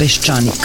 Peščanik. 0.00 0.64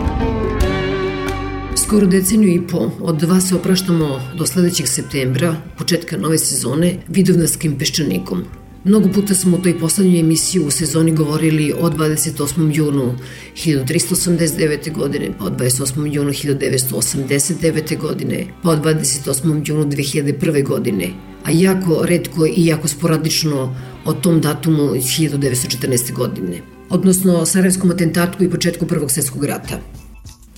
Skoro 1.91 2.07
deceniju 2.07 2.51
i 2.51 2.67
po 2.67 2.91
od 2.99 3.21
vas 3.21 3.47
se 3.49 3.55
opraštamo 3.55 4.19
do 4.37 4.45
sledećeg 4.45 4.87
septembra, 4.87 5.55
početka 5.77 6.17
nove 6.17 6.37
sezone, 6.37 6.93
Vidovnarskim 7.07 7.73
peščanikom. 7.77 8.43
Mnogo 8.83 9.09
puta 9.13 9.35
smo 9.35 9.57
u 9.57 9.61
toj 9.61 9.79
poslednjoj 9.79 10.19
emisiji 10.19 10.61
u 10.61 10.71
sezoni 10.71 11.11
govorili 11.15 11.73
o 11.79 11.89
28. 11.89 12.77
junu 12.77 13.15
1389. 13.55 14.93
godine, 14.93 15.29
pa 15.39 15.45
o 15.45 15.49
28. 15.49 16.15
junu 16.15 16.31
1989. 16.31 17.97
godine, 17.97 18.45
pa 18.63 18.69
o 18.69 18.75
28. 18.77 19.61
junu 19.65 19.85
2001. 19.85 20.63
godine, 20.67 21.09
a 21.43 21.51
jako 21.51 22.05
redko 22.05 22.45
i 22.45 22.65
jako 22.65 22.87
sporadično 22.87 23.75
o 24.05 24.13
tom 24.13 24.41
datumu 24.41 24.95
iz 24.95 25.03
1914. 25.03 26.13
godine, 26.13 26.61
odnosno 26.89 27.45
Sarajevskom 27.45 27.91
atentatu 27.91 28.43
i 28.43 28.49
početku 28.49 28.85
Prvog 28.85 29.11
svetskog 29.11 29.45
rata. 29.45 30.00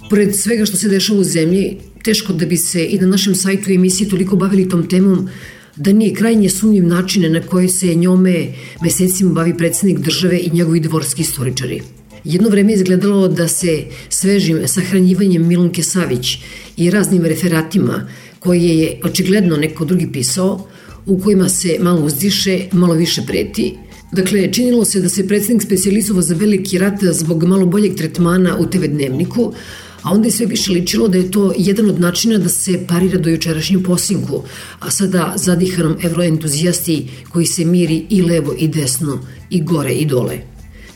Pored 0.09 0.35
svega 0.35 0.65
što 0.65 0.77
se 0.77 0.89
dešava 0.89 1.19
u 1.19 1.23
zemlji, 1.23 1.77
teško 2.03 2.33
da 2.33 2.45
bi 2.45 2.57
se 2.57 2.85
i 2.85 2.97
na 2.99 3.07
našem 3.07 3.35
sajtu 3.35 3.71
i 3.71 3.75
emisiji 3.75 4.09
toliko 4.09 4.35
bavili 4.35 4.69
tom 4.69 4.89
temom 4.89 5.29
da 5.75 5.93
nije 5.93 6.13
krajnje 6.13 6.49
sumnjiv 6.49 6.87
načine 6.87 7.29
na 7.29 7.41
koje 7.41 7.69
se 7.69 7.95
njome 7.95 8.47
mesecima 8.81 9.31
bavi 9.31 9.57
predsednik 9.57 9.99
države 9.99 10.39
i 10.39 10.49
njegovi 10.53 10.79
dvorski 10.79 11.21
istoričari. 11.21 11.81
Jedno 12.23 12.49
vreme 12.49 12.73
izgledalo 12.73 13.27
da 13.27 13.47
se 13.47 13.83
svežim 14.09 14.67
sahranjivanjem 14.67 15.47
Milunke 15.47 15.83
Savić 15.83 16.37
i 16.77 16.89
raznim 16.89 17.25
referatima 17.25 18.07
koje 18.39 18.77
je 18.77 18.99
očigledno 19.03 19.57
neko 19.57 19.85
drugi 19.85 20.11
pisao, 20.11 20.67
u 21.05 21.19
kojima 21.19 21.49
se 21.49 21.77
malo 21.79 22.05
uzdiše, 22.05 22.59
malo 22.71 22.93
više 22.93 23.21
preti, 23.27 23.73
Dakle, 24.13 24.51
činilo 24.53 24.85
se 24.85 24.99
da 25.01 25.09
se 25.09 25.27
predsednik 25.27 25.63
specializovao 25.63 26.21
za 26.21 26.35
veliki 26.35 26.77
rat 26.77 27.03
zbog 27.11 27.43
malo 27.43 27.65
boljeg 27.65 27.95
tretmana 27.95 28.57
u 28.59 28.65
TV 28.65 28.85
dnevniku, 28.85 29.53
a 30.03 30.11
onda 30.11 30.27
je 30.27 30.31
sve 30.31 30.45
više 30.45 30.71
ličilo 30.71 31.07
da 31.07 31.17
je 31.17 31.31
to 31.31 31.53
jedan 31.57 31.89
od 31.89 31.99
načina 31.99 32.37
da 32.37 32.49
se 32.49 32.87
parira 32.87 33.17
do 33.17 33.29
jučerašnjem 33.29 33.83
posinku, 33.83 34.43
a 34.79 34.91
sada 34.91 35.33
zadihanom 35.35 35.97
evroentuzijasti 36.03 37.07
koji 37.29 37.45
se 37.45 37.65
miri 37.65 38.05
i 38.09 38.21
levo 38.21 38.53
i 38.57 38.67
desno, 38.67 39.19
i 39.49 39.61
gore 39.63 39.91
i 39.91 40.05
dole. 40.05 40.37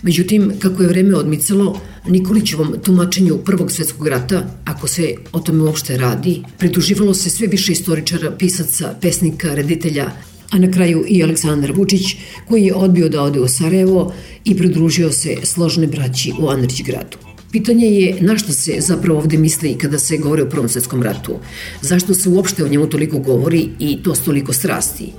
Međutim, 0.02 0.52
kako 0.60 0.84
je 0.84 0.90
vreme 0.90 1.16
odmicalo, 1.16 1.80
Nikolićevom 2.08 2.76
tumačenju 2.84 3.38
Prvog 3.46 3.72
svetskog 3.72 4.08
rata, 4.08 4.44
ako 4.66 4.88
se 4.88 5.16
o 5.32 5.40
tome 5.40 5.64
uopšte 5.64 5.98
radi, 5.98 6.42
pridruživalo 6.58 7.14
se 7.14 7.30
sve 7.30 7.48
više 7.48 7.72
istoričara, 7.72 8.32
pisaca, 8.32 8.96
pesnika, 9.02 9.56
reditelja, 9.56 10.12
a 10.50 10.60
na 10.60 10.72
kraju 10.72 11.06
i 11.08 11.24
Aleksandar 11.24 11.72
Vučić, 11.72 12.16
koji 12.48 12.64
je 12.64 12.76
odbio 12.76 13.10
da 13.10 13.22
ode 13.22 13.40
u 13.40 13.48
Sarajevo 13.48 14.14
i 14.46 14.58
pridružio 14.58 15.12
se 15.12 15.36
složne 15.44 15.88
braći 15.88 16.34
u 16.40 16.50
Andrić 16.50 16.84
gradu. 16.84 17.27
Pitanje 17.58 17.88
je 17.88 18.18
na 18.22 18.38
što 18.38 18.54
se 18.54 18.76
zapravo 18.80 19.20
ovde 19.20 19.38
misli 19.38 19.78
kada 19.78 20.00
se 20.00 20.18
govori 20.18 20.42
o 20.42 20.50
Prvom 20.50 20.70
svetskom 20.70 21.04
ratu. 21.04 21.40
Zašto 21.82 22.14
se 22.14 22.30
uopšte 22.30 22.64
o 22.64 22.68
njemu 22.68 22.88
toliko 22.88 23.20
govori 23.20 23.70
i 23.80 24.04
to 24.04 24.16
s 24.16 24.22
toliko 24.22 24.54
strasti? 24.54 25.12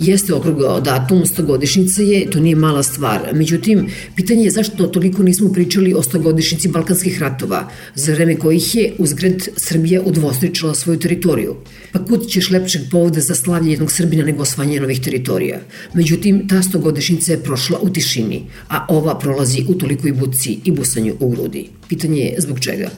Jeste 0.00 0.34
okrugao 0.34 0.80
datum, 0.80 1.26
stogodišnjica 1.26 2.02
je, 2.02 2.30
to 2.30 2.40
nije 2.40 2.56
mala 2.56 2.82
stvar. 2.82 3.20
Međutim, 3.32 3.86
pitanje 4.16 4.44
je 4.44 4.50
zašto 4.50 4.86
toliko 4.86 5.22
nismo 5.22 5.52
pričali 5.52 5.94
o 5.94 6.02
stogodišnjici 6.02 6.68
Balkanskih 6.68 7.18
ratova, 7.20 7.68
za 7.94 8.12
vreme 8.12 8.36
kojih 8.36 8.74
je 8.74 8.92
uzgred 8.98 9.48
Srbija 9.56 10.02
udvostričila 10.02 10.74
svoju 10.74 10.98
teritoriju. 10.98 11.56
Pa 11.92 12.04
kud 12.04 12.28
ćeš 12.28 12.50
lepšeg 12.50 12.82
povoda 12.90 13.20
za 13.20 13.34
slavlje 13.34 13.70
jednog 13.70 13.92
Srbina 13.92 14.24
nego 14.24 14.42
osvanje 14.42 14.80
novih 14.80 15.00
teritorija? 15.00 15.60
Međutim, 15.94 16.48
ta 16.48 16.62
stogodišnjica 16.62 17.32
je 17.32 17.42
prošla 17.42 17.78
u 17.82 17.90
tišini, 17.90 18.42
a 18.68 18.86
ova 18.88 19.18
prolazi 19.18 19.64
u 19.68 19.74
tolikoj 19.74 20.12
buci 20.12 20.58
i 20.64 20.72
busanju 20.72 21.14
u 21.20 21.28
grudi. 21.28 21.68
Pitanje 21.88 22.20
je 22.20 22.40
zbog 22.40 22.60
čega? 22.60 22.90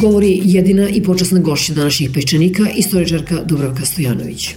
Govori 0.00 0.40
jedina 0.44 0.88
i 0.88 1.02
počasna 1.02 1.40
gošća 1.40 1.74
današnjih 1.74 2.10
pečanika, 2.14 2.62
istoričarka 2.76 3.42
Dubravka 3.44 3.84
Stojanović. 3.84 4.54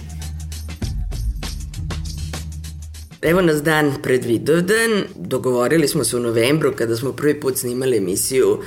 Evo 3.22 3.40
nas 3.40 3.62
dan 3.62 3.94
pred 4.02 4.24
Vidovdan, 4.24 5.04
dogovorili 5.14 5.88
smo 5.88 6.04
se 6.04 6.16
u 6.16 6.20
novembru 6.20 6.72
kada 6.76 6.96
smo 6.96 7.12
prvi 7.12 7.40
put 7.40 7.56
snimali 7.56 7.96
emisiju 7.96 8.58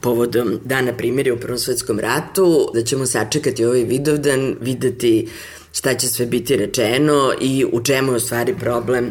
povodom 0.00 0.60
dana 0.64 0.92
primjeri 0.92 1.30
u 1.30 1.36
Prvom 1.36 1.58
svetskom 1.58 2.00
ratu, 2.00 2.70
da 2.74 2.82
ćemo 2.82 3.06
sačekati 3.06 3.64
ovaj 3.64 3.84
Vidovdan, 3.84 4.56
videti 4.60 5.28
šta 5.72 5.94
će 5.94 6.08
sve 6.08 6.26
biti 6.26 6.56
rečeno 6.56 7.32
i 7.40 7.64
u 7.72 7.82
čemu 7.82 8.12
je 8.12 8.16
u 8.16 8.20
stvari 8.20 8.54
problem 8.60 9.10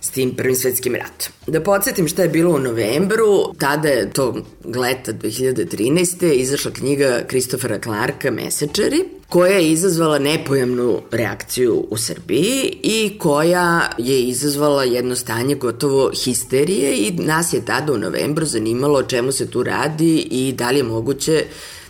s 0.00 0.10
tim 0.10 0.34
prvim 0.36 0.56
svetskim 0.56 0.94
ratom. 0.94 1.32
Da 1.46 1.60
podsjetim 1.60 2.08
šta 2.08 2.22
je 2.22 2.28
bilo 2.28 2.54
u 2.54 2.58
novembru, 2.58 3.54
tada 3.58 3.88
je 3.88 4.10
to 4.10 4.36
leta 4.76 5.12
2013. 5.12 6.32
izašla 6.32 6.70
knjiga 6.70 7.22
Kristofera 7.26 7.78
Clarka 7.78 8.30
Mesečari, 8.30 9.04
koja 9.28 9.56
je 9.56 9.70
izazvala 9.70 10.18
nepojemnu 10.18 11.00
reakciju 11.10 11.86
u 11.90 11.96
Srbiji 11.96 12.78
i 12.82 13.18
koja 13.18 13.90
je 13.98 14.22
izazvala 14.22 14.84
jedno 14.84 15.16
stanje 15.16 15.54
gotovo 15.54 16.10
histerije 16.24 16.96
i 16.96 17.12
nas 17.12 17.52
je 17.52 17.64
tada 17.64 17.92
u 17.92 17.98
novembru 17.98 18.46
zanimalo 18.46 18.98
o 18.98 19.02
čemu 19.02 19.32
se 19.32 19.50
tu 19.50 19.62
radi 19.62 20.28
i 20.30 20.52
da 20.52 20.70
li 20.70 20.78
je 20.78 20.82
moguće 20.82 21.44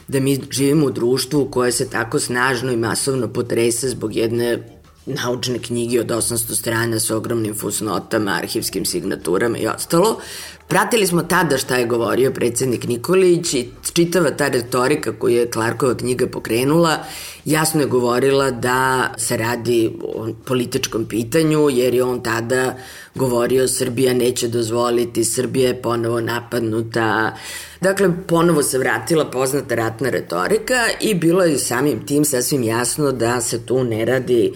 da 0.09 0.21
mi 0.21 0.41
živimo 0.51 0.87
u 0.87 0.91
društvu 0.91 1.49
koje 1.51 1.73
se 1.73 1.91
tako 1.91 2.19
snažno 2.19 2.73
i 2.73 2.77
masovno 2.77 3.29
potrese 3.29 3.89
zbog 3.89 4.17
jedne 4.17 4.78
naučne 5.09 5.59
knjige 5.59 6.01
od 6.01 6.07
800 6.07 6.55
strana 6.55 7.01
sa 7.01 7.17
ogromnim 7.17 7.55
fusnotama, 7.55 8.37
arhivskim 8.43 8.85
signaturama 8.85 9.59
i 9.59 9.67
ostalo. 9.67 10.21
Pratili 10.69 11.07
smo 11.07 11.23
tada 11.23 11.59
šta 11.59 11.77
je 11.77 11.87
govorio 11.87 12.31
predsednik 12.31 12.85
Nikolić 12.89 13.55
i 13.55 13.69
čitava 13.93 14.31
ta 14.31 14.49
retorika 14.49 15.13
koju 15.13 15.37
je 15.37 15.51
Clarkova 15.51 15.97
knjiga 15.97 16.27
pokrenula 16.27 16.99
jasno 17.45 17.81
je 17.81 17.87
govorila 17.87 18.51
da 18.51 19.11
se 19.17 19.37
radi 19.37 19.91
o 20.03 20.29
političkom 20.45 21.05
pitanju 21.05 21.71
jer 21.71 21.95
je 21.95 22.05
on 22.05 22.23
tada 22.23 22.77
govorio 23.15 23.69
Srbija 23.69 24.15
neće 24.15 24.49
dozvoliti, 24.49 25.25
Srbija 25.25 25.69
je 25.69 25.83
ponovo 25.83 26.21
napadnuta. 26.21 27.37
Dakle, 27.81 28.11
ponovo 28.27 28.63
se 28.63 28.79
vratila 28.79 29.31
poznata 29.31 29.75
ratna 29.75 30.11
retorika 30.11 30.85
i 31.01 31.15
bilo 31.15 31.45
je 31.45 31.59
samim 31.59 32.07
tim 32.07 32.25
sasvim 32.25 32.63
jasno 32.63 33.13
da 33.13 33.41
se 33.41 33.67
tu 33.67 33.85
ne 33.85 34.05
radi 34.05 34.53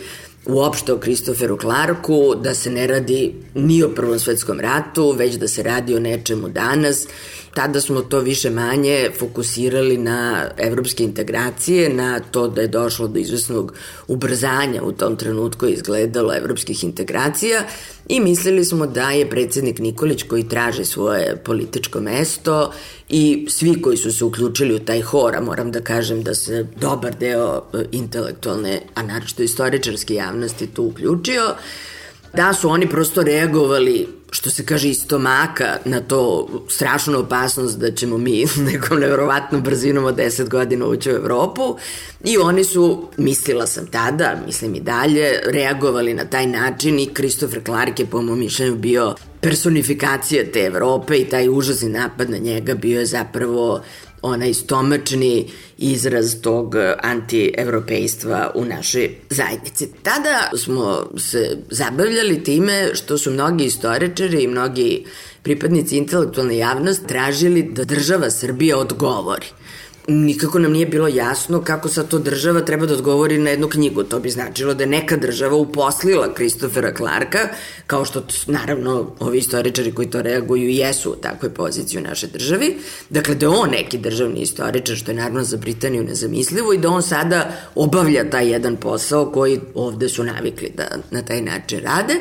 uopšte 0.47 0.93
o 0.93 0.99
Kristoferu 0.99 1.57
Clarku, 1.57 2.35
da 2.35 2.55
se 2.55 2.71
ne 2.71 2.87
radi 2.87 3.35
ni 3.55 3.83
o 3.83 3.89
Prvom 3.89 4.19
svetskom 4.19 4.61
ratu, 4.61 5.13
već 5.13 5.35
da 5.35 5.49
se 5.49 5.63
radi 5.63 5.95
o 5.95 6.01
nečemu 6.03 6.49
danas. 6.49 7.07
Tada 7.55 7.81
smo 7.81 8.01
to 8.01 8.21
više 8.21 8.51
manje 8.51 9.11
fokusirali 9.19 9.99
na 9.99 10.49
evropske 10.59 11.05
integracije, 11.05 11.89
na 11.89 12.21
to 12.21 12.49
da 12.49 12.61
je 12.61 12.69
došlo 12.69 13.09
do 13.09 13.19
izvesnog 13.19 13.75
ubrzanja 14.09 14.83
u 14.83 14.93
tom 14.93 15.17
trenutku 15.17 15.67
izgledalo 15.67 16.35
evropskih 16.35 16.85
integracija 16.85 17.65
i 18.09 18.21
mislili 18.21 18.65
smo 18.65 18.87
da 18.87 19.11
je 19.11 19.31
predsednik 19.31 19.79
Nikolić 19.79 20.23
koji 20.23 20.49
traže 20.49 20.85
svoje 20.85 21.37
političko 21.45 22.01
mesto 22.01 22.73
i 23.09 23.47
svi 23.51 23.83
koji 23.83 23.97
su 23.97 24.13
se 24.13 24.25
uključili 24.25 24.75
u 24.75 24.79
taj 24.79 25.01
hor, 25.01 25.37
a 25.37 25.41
moram 25.41 25.73
da 25.73 25.81
kažem 25.81 26.23
da 26.23 26.35
se 26.35 26.67
dobar 26.81 27.15
deo 27.21 27.63
e, 27.73 27.85
intelektualne, 27.93 28.81
a 28.95 29.03
naročito 29.03 29.43
istoričarske 29.43 30.15
javnosti 30.15 30.67
tu 30.67 30.85
uključio, 30.85 31.43
da 32.35 32.53
su 32.53 32.69
oni 32.69 32.89
prosto 32.89 33.23
reagovali 33.23 34.09
što 34.31 34.51
se 34.51 34.67
kaže 34.67 34.89
iz 34.89 34.99
stomaka 34.99 35.77
na 35.85 36.01
to 36.01 36.49
strašnu 36.69 37.19
opasnost 37.19 37.79
da 37.79 37.91
ćemo 37.91 38.19
mi 38.19 38.45
nekom 38.73 39.01
nevjerovatnom 39.01 39.63
brzinom 39.63 40.05
od 40.05 40.17
10 40.17 40.49
godina 40.49 40.87
ući 40.87 41.11
u 41.11 41.15
Evropu. 41.15 41.77
I 42.25 42.39
oni 42.39 42.65
su, 42.65 43.09
mislila 43.17 43.67
sam 43.67 43.87
tada, 43.87 44.37
mislim 44.47 44.75
i 44.75 44.81
dalje, 44.81 45.41
reagovali 45.45 46.15
na 46.15 46.25
taj 46.25 46.47
način 46.47 46.99
i 46.99 47.11
Christopher 47.15 47.65
Clark 47.65 48.01
je 48.01 48.07
po 48.07 48.23
mom 48.23 48.39
mišljenju 48.39 48.77
bio 48.77 49.15
personifikacija 49.41 50.45
te 50.53 50.61
Evrope 50.61 51.17
i 51.17 51.29
taj 51.29 51.49
užasni 51.49 51.89
napad 51.89 52.31
na 52.31 52.39
njega 52.39 52.75
bio 52.75 53.01
je 53.01 53.07
zapravo 53.07 53.81
onaj 54.23 54.55
stomačni 54.55 55.51
izraz 55.79 56.37
tog 56.43 56.75
antievropejstva 57.03 58.51
u 58.55 58.65
našoj 58.65 59.11
zajednici. 59.31 59.89
Tada 60.03 60.51
smo 60.57 61.07
se 61.19 61.57
zabavljali 61.71 62.45
time 62.45 62.95
što 62.95 63.19
su 63.19 63.31
mnogi 63.31 63.65
istoričari 63.65 64.43
i 64.43 64.49
mnogi 64.49 65.05
pripadnici 65.43 65.97
intelektualne 65.97 66.57
javnosti 66.57 67.07
tražili 67.07 67.63
da 67.63 67.85
država 67.85 68.31
Srbija 68.31 68.79
odgovori 68.79 69.47
nikako 70.09 70.59
nam 70.59 70.73
nije 70.73 70.87
bilo 70.87 71.09
jasno 71.09 71.63
kako 71.63 71.89
sad 71.89 72.09
to 72.09 72.19
država 72.19 72.61
treba 72.61 72.87
da 72.87 72.95
odgovori 72.95 73.39
na 73.39 73.51
jednu 73.51 73.69
knjigu. 73.69 74.03
To 74.03 74.21
bi 74.21 74.31
značilo 74.31 74.75
da 74.75 74.83
je 74.83 74.89
neka 74.89 75.17
država 75.17 75.57
uposlila 75.57 76.35
Kristofera 76.35 76.95
Clarka, 76.97 77.39
kao 77.87 78.05
što 78.05 78.23
naravno 78.47 79.11
ovi 79.21 79.39
istoričari 79.39 79.93
koji 79.93 80.11
to 80.11 80.23
reaguju 80.23 80.69
jesu 80.69 81.11
u 81.11 81.17
takvoj 81.17 81.55
poziciji 81.55 82.01
u 82.01 82.03
našoj 82.03 82.29
državi. 82.29 82.77
Dakle, 83.11 83.35
da 83.35 83.47
je 83.47 83.51
on 83.51 83.71
neki 83.71 83.99
državni 83.99 84.41
istoričar, 84.41 84.97
što 84.97 85.11
je 85.11 85.17
naravno 85.17 85.45
za 85.45 85.57
Britaniju 85.57 86.05
nezamislivo 86.05 86.73
i 86.73 86.79
da 86.79 86.91
on 86.91 87.03
sada 87.03 87.53
obavlja 87.75 88.31
taj 88.31 88.51
jedan 88.51 88.77
posao 88.77 89.33
koji 89.33 89.61
ovde 89.75 90.09
su 90.09 90.25
navikli 90.25 90.73
da 90.77 90.85
na 91.11 91.23
taj 91.23 91.43
način 91.43 91.81
rade. 91.81 92.15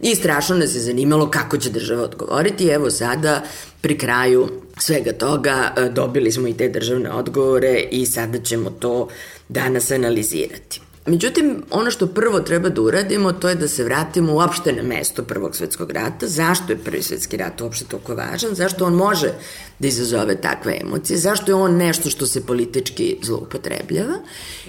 I 0.00 0.14
strašno 0.14 0.56
nas 0.56 0.74
je 0.74 0.80
zanimalo 0.80 1.30
kako 1.30 1.58
će 1.58 1.70
država 1.70 2.02
odgovoriti. 2.02 2.66
Evo 2.66 2.90
sada 2.90 3.42
pri 3.80 3.98
kraju 3.98 4.48
svega 4.78 5.12
toga 5.12 5.74
e, 5.76 5.88
dobili 5.88 6.32
smo 6.32 6.48
i 6.48 6.56
te 6.56 6.68
državne 6.68 7.10
odgovore 7.10 7.84
i 7.90 8.06
sada 8.06 8.38
ćemo 8.38 8.70
to 8.70 9.08
danas 9.48 9.90
analizirati. 9.90 10.80
Međutim, 11.06 11.62
ono 11.70 11.90
što 11.90 12.06
prvo 12.06 12.40
treba 12.40 12.68
da 12.68 12.80
uradimo, 12.80 13.32
to 13.32 13.48
je 13.48 13.54
da 13.54 13.68
se 13.68 13.84
vratimo 13.84 14.34
uopšte 14.34 14.72
na 14.72 14.82
mesto 14.82 15.22
Prvog 15.22 15.56
svetskog 15.56 15.90
rata. 15.90 16.26
Zašto 16.26 16.72
je 16.72 16.78
Prvi 16.78 17.02
svetski 17.02 17.36
rat 17.36 17.60
uopšte 17.60 17.84
toliko 17.84 18.14
važan? 18.14 18.54
Zašto 18.54 18.86
on 18.86 18.94
može 18.94 19.32
da 19.78 19.88
izazove 19.88 20.40
takve 20.40 20.78
emocije? 20.80 21.18
Zašto 21.18 21.50
je 21.50 21.54
on 21.54 21.76
nešto 21.76 22.10
što 22.10 22.26
se 22.26 22.46
politički 22.46 23.16
zloupotrebljava? 23.22 24.14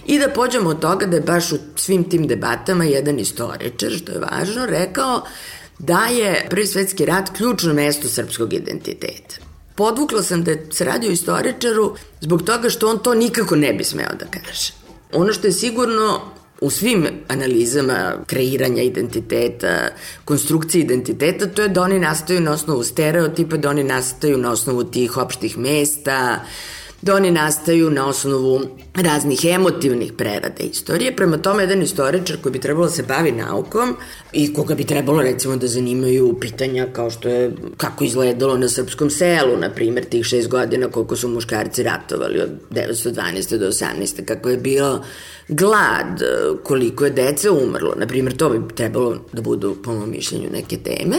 I 0.05 0.19
da 0.19 0.29
pođemo 0.29 0.69
od 0.69 0.79
toga 0.79 1.05
da 1.05 1.15
je 1.15 1.21
baš 1.21 1.51
u 1.51 1.57
svim 1.75 2.09
tim 2.09 2.27
debatama 2.27 2.83
jedan 2.83 3.19
istoričar, 3.19 3.91
što 3.91 4.11
je 4.11 4.19
važno, 4.19 4.65
rekao 4.65 5.21
da 5.79 6.05
je 6.05 6.47
Prvi 6.49 6.67
svetski 6.67 7.05
rat 7.05 7.29
ključno 7.37 7.73
mesto 7.73 8.09
srpskog 8.09 8.53
identiteta. 8.53 9.35
Podvukla 9.75 10.23
sam 10.23 10.43
da 10.43 10.51
se 10.71 10.85
radi 10.85 11.07
o 11.07 11.11
istoričaru 11.11 11.95
zbog 12.21 12.43
toga 12.43 12.69
što 12.69 12.89
on 12.89 12.99
to 12.99 13.13
nikako 13.13 13.55
ne 13.55 13.73
bi 13.73 13.83
smeo 13.83 14.09
da 14.19 14.25
kaže. 14.25 14.84
Ono 15.13 15.33
što 15.33 15.47
je 15.47 15.53
sigurno 15.53 16.21
u 16.61 16.69
svim 16.69 17.07
analizama 17.27 18.13
kreiranja 18.25 18.81
identiteta, 18.83 19.89
konstrukcije 20.25 20.81
identiteta, 20.81 21.45
to 21.47 21.61
je 21.61 21.67
da 21.67 21.81
oni 21.81 21.99
nastaju 21.99 22.41
na 22.41 22.51
osnovu 22.51 22.83
stereotipa, 22.83 23.57
da 23.57 23.69
oni 23.69 23.83
nastaju 23.83 24.37
na 24.37 24.51
osnovu 24.51 24.83
tih 24.83 25.17
opštih 25.17 25.57
mesta, 25.57 26.39
da 27.01 27.15
oni 27.15 27.31
nastaju 27.31 27.89
na 27.89 28.07
osnovu 28.07 28.61
raznih 28.95 29.45
emotivnih 29.45 30.13
prerada 30.13 30.63
istorije. 30.63 31.15
Prema 31.15 31.37
tome, 31.37 31.63
jedan 31.63 31.81
istoričar 31.81 32.37
koji 32.41 32.53
bi 32.53 32.59
trebalo 32.59 32.85
da 32.85 32.91
se 32.91 33.03
bavi 33.03 33.31
naukom 33.31 33.95
i 34.33 34.53
koga 34.53 34.75
bi 34.75 34.83
trebalo 34.83 35.21
recimo 35.21 35.55
da 35.55 35.67
zanimaju 35.67 36.37
pitanja 36.39 36.87
kao 36.93 37.09
što 37.09 37.29
je 37.29 37.51
kako 37.77 38.03
izgledalo 38.03 38.57
na 38.57 38.69
srpskom 38.69 39.09
selu, 39.09 39.57
na 39.57 39.69
primjer, 39.69 40.05
tih 40.05 40.25
šest 40.25 40.47
godina 40.47 40.87
koliko 40.87 41.15
su 41.15 41.29
muškarci 41.29 41.83
ratovali 41.83 42.41
od 42.41 42.49
912. 42.71 43.57
do 43.57 43.67
18. 43.67 44.25
kako 44.25 44.49
je 44.49 44.57
bio 44.57 45.01
glad, 45.47 46.21
koliko 46.63 47.05
je 47.05 47.11
dece 47.11 47.49
umrlo. 47.49 47.95
Na 47.97 48.07
primjer, 48.07 48.37
to 48.37 48.49
bi 48.49 48.75
trebalo 48.75 49.17
da 49.33 49.41
budu, 49.41 49.75
po 49.83 49.93
mojom 49.93 50.09
mišljenju, 50.09 50.49
neke 50.51 50.77
teme. 50.77 51.17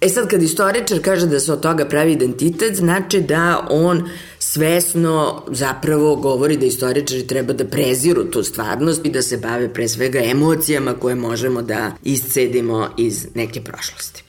E 0.00 0.08
sad, 0.08 0.28
kad 0.28 0.42
istoričar 0.42 0.98
kaže 1.02 1.26
da 1.26 1.40
se 1.40 1.52
od 1.52 1.60
toga 1.60 1.84
pravi 1.84 2.12
identitet, 2.12 2.74
znači 2.74 3.20
da 3.20 3.66
on 3.70 4.08
svesno 4.42 5.42
zapravo 5.50 6.16
govori 6.16 6.56
da 6.56 6.66
istoričari 6.66 7.26
treba 7.26 7.52
da 7.52 7.64
preziru 7.64 8.24
tu 8.24 8.42
stvarnost 8.42 9.04
i 9.04 9.10
da 9.10 9.22
se 9.22 9.36
bave 9.36 9.72
pre 9.72 9.88
svega 9.88 10.20
emocijama 10.24 10.94
koje 10.94 11.14
možemo 11.14 11.62
da 11.62 11.92
iscedimo 12.02 12.88
iz 12.98 13.26
neke 13.34 13.60
prošlosti. 13.60 14.24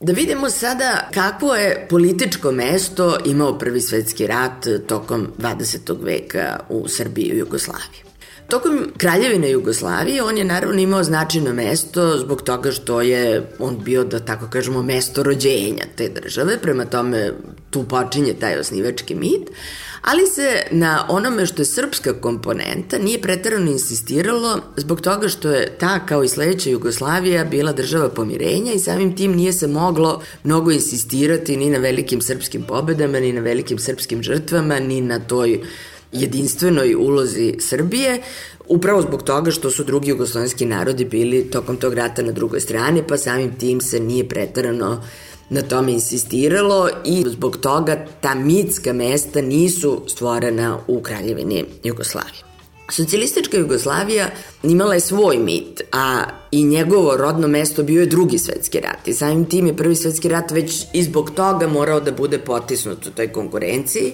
Da 0.00 0.12
vidimo 0.12 0.50
sada 0.50 1.08
kakvo 1.14 1.54
je 1.54 1.86
političko 1.90 2.52
mesto 2.52 3.18
imao 3.24 3.58
Prvi 3.58 3.80
svetski 3.80 4.26
rat 4.26 4.66
tokom 4.86 5.28
20. 5.38 6.04
veka 6.04 6.60
u 6.68 6.88
Srbiji 6.88 7.24
i 7.24 7.38
Jugoslaviji. 7.38 8.03
Tokom 8.48 8.92
kraljevine 8.96 9.50
Jugoslavije 9.50 10.22
on 10.22 10.38
je 10.38 10.44
naravno 10.44 10.80
imao 10.80 11.04
značajno 11.04 11.52
mesto 11.52 12.18
zbog 12.18 12.42
toga 12.42 12.72
što 12.72 13.00
je 13.00 13.50
on 13.58 13.78
bio, 13.84 14.04
da 14.04 14.20
tako 14.20 14.46
kažemo, 14.50 14.82
mesto 14.82 15.22
rođenja 15.22 15.84
te 15.96 16.08
države, 16.08 16.58
prema 16.58 16.84
tome 16.84 17.32
tu 17.70 17.84
počinje 17.84 18.34
taj 18.40 18.58
osnivački 18.58 19.14
mit, 19.14 19.50
ali 20.02 20.26
se 20.26 20.62
na 20.70 21.06
onome 21.08 21.46
što 21.46 21.62
je 21.62 21.66
srpska 21.66 22.12
komponenta 22.20 22.98
nije 22.98 23.20
pretarano 23.20 23.70
insistiralo 23.70 24.60
zbog 24.76 25.00
toga 25.00 25.28
što 25.28 25.50
je 25.50 25.76
ta 25.78 26.06
kao 26.06 26.24
i 26.24 26.28
sledeća 26.28 26.70
Jugoslavija 26.70 27.44
bila 27.44 27.72
država 27.72 28.08
pomirenja 28.08 28.72
i 28.72 28.78
samim 28.78 29.16
tim 29.16 29.32
nije 29.32 29.52
se 29.52 29.66
moglo 29.66 30.22
mnogo 30.42 30.70
insistirati 30.70 31.56
ni 31.56 31.70
na 31.70 31.78
velikim 31.78 32.20
srpskim 32.20 32.62
pobedama, 32.62 33.20
ni 33.20 33.32
na 33.32 33.40
velikim 33.40 33.78
srpskim 33.78 34.22
žrtvama, 34.22 34.78
ni 34.78 35.00
na 35.00 35.18
toj 35.18 35.60
jedinstvenoj 36.14 36.94
ulozi 36.94 37.54
Srbije, 37.60 38.22
upravo 38.68 39.02
zbog 39.02 39.22
toga 39.22 39.50
što 39.50 39.70
su 39.70 39.84
drugi 39.84 40.10
jugoslovenski 40.10 40.66
narodi 40.66 41.04
bili 41.04 41.50
tokom 41.50 41.76
tog 41.76 41.94
rata 41.94 42.22
na 42.22 42.32
drugoj 42.32 42.60
strani, 42.60 43.02
pa 43.08 43.16
samim 43.16 43.58
tim 43.58 43.80
se 43.80 44.00
nije 44.00 44.28
pretarano 44.28 45.02
na 45.50 45.62
tome 45.62 45.92
insistiralo 45.92 46.88
i 47.04 47.24
zbog 47.26 47.56
toga 47.56 48.06
ta 48.20 48.34
mitska 48.34 48.92
mesta 48.92 49.40
nisu 49.40 50.02
stvorena 50.06 50.78
u 50.86 51.00
Kraljevini 51.02 51.64
Jugoslavije. 51.82 52.44
Socijalistička 52.90 53.56
Jugoslavija 53.56 54.30
imala 54.62 54.94
je 54.94 55.00
svoj 55.00 55.38
mit, 55.38 55.82
a 55.92 56.24
i 56.50 56.64
njegovo 56.64 57.16
rodno 57.16 57.48
mesto 57.48 57.82
bio 57.82 58.00
je 58.00 58.06
drugi 58.06 58.38
svetski 58.38 58.80
rat. 58.80 59.08
I 59.08 59.12
samim 59.12 59.44
tim 59.44 59.66
je 59.66 59.76
prvi 59.76 59.96
svetski 59.96 60.28
rat 60.28 60.50
već 60.50 60.84
i 60.92 61.02
zbog 61.02 61.30
toga 61.30 61.68
morao 61.68 62.00
da 62.00 62.12
bude 62.12 62.38
potisnut 62.38 63.06
u 63.06 63.10
toj 63.10 63.32
konkurenciji. 63.32 64.12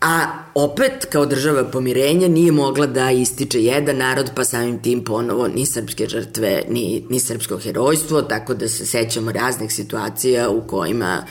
A 0.00 0.26
opet, 0.54 1.06
kao 1.10 1.26
država 1.26 1.64
pomirenja, 1.64 2.28
nije 2.28 2.52
mogla 2.52 2.86
da 2.86 3.10
ističe 3.10 3.62
jedan 3.62 3.96
narod, 3.96 4.30
pa 4.34 4.44
samim 4.44 4.82
tim 4.82 5.04
ponovo 5.04 5.48
ni 5.48 5.66
srpske 5.66 6.06
žrtve, 6.08 6.62
ni, 6.68 7.06
ni 7.10 7.20
srpsko 7.20 7.58
herojstvo, 7.58 8.22
tako 8.22 8.54
da 8.54 8.68
se 8.68 8.86
sećamo 8.86 9.32
raznih 9.32 9.72
situacija 9.72 10.50
u 10.50 10.66
kojima 10.66 11.24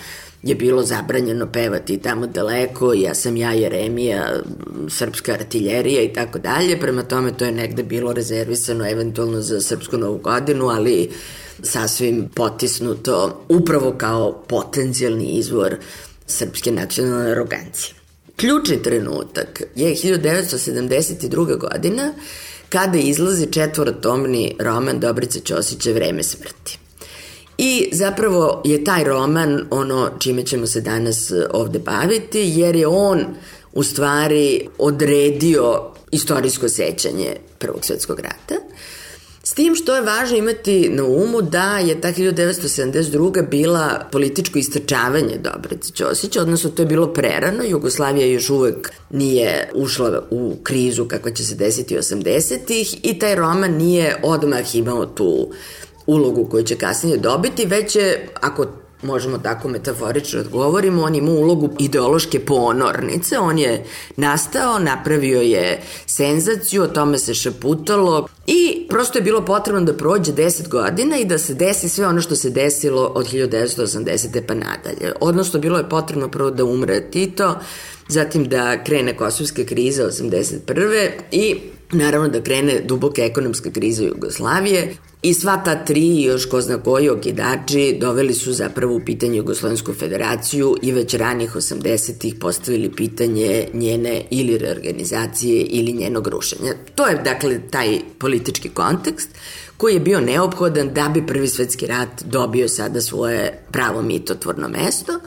je 0.43 0.55
bilo 0.55 0.83
zabranjeno 0.83 1.51
pevati 1.51 1.97
tamo 1.97 2.27
daleko, 2.27 2.93
ja 2.93 3.13
sam 3.13 3.37
ja 3.37 3.53
Jeremija, 3.53 4.39
srpska 4.89 5.33
artiljerija 5.33 6.01
i 6.01 6.13
tako 6.13 6.39
dalje, 6.39 6.79
prema 6.79 7.03
tome 7.03 7.31
to 7.37 7.45
je 7.45 7.51
negde 7.51 7.83
bilo 7.83 8.13
rezervisano 8.13 8.89
eventualno 8.89 9.41
za 9.41 9.61
srpsku 9.61 9.97
novu 9.97 10.17
godinu, 10.17 10.67
ali 10.67 11.11
sasvim 11.63 12.29
potisnuto 12.35 13.45
upravo 13.49 13.91
kao 13.97 14.43
potencijalni 14.47 15.25
izvor 15.25 15.75
srpske 16.27 16.71
nacionalne 16.71 17.31
arogancije. 17.31 17.96
Ključni 18.39 18.83
trenutak 18.83 19.61
je 19.75 19.95
1972. 19.95 21.57
godina 21.57 22.13
kada 22.69 22.97
izlazi 22.97 23.51
četvorotomni 23.51 24.55
roman 24.59 24.99
Dobrice 24.99 25.39
Ćosića 25.39 25.91
Vreme 25.91 26.23
smrti. 26.23 26.77
I 27.57 27.89
zapravo 27.91 28.61
je 28.65 28.83
taj 28.83 29.03
roman 29.03 29.67
ono 29.69 30.09
čime 30.19 30.45
ćemo 30.45 30.67
se 30.67 30.81
danas 30.81 31.31
ovde 31.51 31.79
baviti, 31.79 32.53
jer 32.55 32.75
je 32.75 32.87
on 32.87 33.25
u 33.73 33.83
stvari 33.83 34.67
odredio 34.77 35.91
istorijsko 36.11 36.69
sećanje 36.69 37.35
Prvog 37.59 37.85
svetskog 37.85 38.19
rata. 38.19 38.55
S 39.47 39.53
tim 39.53 39.75
što 39.75 39.95
je 39.95 40.01
važno 40.01 40.37
imati 40.37 40.89
na 40.89 41.03
umu 41.03 41.41
da 41.41 41.77
je 41.77 42.01
ta 42.01 42.07
1972. 42.07 43.49
bila 43.49 44.07
političko 44.11 44.59
istračavanje 44.59 45.37
Dobrice 45.37 45.91
Ćosića, 45.93 46.41
odnosno 46.41 46.69
to 46.69 46.81
je 46.81 46.85
bilo 46.85 47.13
prerano, 47.13 47.63
Jugoslavija 47.63 48.27
još 48.27 48.49
uvek 48.49 48.91
nije 49.09 49.69
ušla 49.75 50.23
u 50.31 50.55
krizu 50.63 51.05
kakva 51.05 51.31
će 51.31 51.43
se 51.43 51.55
desiti 51.55 51.97
80-ih 51.97 52.95
i 53.03 53.19
taj 53.19 53.35
roman 53.35 53.71
nije 53.71 54.19
odmah 54.23 54.75
imao 54.75 55.05
tu 55.05 55.49
ulogu 56.07 56.45
koju 56.45 56.63
će 56.63 56.75
kasnije 56.75 57.17
dobiti, 57.17 57.65
već 57.65 57.95
je, 57.95 58.29
ako 58.41 58.65
možemo 59.01 59.37
tako 59.37 59.67
metaforično 59.67 60.39
da 60.39 60.45
odgovorimo, 60.45 61.03
on 61.03 61.15
ima 61.15 61.31
ulogu 61.31 61.69
ideološke 61.79 62.39
ponornice, 62.39 63.39
on 63.39 63.59
je 63.59 63.85
nastao, 64.15 64.79
napravio 64.79 65.41
je 65.41 65.81
senzaciju, 66.05 66.83
o 66.83 66.87
tome 66.87 67.17
se 67.17 67.33
šaputalo 67.33 68.27
i 68.47 68.85
prosto 68.89 69.17
je 69.17 69.21
bilo 69.21 69.45
potrebno 69.45 69.81
da 69.81 69.93
prođe 69.93 70.31
10 70.33 70.67
godina 70.67 71.17
i 71.17 71.25
da 71.25 71.37
se 71.37 71.53
desi 71.53 71.89
sve 71.89 72.07
ono 72.07 72.21
što 72.21 72.35
se 72.35 72.49
desilo 72.49 73.01
od 73.15 73.31
1980. 73.31 74.41
pa 74.47 74.53
nadalje. 74.53 75.13
Odnosno, 75.21 75.59
bilo 75.59 75.77
je 75.77 75.89
potrebno 75.89 76.31
prvo 76.31 76.51
da 76.51 76.65
umre 76.65 77.11
Tito, 77.11 77.55
zatim 78.07 78.49
da 78.49 78.83
krene 78.83 79.17
kosovska 79.17 79.63
kriza 79.65 80.03
81. 80.03 81.09
i 81.31 81.55
naravno 81.91 82.27
da 82.29 82.41
krene 82.41 82.81
duboka 82.85 83.23
ekonomska 83.23 83.71
kriza 83.71 84.03
Jugoslavije 84.03 84.95
i 85.21 85.33
sva 85.33 85.57
ta 85.65 85.85
tri 85.85 86.21
još 86.21 86.45
ko 86.45 86.61
zna 86.61 86.77
koji 86.77 87.09
okidači 87.09 87.97
doveli 88.01 88.33
su 88.33 88.53
zapravo 88.53 88.95
u 88.95 89.01
pitanje 89.05 89.37
Jugoslovensku 89.37 89.93
federaciju 89.93 90.75
i 90.81 90.91
već 90.91 91.13
ranih 91.13 91.55
80-ih 91.55 92.35
postavili 92.35 92.91
pitanje 92.91 93.67
njene 93.73 94.23
ili 94.29 94.57
reorganizacije 94.57 95.63
ili 95.63 95.93
njenog 95.93 96.27
rušenja. 96.27 96.73
To 96.95 97.07
je 97.07 97.21
dakle 97.23 97.59
taj 97.71 97.99
politički 98.19 98.69
kontekst 98.69 99.29
koji 99.77 99.93
je 99.93 99.99
bio 99.99 100.21
neophodan 100.21 100.93
da 100.93 101.09
bi 101.09 101.27
Prvi 101.27 101.47
svetski 101.47 101.87
rat 101.87 102.23
dobio 102.23 102.67
sada 102.67 103.01
svoje 103.01 103.63
pravo 103.71 104.01
mitotvorno 104.01 104.67
mesto 104.67 105.19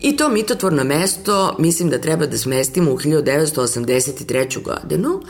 I 0.00 0.16
to 0.16 0.28
mitotvorno 0.28 0.84
mesto 0.84 1.56
mislim 1.58 1.90
da 1.90 1.98
treba 1.98 2.26
da 2.26 2.38
smestimo 2.38 2.92
u 2.92 2.98
1983. 2.98 4.62
godinu, 4.62 5.22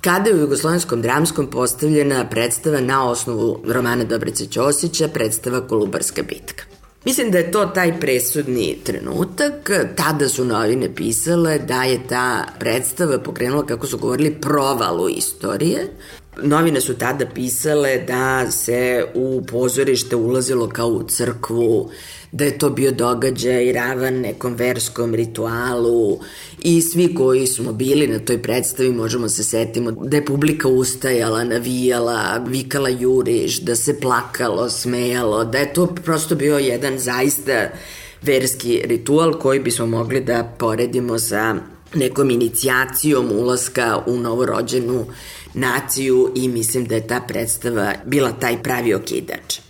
kada 0.00 0.30
je 0.30 0.36
u 0.36 0.38
Jugoslovenskom 0.38 1.02
dramskom 1.02 1.46
postavljena 1.46 2.28
predstava 2.28 2.80
na 2.80 3.10
osnovu 3.10 3.60
romana 3.66 4.04
Dobrice 4.04 4.46
Ćosića, 4.46 5.08
predstava 5.08 5.60
Kolubarska 5.66 6.22
bitka. 6.22 6.64
Mislim 7.04 7.30
da 7.30 7.38
je 7.38 7.50
to 7.50 7.66
taj 7.66 8.00
presudni 8.00 8.78
trenutak. 8.84 9.70
Tada 9.96 10.28
su 10.28 10.44
novine 10.44 10.94
pisale 10.94 11.58
da 11.58 11.82
je 11.82 12.06
ta 12.08 12.44
predstava 12.58 13.18
pokrenula, 13.18 13.66
kako 13.66 13.86
su 13.86 13.98
govorili, 13.98 14.40
provalu 14.40 15.08
istorije. 15.08 15.88
Novine 16.36 16.80
su 16.80 16.94
tada 16.94 17.26
pisale 17.26 17.98
da 17.98 18.50
se 18.50 19.04
u 19.14 19.42
pozorište 19.46 20.16
ulazilo 20.16 20.68
kao 20.68 20.88
u 20.88 21.02
crkvu, 21.02 21.90
da 22.32 22.44
je 22.44 22.58
to 22.58 22.70
bio 22.70 22.92
događaj 22.92 23.72
ravan 23.72 24.14
nekom 24.14 24.54
verskom 24.54 25.14
ritualu 25.14 26.18
i 26.62 26.82
svi 26.82 27.14
koji 27.14 27.46
smo 27.46 27.72
bili 27.72 28.06
na 28.06 28.18
toj 28.18 28.42
predstavi 28.42 28.92
možemo 28.92 29.28
se 29.28 29.44
setimo 29.44 29.90
da 29.90 30.16
je 30.16 30.24
publika 30.24 30.68
ustajala, 30.68 31.44
navijala, 31.44 32.44
vikala 32.48 32.88
juriš, 32.88 33.60
da 33.60 33.76
se 33.76 34.00
plakalo, 34.00 34.70
smejalo, 34.70 35.44
da 35.44 35.58
je 35.58 35.72
to 35.72 35.86
prosto 35.86 36.34
bio 36.34 36.58
jedan 36.58 36.98
zaista 36.98 37.68
verski 38.22 38.82
ritual 38.84 39.38
koji 39.38 39.60
bismo 39.60 39.86
mogli 39.86 40.20
da 40.20 40.54
poredimo 40.58 41.18
sa 41.18 41.54
nekom 41.94 42.30
inicijacijom 42.30 43.30
ulaska 43.32 44.02
u 44.06 44.16
novorođenu 44.16 45.06
naciju 45.54 46.32
i 46.34 46.48
mislim 46.48 46.84
da 46.84 46.94
je 46.94 47.06
ta 47.06 47.20
predstava 47.28 47.94
bila 48.04 48.32
taj 48.32 48.62
pravi 48.62 48.94
okidač. 48.94 49.60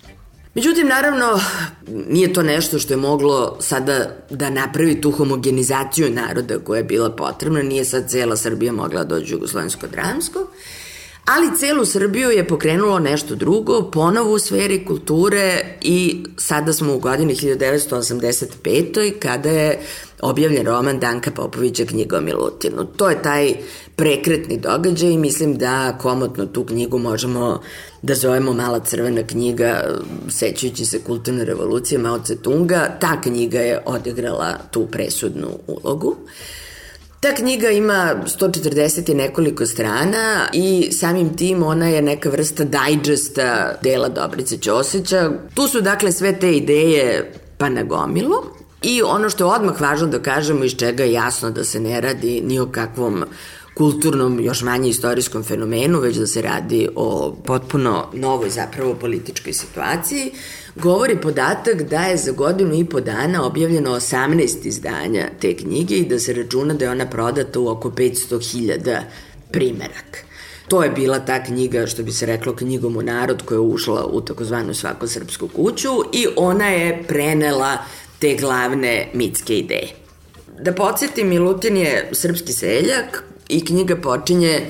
Međutim, 0.54 0.88
naravno, 0.88 1.40
nije 2.08 2.32
to 2.32 2.42
nešto 2.42 2.78
što 2.78 2.92
je 2.92 2.96
moglo 2.96 3.56
sada 3.60 4.16
da 4.30 4.50
napravi 4.50 5.00
tu 5.00 5.10
homogenizaciju 5.10 6.10
naroda 6.10 6.58
koja 6.58 6.78
je 6.78 6.84
bila 6.84 7.10
potrebna, 7.10 7.62
nije 7.62 7.84
sad 7.84 8.10
cela 8.10 8.36
Srbija 8.36 8.72
mogla 8.72 9.04
da 9.04 9.14
dođe 9.14 9.34
jugoslovensko-dramsko, 9.34 10.46
ali 11.36 11.58
celu 11.58 11.84
Srbiju 11.84 12.30
je 12.30 12.48
pokrenulo 12.48 12.98
nešto 12.98 13.34
drugo, 13.34 13.90
ponovo 13.90 14.32
u 14.32 14.38
sferi 14.38 14.84
kulture 14.84 15.64
i 15.80 16.24
sada 16.36 16.72
smo 16.72 16.94
u 16.94 16.98
godini 16.98 17.34
1985. 17.34 19.18
kada 19.18 19.50
je 19.50 19.80
objavljen 20.22 20.66
roman 20.66 21.00
Danka 21.00 21.30
Popovića 21.30 21.84
knjiga 21.84 22.18
o 22.18 22.20
Milutinu. 22.20 22.84
To 22.96 23.10
je 23.10 23.22
taj 23.22 23.54
prekretni 23.96 24.58
događaj 24.58 25.10
i 25.10 25.18
mislim 25.18 25.58
da 25.58 25.98
komotno 26.00 26.46
tu 26.46 26.64
knjigu 26.64 26.98
možemo 26.98 27.60
da 28.02 28.14
zovemo 28.14 28.52
Mala 28.52 28.80
crvena 28.80 29.22
knjiga, 29.26 29.84
sećajući 30.28 30.84
se 30.84 31.00
kulturne 31.00 31.44
revolucije 31.44 31.98
Mao 31.98 32.18
Tse 32.18 32.36
Tunga. 32.36 32.96
Ta 33.00 33.20
knjiga 33.20 33.58
je 33.58 33.82
odigrala 33.86 34.58
tu 34.70 34.86
presudnu 34.86 35.48
ulogu. 35.66 36.16
Ta 37.20 37.34
knjiga 37.34 37.70
ima 37.70 38.14
140 38.26 39.10
i 39.10 39.14
nekoliko 39.14 39.66
strana 39.66 40.48
i 40.52 40.88
samim 40.92 41.36
tim 41.36 41.62
ona 41.62 41.88
je 41.88 42.02
neka 42.02 42.30
vrsta 42.30 42.64
dajđesta 42.64 43.74
dela 43.82 44.08
Dobrice 44.08 44.58
Ćosića. 44.58 45.30
Tu 45.54 45.68
su 45.68 45.80
dakle 45.80 46.12
sve 46.12 46.38
te 46.38 46.52
ideje 46.52 47.32
pa 47.58 47.68
na 47.68 47.82
gomilo 47.82 48.42
i 48.82 49.02
ono 49.02 49.30
što 49.30 49.44
je 49.44 49.54
odmah 49.54 49.80
važno 49.80 50.06
da 50.06 50.22
kažemo 50.22 50.64
iz 50.64 50.76
čega 50.76 51.04
je 51.04 51.12
jasno 51.12 51.50
da 51.50 51.64
se 51.64 51.80
ne 51.80 52.00
radi 52.00 52.40
ni 52.44 52.58
o 52.58 52.66
kakvom 52.66 53.24
kulturnom, 53.74 54.40
još 54.40 54.62
manje 54.62 54.88
istorijskom 54.88 55.42
fenomenu, 55.42 56.00
već 56.00 56.16
da 56.16 56.26
se 56.26 56.42
radi 56.42 56.88
o 56.96 57.36
potpuno 57.46 58.06
novoj 58.12 58.50
zapravo 58.50 58.94
političkoj 58.94 59.52
situaciji, 59.52 60.32
govori 60.74 61.16
podatak 61.16 61.82
da 61.82 62.00
je 62.00 62.16
za 62.16 62.32
godinu 62.32 62.74
i 62.74 62.84
po 62.84 63.00
dana 63.00 63.46
objavljeno 63.46 63.90
18 63.90 64.66
izdanja 64.66 65.28
te 65.40 65.56
knjige 65.56 65.94
i 65.94 66.08
da 66.08 66.18
se 66.18 66.32
računa 66.32 66.74
da 66.74 66.84
je 66.84 66.90
ona 66.90 67.06
prodata 67.06 67.60
u 67.60 67.68
oko 67.68 67.90
500.000 67.90 69.00
primeraka. 69.52 70.18
To 70.68 70.82
je 70.82 70.90
bila 70.90 71.18
ta 71.18 71.44
knjiga, 71.44 71.86
što 71.86 72.02
bi 72.02 72.12
se 72.12 72.26
reklo, 72.26 72.56
knjigom 72.56 72.96
u 72.96 73.02
narod 73.02 73.42
koja 73.42 73.56
je 73.56 73.60
ušla 73.60 74.04
u 74.06 74.20
takozvanu 74.20 74.74
svako 74.74 75.06
srpsku 75.06 75.48
kuću 75.48 75.90
i 76.12 76.26
ona 76.36 76.68
je 76.68 77.02
prenela 77.08 77.78
te 78.18 78.36
glavne 78.40 79.08
mitske 79.14 79.58
ideje. 79.58 79.88
Da 80.60 80.72
podsjetim, 80.72 81.28
Milutin 81.28 81.76
je 81.76 82.08
srpski 82.12 82.52
seljak 82.52 83.24
i 83.48 83.64
knjiga 83.64 83.96
počinje 83.96 84.66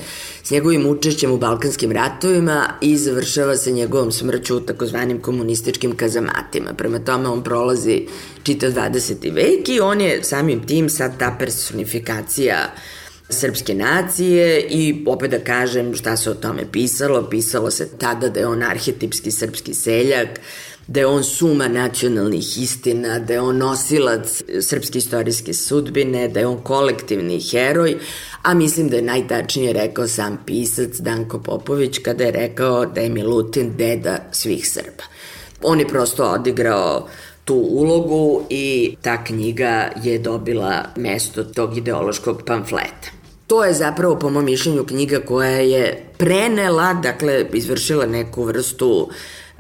njegovim 0.51 0.87
učešćem 0.87 1.33
u 1.33 1.39
Balkanskim 1.39 1.93
ratovima 1.93 2.69
i 2.81 2.97
završava 2.97 3.57
se 3.57 3.73
njegovom 3.73 4.13
smrću 4.13 4.57
u 4.57 4.61
takozvanim 4.61 5.21
komunističkim 5.21 5.97
kazamatima. 5.97 6.73
Prema 6.77 6.99
tome 6.99 7.29
on 7.29 7.43
prolazi 7.43 8.07
čitav 8.43 8.71
20. 8.71 9.35
vek 9.35 9.69
i 9.69 9.81
on 9.81 10.01
je 10.01 10.25
samim 10.25 10.67
tim 10.67 10.89
sad 10.89 11.19
ta 11.19 11.37
personifikacija 11.39 12.75
srpske 13.29 13.75
nacije 13.75 14.61
i 14.71 15.05
opet 15.07 15.31
da 15.31 15.39
kažem 15.39 15.95
šta 15.95 16.17
se 16.17 16.31
o 16.31 16.35
tome 16.35 16.63
pisalo. 16.73 17.29
Pisalo 17.31 17.71
se 17.71 17.89
tada 17.99 18.29
da 18.29 18.41
je 18.41 18.47
on 18.47 18.63
arhetipski 18.63 19.31
srpski 19.31 19.75
seljak, 19.75 20.29
da 20.91 21.01
je 21.01 21.07
on 21.07 21.25
suma 21.25 21.69
nacionalnih 21.69 22.63
istina, 22.63 23.19
da 23.19 23.33
je 23.33 23.41
on 23.41 23.59
nosilac 23.59 24.43
srpske 24.61 24.99
istorijske 24.99 25.55
sudbine, 25.55 26.29
da 26.29 26.41
je 26.41 26.47
on 26.47 26.57
kolektivni 26.63 27.41
heroj, 27.51 27.97
a 28.43 28.55
mislim 28.55 28.89
da 28.89 28.97
je 28.97 29.03
najtačnije 29.03 29.73
rekao 29.73 30.09
sam 30.09 30.39
pisac 30.47 30.97
Danko 30.99 31.39
Popović 31.39 31.99
kada 31.99 32.25
je 32.25 32.31
rekao 32.31 32.87
da 32.87 33.01
je 33.01 33.09
Milutin 33.09 33.77
deda 33.77 34.19
svih 34.33 34.69
Srba. 34.69 35.05
On 35.63 35.81
je 35.81 35.89
prosto 35.89 36.25
odigrao 36.25 37.09
tu 37.45 37.55
ulogu 37.55 38.43
i 38.51 38.97
ta 39.03 39.25
knjiga 39.25 39.91
je 40.03 40.19
dobila 40.19 40.85
mesto 40.97 41.45
tog 41.45 41.77
ideološkog 41.77 42.43
pamfleta. 42.47 43.21
To 43.47 43.65
je 43.65 43.75
zapravo, 43.75 44.19
po 44.19 44.31
mom 44.31 44.45
mišljenju, 44.45 44.85
knjiga 44.87 45.21
koja 45.21 45.51
je 45.51 46.07
prenela, 46.19 46.95
dakle, 46.95 47.47
izvršila 47.53 48.07
neku 48.07 48.45
vrstu 48.45 49.09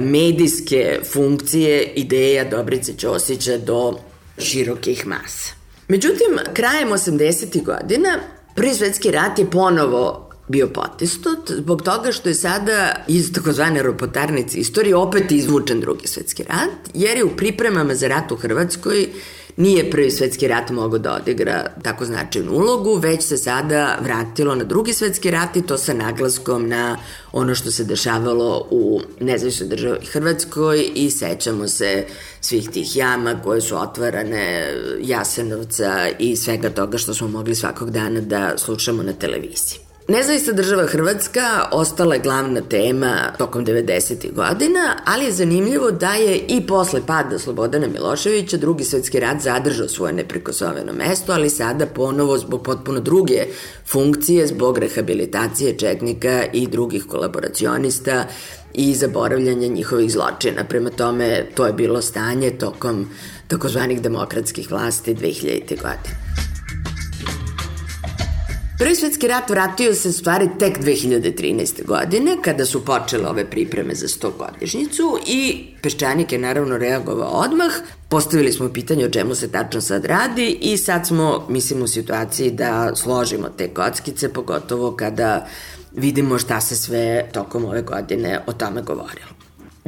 medijske 0.00 1.00
funkcije 1.12 1.92
ideja 1.94 2.44
Dobrice 2.44 2.92
Ćosića 2.92 3.58
do 3.58 3.98
širokih 4.38 5.06
masa. 5.06 5.54
Međutim, 5.88 6.38
krajem 6.54 6.88
80. 6.88 7.64
godina 7.64 8.18
Prvi 8.54 8.74
svetski 8.74 9.10
rat 9.10 9.38
je 9.38 9.50
ponovo 9.50 10.30
bio 10.48 10.68
potistut 10.68 11.50
zbog 11.50 11.82
toga 11.82 12.12
što 12.12 12.28
je 12.28 12.34
sada 12.34 13.04
iz 13.08 13.32
takozvane 13.32 13.82
ropotarnice 13.82 14.58
istorije 14.58 14.96
opet 14.96 15.32
izvučen 15.32 15.80
drugi 15.80 16.06
svetski 16.06 16.42
rat, 16.42 16.94
jer 16.94 17.16
je 17.16 17.24
u 17.24 17.36
pripremama 17.36 17.94
za 17.94 18.08
rat 18.08 18.32
u 18.32 18.36
Hrvatskoj 18.36 19.08
nije 19.56 19.90
prvi 19.90 20.10
svetski 20.10 20.48
rat 20.48 20.70
mogao 20.70 20.98
da 20.98 21.14
odigra 21.14 21.66
tako 21.82 22.04
značajnu 22.04 22.52
ulogu, 22.52 22.94
već 22.96 23.22
se 23.22 23.36
sada 23.36 23.98
vratilo 24.02 24.54
na 24.54 24.64
drugi 24.64 24.92
svetski 24.92 25.30
rat 25.30 25.56
i 25.56 25.62
to 25.62 25.78
sa 25.78 25.94
naglaskom 25.94 26.68
na 26.68 26.98
ono 27.32 27.54
što 27.54 27.70
se 27.70 27.84
dešavalo 27.84 28.66
u 28.70 29.00
nezavisnoj 29.20 29.68
državi 29.68 30.06
Hrvatskoj 30.06 30.90
i 30.94 31.10
sećamo 31.10 31.68
se 31.68 32.06
svih 32.40 32.70
tih 32.70 32.96
jama 32.96 33.42
koje 33.42 33.60
su 33.60 33.76
otvarane 33.76 34.74
Jasenovca 35.00 36.08
i 36.18 36.36
svega 36.36 36.70
toga 36.70 36.98
što 36.98 37.14
smo 37.14 37.28
mogli 37.28 37.54
svakog 37.54 37.90
dana 37.90 38.20
da 38.20 38.58
slušamo 38.58 39.02
na 39.02 39.12
televiziji. 39.12 39.89
Nezavisna 40.10 40.52
država 40.52 40.86
Hrvatska 40.86 41.68
ostala 41.72 42.14
je 42.14 42.20
glavna 42.20 42.60
tema 42.60 43.32
tokom 43.38 43.66
90. 43.66 44.32
godina, 44.34 44.96
ali 45.04 45.24
je 45.24 45.32
zanimljivo 45.32 45.90
da 45.90 46.14
je 46.14 46.38
i 46.38 46.66
posle 46.66 47.00
pada 47.06 47.38
Slobodana 47.38 47.86
Miloševića 47.86 48.56
drugi 48.56 48.84
svetski 48.84 49.20
rat 49.20 49.40
zadržao 49.40 49.88
svoje 49.88 50.12
neprikosoveno 50.12 50.92
mesto, 50.92 51.32
ali 51.32 51.50
sada 51.50 51.86
ponovo 51.86 52.38
zbog 52.38 52.62
potpuno 52.62 53.00
druge 53.00 53.44
funkcije, 53.86 54.46
zbog 54.46 54.78
rehabilitacije 54.78 55.78
četnika 55.78 56.44
i 56.52 56.66
drugih 56.66 57.04
kolaboracionista 57.04 58.24
i 58.74 58.94
zaboravljanja 58.94 59.68
njihovih 59.68 60.12
zločina. 60.12 60.64
Prema 60.64 60.90
tome, 60.90 61.46
to 61.54 61.66
je 61.66 61.72
bilo 61.72 62.02
stanje 62.02 62.50
tokom 62.50 63.08
takozvanih 63.48 64.00
demokratskih 64.02 64.70
vlasti 64.70 65.14
2000. 65.14 65.68
godine. 65.68 66.49
Prvi 68.80 68.94
svetski 68.94 69.28
rat 69.28 69.50
vratio 69.50 69.94
se 69.94 70.12
stvari 70.12 70.48
tek 70.58 70.78
2013. 70.78 71.86
godine, 71.86 72.36
kada 72.42 72.64
su 72.66 72.84
počele 72.84 73.28
ove 73.28 73.44
pripreme 73.50 73.94
za 73.94 74.08
100 74.08 74.30
godišnjicu 74.38 75.18
i 75.26 75.66
Peščanik 75.82 76.32
je 76.32 76.38
naravno 76.38 76.78
reagovao 76.78 77.28
odmah. 77.28 77.72
Postavili 78.08 78.52
smo 78.52 78.68
pitanje 78.72 79.04
o 79.04 79.10
čemu 79.10 79.34
se 79.34 79.50
tačno 79.52 79.80
sad 79.80 80.04
radi 80.04 80.58
i 80.60 80.76
sad 80.76 81.06
smo, 81.06 81.46
mislim, 81.48 81.82
u 81.82 81.86
situaciji 81.86 82.50
da 82.50 82.96
složimo 82.96 83.48
te 83.48 83.68
kockice, 83.68 84.32
pogotovo 84.32 84.96
kada 84.96 85.46
vidimo 85.92 86.38
šta 86.38 86.60
se 86.60 86.76
sve 86.76 87.28
tokom 87.32 87.64
ove 87.64 87.82
godine 87.82 88.40
o 88.46 88.52
tome 88.52 88.82
govorilo. 88.82 89.39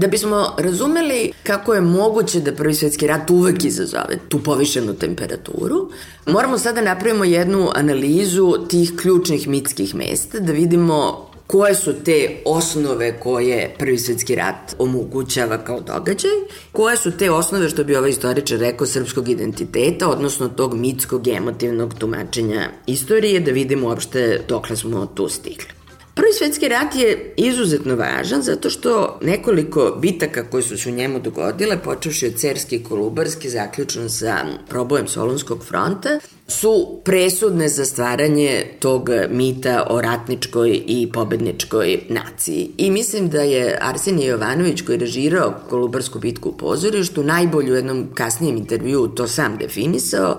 Da 0.03 0.09
bismo 0.09 0.55
razumeli 0.59 1.33
kako 1.43 1.75
je 1.75 1.81
moguće 1.81 2.41
da 2.41 2.53
Prvi 2.53 2.75
svetski 2.75 3.07
rat 3.07 3.31
uvek 3.31 3.65
izazove 3.65 4.19
tu 4.29 4.43
povišenu 4.43 4.95
temperaturu, 4.95 5.91
moramo 6.27 6.59
sada 6.59 6.81
da 6.81 6.95
napravimo 6.95 7.25
jednu 7.25 7.69
analizu 7.75 8.53
tih 8.69 8.93
ključnih 9.03 9.49
mitskih 9.49 9.95
mesta, 9.95 10.41
da 10.41 10.53
vidimo 10.53 11.29
koje 11.47 11.75
su 11.75 11.93
te 12.05 12.43
osnove 12.45 13.21
koje 13.21 13.75
Prvi 13.79 13.99
svetski 13.99 14.35
rat 14.35 14.75
omogućava 14.79 15.59
kao 15.59 15.81
događaj, 15.81 16.31
koje 16.73 16.97
su 16.97 17.11
te 17.11 17.31
osnove, 17.31 17.69
što 17.69 17.85
bi 17.85 17.97
ovaj 17.97 18.11
istoričar 18.11 18.59
rekao, 18.59 18.87
srpskog 18.87 19.29
identiteta, 19.29 20.09
odnosno 20.09 20.49
tog 20.49 20.75
mitskog 20.75 21.29
emotivnog 21.29 21.95
tumačenja 21.95 22.69
istorije, 22.87 23.41
da 23.41 23.51
vidimo 23.51 23.89
uopšte 23.89 24.41
dokle 24.49 24.77
smo 24.77 25.07
tu 25.07 25.29
stigli. 25.29 25.82
Prvi 26.15 26.33
svetski 26.33 26.69
rat 26.69 26.95
je 26.95 27.35
izuzetno 27.37 27.97
važan 27.97 28.43
zato 28.43 28.71
što 28.71 29.19
nekoliko 29.23 29.97
bitaka 30.01 30.45
koje 30.51 30.63
su 30.63 30.79
se 30.79 30.89
u 30.89 30.93
njemu 30.93 31.21
dogodile, 31.21 31.79
počevši 31.79 32.27
od 32.27 32.35
Cerski 32.35 32.77
i 32.77 32.85
Kolubarski, 32.85 33.51
zaključno 33.51 34.09
sa 34.09 34.37
probojem 34.69 35.09
Solunskog 35.09 35.65
fronta, 35.65 36.19
su 36.49 37.01
presudne 37.05 37.69
za 37.69 37.85
stvaranje 37.85 38.67
tog 38.81 39.09
mita 39.31 39.87
o 39.91 40.01
ratničkoj 40.01 40.83
i 40.87 41.09
pobedničkoj 41.13 42.01
naciji. 42.09 42.71
I 42.77 42.91
mislim 42.91 43.29
da 43.29 43.43
je 43.43 43.79
Arsenij 43.81 44.27
Jovanović 44.27 44.83
koji 44.83 44.95
je 44.95 45.01
režirao 45.01 45.55
Kolubarsku 45.71 46.19
bitku 46.19 46.49
u 46.49 46.57
pozorištu 46.57 47.23
najbolju 47.23 47.73
u 47.73 47.77
jednom 47.77 48.09
kasnijem 48.15 48.57
intervju 48.57 49.09
to 49.09 49.29
sam 49.29 49.57
definisao, 49.57 50.39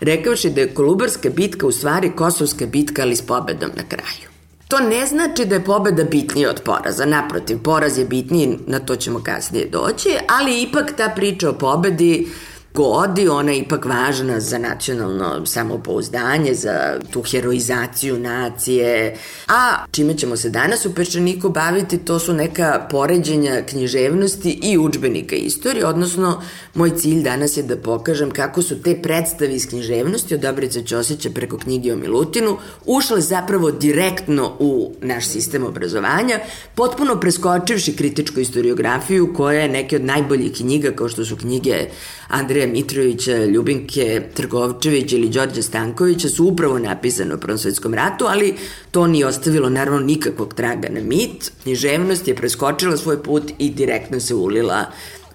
rekavši 0.00 0.50
da 0.50 0.60
je 0.60 0.74
Kolubarska 0.74 1.30
bitka 1.30 1.66
u 1.66 1.72
stvari 1.72 2.12
Kosovska 2.16 2.66
bitka 2.66 3.02
ali 3.02 3.16
s 3.16 3.22
pobedom 3.22 3.70
na 3.76 3.82
kraju. 3.88 4.25
To 4.68 4.78
ne 4.80 5.06
znači 5.06 5.44
da 5.44 5.54
je 5.54 5.64
pobeda 5.64 6.04
bitnija 6.04 6.50
od 6.50 6.60
poraza, 6.64 7.04
naprotiv, 7.04 7.62
poraz 7.62 7.98
je 7.98 8.04
bitniji, 8.04 8.58
na 8.66 8.78
to 8.78 8.96
ćemo 8.96 9.22
kasnije 9.22 9.68
doći, 9.68 10.08
ali 10.28 10.62
ipak 10.62 10.92
ta 10.96 11.12
priča 11.16 11.50
o 11.50 11.52
pobedi 11.52 12.28
godi, 12.76 13.28
ona 13.28 13.52
je 13.52 13.58
ipak 13.58 13.84
važna 13.84 14.40
za 14.40 14.58
nacionalno 14.58 15.46
samopouzdanje, 15.46 16.54
za 16.54 16.98
tu 17.10 17.22
heroizaciju 17.22 18.18
nacije. 18.18 19.16
A 19.48 19.84
čime 19.90 20.14
ćemo 20.18 20.36
se 20.36 20.50
danas 20.50 20.86
u 20.86 20.94
Peščaniku 20.94 21.48
baviti, 21.48 21.98
to 21.98 22.18
su 22.18 22.34
neka 22.34 22.86
poređenja 22.90 23.62
književnosti 23.66 24.58
i 24.62 24.78
učbenika 24.78 25.36
istorije, 25.36 25.86
odnosno 25.86 26.42
moj 26.74 26.90
cilj 26.96 27.22
danas 27.22 27.56
je 27.56 27.62
da 27.62 27.76
pokažem 27.76 28.30
kako 28.30 28.62
su 28.62 28.82
te 28.82 28.98
predstave 29.02 29.54
iz 29.54 29.68
književnosti 29.68 30.34
od 30.34 30.40
Dobrice 30.40 30.82
Ćosića 30.82 31.30
preko 31.30 31.58
knjige 31.58 31.92
o 31.92 31.96
Milutinu 31.96 32.56
ušle 32.84 33.20
zapravo 33.20 33.70
direktno 33.70 34.52
u 34.58 34.92
naš 35.00 35.26
sistem 35.26 35.64
obrazovanja, 35.64 36.40
potpuno 36.74 37.20
preskočivši 37.20 37.96
kritičku 37.96 38.40
historiografiju 38.40 39.32
koja 39.36 39.60
je 39.60 39.68
neke 39.68 39.96
od 39.96 40.04
najboljih 40.04 40.52
knjiga 40.52 40.90
kao 40.90 41.08
što 41.08 41.24
su 41.24 41.36
knjige 41.36 41.88
Andreja 42.28 42.65
Mitrovića, 42.66 43.44
Ljubinke 43.44 44.22
Trgovčević 44.34 45.12
ili 45.12 45.28
Đorđa 45.28 45.62
Stankovića 45.62 46.28
su 46.28 46.44
upravo 46.44 46.78
napisane 46.78 47.34
u 47.34 47.40
Prvom 47.40 47.58
svetskom 47.58 47.94
ratu, 47.94 48.24
ali 48.28 48.54
to 48.90 49.06
nije 49.06 49.26
ostavilo 49.26 49.68
naravno 49.68 50.00
nikakvog 50.00 50.54
traga 50.54 50.88
na 50.90 51.00
mit. 51.00 51.52
Književnost 51.62 52.28
je 52.28 52.36
preskočila 52.36 52.96
svoj 52.96 53.22
put 53.22 53.52
i 53.58 53.70
direktno 53.70 54.20
se 54.20 54.34
ulila 54.34 54.86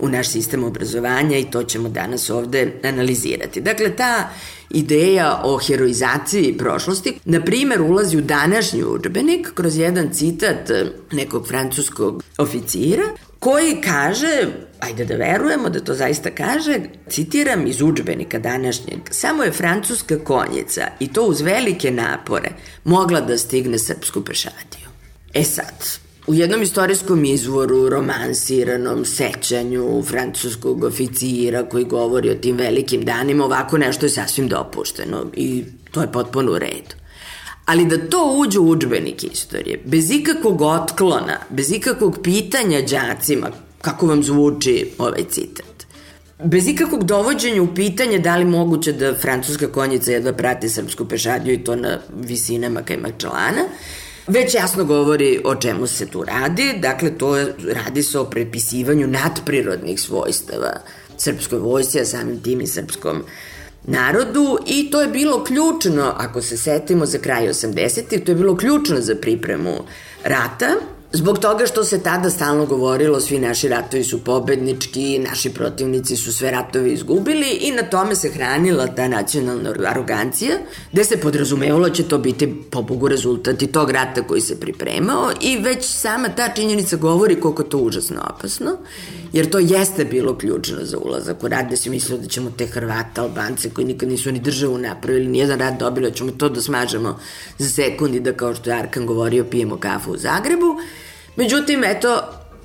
u 0.01 0.09
naš 0.09 0.29
sistem 0.29 0.63
obrazovanja 0.63 1.37
i 1.37 1.51
to 1.51 1.63
ćemo 1.63 1.89
danas 1.89 2.29
ovde 2.29 2.73
analizirati. 2.83 3.61
Dakle, 3.61 3.95
ta 3.95 4.29
ideja 4.69 5.41
o 5.43 5.57
heroizaciji 5.57 6.57
prošlosti, 6.57 7.19
na 7.25 7.41
primer, 7.41 7.81
ulazi 7.81 8.17
u 8.17 8.21
današnji 8.21 8.83
učbenik 8.83 9.53
kroz 9.53 9.77
jedan 9.77 10.09
citat 10.13 10.71
nekog 11.11 11.47
francuskog 11.47 12.23
oficira 12.37 13.03
koji 13.39 13.81
kaže, 13.81 14.47
ajde 14.79 15.05
da 15.05 15.15
verujemo 15.15 15.69
da 15.69 15.79
to 15.79 15.93
zaista 15.93 16.29
kaže, 16.31 16.79
citiram 17.09 17.67
iz 17.67 17.81
učbenika 17.81 18.39
današnjeg, 18.39 18.99
samo 19.09 19.43
je 19.43 19.51
francuska 19.51 20.19
konjica 20.19 20.87
i 20.99 21.13
to 21.13 21.23
uz 21.23 21.41
velike 21.41 21.91
napore 21.91 22.49
mogla 22.83 23.21
da 23.21 23.37
stigne 23.37 23.79
srpsku 23.79 24.23
pešadiju. 24.23 24.87
E 25.33 25.43
sad, 25.43 25.73
U 26.27 26.33
jednom 26.33 26.61
istorijskom 26.61 27.25
izvoru, 27.25 27.89
romansiranom 27.89 29.05
sećanju 29.05 30.03
francuskog 30.07 30.83
oficira 30.83 31.63
koji 31.63 31.85
govori 31.85 32.29
o 32.29 32.35
tim 32.35 32.57
velikim 32.57 33.05
danima, 33.05 33.45
ovako 33.45 33.77
nešto 33.77 34.05
je 34.05 34.09
sasvim 34.09 34.47
dopušteno 34.47 35.25
i 35.33 35.63
to 35.91 36.01
je 36.01 36.11
potpuno 36.11 36.51
u 36.51 36.59
redu. 36.59 36.95
Ali 37.65 37.85
da 37.85 38.09
to 38.09 38.35
uđe 38.37 38.59
u 38.59 38.69
učbenik 38.69 39.23
istorije, 39.23 39.81
bez 39.85 40.11
ikakvog 40.11 40.61
otklona, 40.61 41.37
bez 41.49 41.71
ikakvog 41.71 42.19
pitanja 42.23 42.81
đacima, 42.81 43.51
kako 43.81 44.07
vam 44.07 44.23
zvuči 44.23 44.91
ovaj 44.97 45.23
citat, 45.29 45.85
bez 46.43 46.67
ikakvog 46.67 47.03
dovođenja 47.03 47.61
u 47.61 47.75
pitanje 47.75 48.19
da 48.19 48.37
li 48.37 48.45
moguće 48.45 48.93
da 48.93 49.15
francuska 49.15 49.67
konjica 49.67 50.11
jedva 50.11 50.33
prati 50.33 50.69
srpsku 50.69 51.05
pešadiju 51.05 51.53
i 51.53 51.63
to 51.63 51.75
na 51.75 51.99
visinama 52.19 52.81
Kajmakčalana, 52.81 53.63
već 54.27 54.53
jasno 54.55 54.85
govori 54.85 55.41
o 55.43 55.55
čemu 55.55 55.87
se 55.87 56.05
tu 56.05 56.23
radi. 56.23 56.73
Dakle, 56.79 57.17
to 57.17 57.37
je, 57.37 57.53
radi 57.73 58.03
se 58.03 58.19
o 58.19 58.25
prepisivanju 58.25 59.07
nadprirodnih 59.07 60.01
svojstava 60.01 60.71
srpskoj 61.17 61.59
vojsci, 61.59 61.99
a 61.99 62.05
samim 62.05 62.41
tim 62.43 62.61
i 62.61 62.67
srpskom 62.67 63.23
narodu 63.83 64.57
i 64.67 64.91
to 64.91 65.01
je 65.01 65.07
bilo 65.07 65.43
ključno, 65.43 66.13
ako 66.17 66.41
se 66.41 66.57
setimo 66.57 67.05
za 67.05 67.17
kraj 67.17 67.47
80. 67.47 68.23
to 68.25 68.31
je 68.31 68.35
bilo 68.35 68.57
ključno 68.57 69.01
za 69.01 69.15
pripremu 69.15 69.77
rata, 70.23 70.75
Zbog 71.13 71.39
toga 71.39 71.65
što 71.65 71.83
se 71.83 72.03
tada 72.03 72.29
stalno 72.29 72.65
govorilo 72.65 73.19
svi 73.19 73.39
naši 73.39 73.67
ratovi 73.67 74.03
su 74.03 74.23
pobednički, 74.23 75.19
naši 75.19 75.49
protivnici 75.49 76.15
su 76.15 76.33
sve 76.33 76.51
ratove 76.51 76.93
izgubili 76.93 77.47
i 77.61 77.71
na 77.71 77.83
tome 77.83 78.15
se 78.15 78.29
hranila 78.29 78.87
ta 78.87 79.07
nacionalna 79.07 79.73
arogancija, 79.87 80.57
gde 80.91 81.03
se 81.03 81.17
podrazumevalo 81.17 81.89
da 81.89 81.93
će 81.95 82.03
to 82.03 82.17
biti 82.17 82.55
po 82.71 82.81
Bogu 82.81 83.07
rezultat 83.07 83.61
i 83.61 83.67
tog 83.67 83.91
rata 83.91 84.23
koji 84.23 84.41
se 84.41 84.59
pripremao 84.59 85.31
i 85.41 85.57
već 85.57 85.85
sama 85.85 86.29
ta 86.29 86.49
činjenica 86.55 86.95
govori 86.95 87.39
koliko 87.39 87.63
to 87.63 87.77
užasno 87.77 88.21
opasno, 88.35 88.77
jer 89.33 89.49
to 89.49 89.59
jeste 89.59 90.05
bilo 90.05 90.37
ključno 90.37 90.77
za 90.81 90.97
ulazak 90.97 91.43
u 91.43 91.47
rat, 91.47 91.65
gde 91.67 91.77
se 91.77 91.89
mislilo 91.89 92.21
da 92.21 92.27
ćemo 92.27 92.51
te 92.57 92.65
Hrvata, 92.67 93.21
Albance 93.21 93.69
koji 93.69 93.87
nikad 93.87 94.09
nisu 94.09 94.31
ni 94.31 94.39
državu 94.39 94.77
napravili, 94.77 95.27
nijedan 95.27 95.59
rat 95.59 95.79
dobili, 95.79 96.09
da 96.09 96.15
ćemo 96.15 96.31
to 96.31 96.49
da 96.49 96.61
smažemo 96.61 97.19
za 97.57 97.69
sekundi 97.69 98.19
da 98.19 98.33
kao 98.33 98.55
što 98.55 98.69
je 98.69 98.79
Arkan 98.79 99.05
govorio 99.05 99.43
pijemo 99.43 99.77
kafu 99.77 100.11
u 100.11 100.17
Zagrebu 100.17 100.75
Međutim, 101.35 101.83
eto, 101.83 102.21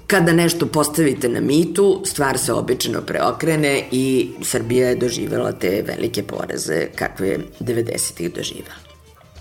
kada 0.06 0.32
nešto 0.32 0.66
postavite 0.66 1.28
na 1.28 1.40
mitu, 1.40 2.02
stvar 2.04 2.38
se 2.38 2.52
obično 2.52 3.00
preokrene 3.00 3.82
i 3.90 4.30
Srbija 4.42 4.88
je 4.88 4.96
doživela 4.96 5.52
te 5.52 5.84
velike 5.86 6.22
poreze 6.22 6.86
kakve 6.94 7.28
je 7.28 7.38
90-ih 7.60 8.32
doživela. 8.34 8.86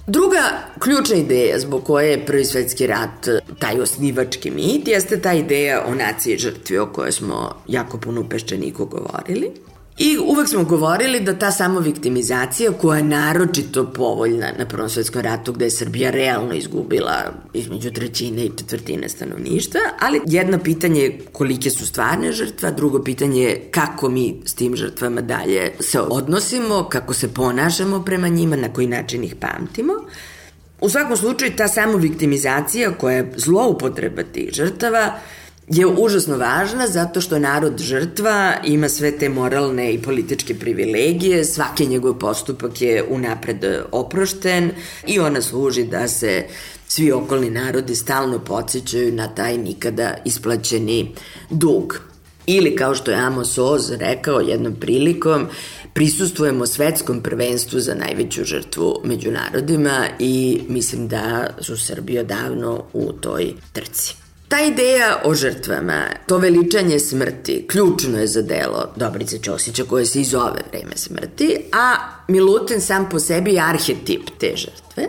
Druga 0.08 0.40
ključna 0.80 1.16
ideja 1.16 1.60
zbog 1.60 1.84
koje 1.84 2.12
je 2.12 2.26
Prvi 2.26 2.46
svetski 2.46 2.88
rat 2.88 3.28
taj 3.60 3.82
osnivački 3.82 4.52
mit 4.52 4.88
jeste 4.88 5.22
ta 5.22 5.34
ideja 5.34 5.84
o 5.88 5.96
naciji 5.96 6.38
žrtvi 6.38 6.78
o 6.78 6.86
kojoj 6.94 7.12
smo 7.12 7.56
jako 7.68 7.98
puno 7.98 8.22
u 8.22 8.30
Peščaniku 8.30 8.86
govorili. 8.86 9.52
I 9.98 10.18
uvek 10.18 10.50
smo 10.50 10.64
govorili 10.64 11.20
da 11.20 11.40
ta 11.40 11.52
samoviktimizacija 11.52 12.72
koja 12.72 12.98
je 12.98 13.04
naročito 13.04 13.92
povoljna 13.94 14.48
na 14.60 14.66
Prvom 14.66 14.90
svetskom 14.90 15.22
ratu 15.22 15.54
gde 15.54 15.66
je 15.66 15.72
Srbija 15.72 16.12
realno 16.12 16.54
izgubila 16.54 17.34
između 17.54 17.92
trećine 17.92 18.46
i 18.46 18.52
četvrtine 18.58 19.10
stanovništva, 19.10 19.80
ali 20.00 20.22
jedno 20.26 20.60
pitanje 20.60 21.02
je 21.02 21.20
kolike 21.32 21.70
su 21.70 21.88
stvarne 21.88 22.32
žrtva, 22.32 22.72
drugo 22.72 23.04
pitanje 23.04 23.42
je 23.42 23.68
kako 23.72 24.10
mi 24.10 24.42
s 24.46 24.54
tim 24.54 24.76
žrtvama 24.76 25.22
dalje 25.22 25.72
se 25.80 26.00
odnosimo, 26.00 26.84
kako 26.90 27.14
se 27.14 27.34
ponašamo 27.34 28.04
prema 28.04 28.28
njima, 28.28 28.56
na 28.56 28.74
koji 28.74 28.88
način 28.88 29.24
ih 29.24 29.36
pamtimo. 29.36 29.94
U 30.82 30.90
svakom 30.90 31.18
slučaju 31.18 31.52
ta 31.58 31.68
samoviktimizacija 31.68 32.92
koja 32.92 33.18
je 33.18 33.32
zloupotreba 33.36 34.24
tih 34.24 34.50
žrtava 34.54 35.20
je 35.67 35.88
užasno 35.88 36.38
važna 36.38 36.88
zato 36.88 37.21
što 37.21 37.39
narod 37.39 37.80
žrtva 37.80 38.56
ima 38.65 38.89
sve 38.89 39.17
te 39.17 39.30
moralne 39.30 39.93
i 39.93 40.01
političke 40.01 40.56
privilegije, 40.60 41.45
svaki 41.45 41.86
njegov 41.86 42.13
postupak 42.13 42.82
je 42.82 43.04
unapred 43.10 43.65
oprošten 43.91 44.71
i 45.08 45.19
ona 45.19 45.41
služi 45.41 45.84
da 45.84 46.08
se 46.08 46.45
svi 46.88 47.12
okolni 47.12 47.49
narodi 47.49 47.95
stalno 47.95 48.39
podsjećaju 48.39 49.13
na 49.13 49.28
taj 49.28 49.58
nikada 49.58 50.15
isplaćeni 50.25 51.12
dug. 51.49 51.99
Ili 52.47 52.75
kao 52.75 52.95
što 52.95 53.12
je 53.12 53.17
Amos 53.17 53.58
Oz 53.58 53.91
rekao 53.91 54.39
jednom 54.39 54.75
prilikom, 54.75 55.47
prisustujemo 55.93 56.65
svetskom 56.65 57.21
prvenstvu 57.21 57.80
za 57.80 57.95
najveću 57.95 58.43
žrtvu 58.43 59.01
među 59.04 59.32
narodima 59.32 60.08
i 60.19 60.62
mislim 60.69 61.08
da 61.08 61.49
su 61.62 61.78
Srbi 61.78 62.19
odavno 62.19 62.84
u 62.93 63.12
toj 63.12 63.54
trci. 63.73 64.25
Ta 64.48 64.62
ideja 64.62 65.22
o 65.24 65.36
žrtvama, 65.36 66.02
to 66.28 66.38
veličanje 66.38 67.00
smrti, 67.00 67.66
ključno 67.68 68.20
je 68.20 68.28
za 68.28 68.42
delo 68.42 68.94
Dobrice 68.96 69.38
Ćosića 69.38 69.84
koje 69.84 70.06
se 70.06 70.22
i 70.22 70.24
zove 70.24 70.62
Vreme 70.72 70.96
smrti, 70.96 71.58
a 71.72 71.96
Milutin 72.28 72.82
sam 72.82 73.10
po 73.10 73.20
sebi 73.20 73.54
je 73.54 73.62
arhetip 73.62 74.30
te 74.40 74.54
žrtve. 74.56 75.08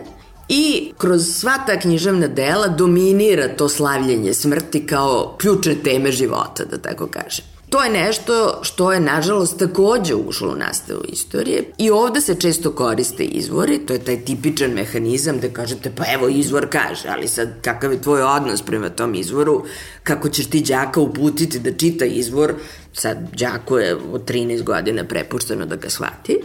I 0.49 0.91
kroz 0.97 1.27
sva 1.39 1.57
ta 1.67 1.79
književna 1.79 2.27
dela 2.27 2.67
dominira 2.67 3.47
to 3.47 3.69
slavljenje 3.69 4.33
smrti 4.33 4.85
kao 4.85 5.35
ključne 5.37 5.75
teme 5.83 6.11
života, 6.11 6.65
da 6.65 6.77
tako 6.77 7.07
kažem. 7.07 7.56
To 7.69 7.83
je 7.83 7.89
nešto 7.89 8.59
što 8.61 8.91
je, 8.93 8.99
nažalost, 8.99 9.59
takođe 9.59 10.15
ušlo 10.15 10.51
u 10.51 10.55
nastavu 10.55 11.01
istorije 11.09 11.63
i 11.77 11.89
ovde 11.91 12.21
se 12.21 12.35
često 12.35 12.71
koriste 12.71 13.23
izvori, 13.23 13.79
to 13.79 13.93
je 13.93 13.99
taj 13.99 14.25
tipičan 14.25 14.71
mehanizam 14.71 15.39
da 15.39 15.49
kažete, 15.49 15.91
pa 15.95 16.03
evo 16.13 16.27
izvor 16.27 16.67
kaže, 16.69 17.07
ali 17.09 17.27
sad 17.27 17.61
kakav 17.61 17.91
je 17.91 18.01
tvoj 18.01 18.21
odnos 18.21 18.61
prema 18.61 18.89
tom 18.89 19.15
izvoru, 19.15 19.65
kako 20.03 20.29
ćeš 20.29 20.45
ti 20.45 20.61
đaka 20.61 20.99
uputiti 20.99 21.59
da 21.59 21.71
čita 21.71 22.05
izvor, 22.05 22.53
sad 22.93 23.17
đaku 23.39 23.77
je 23.77 23.95
od 23.95 24.29
13 24.29 24.63
godina 24.63 25.03
prepušteno 25.03 25.65
da 25.65 25.75
ga 25.75 25.89
shvati. 25.89 26.39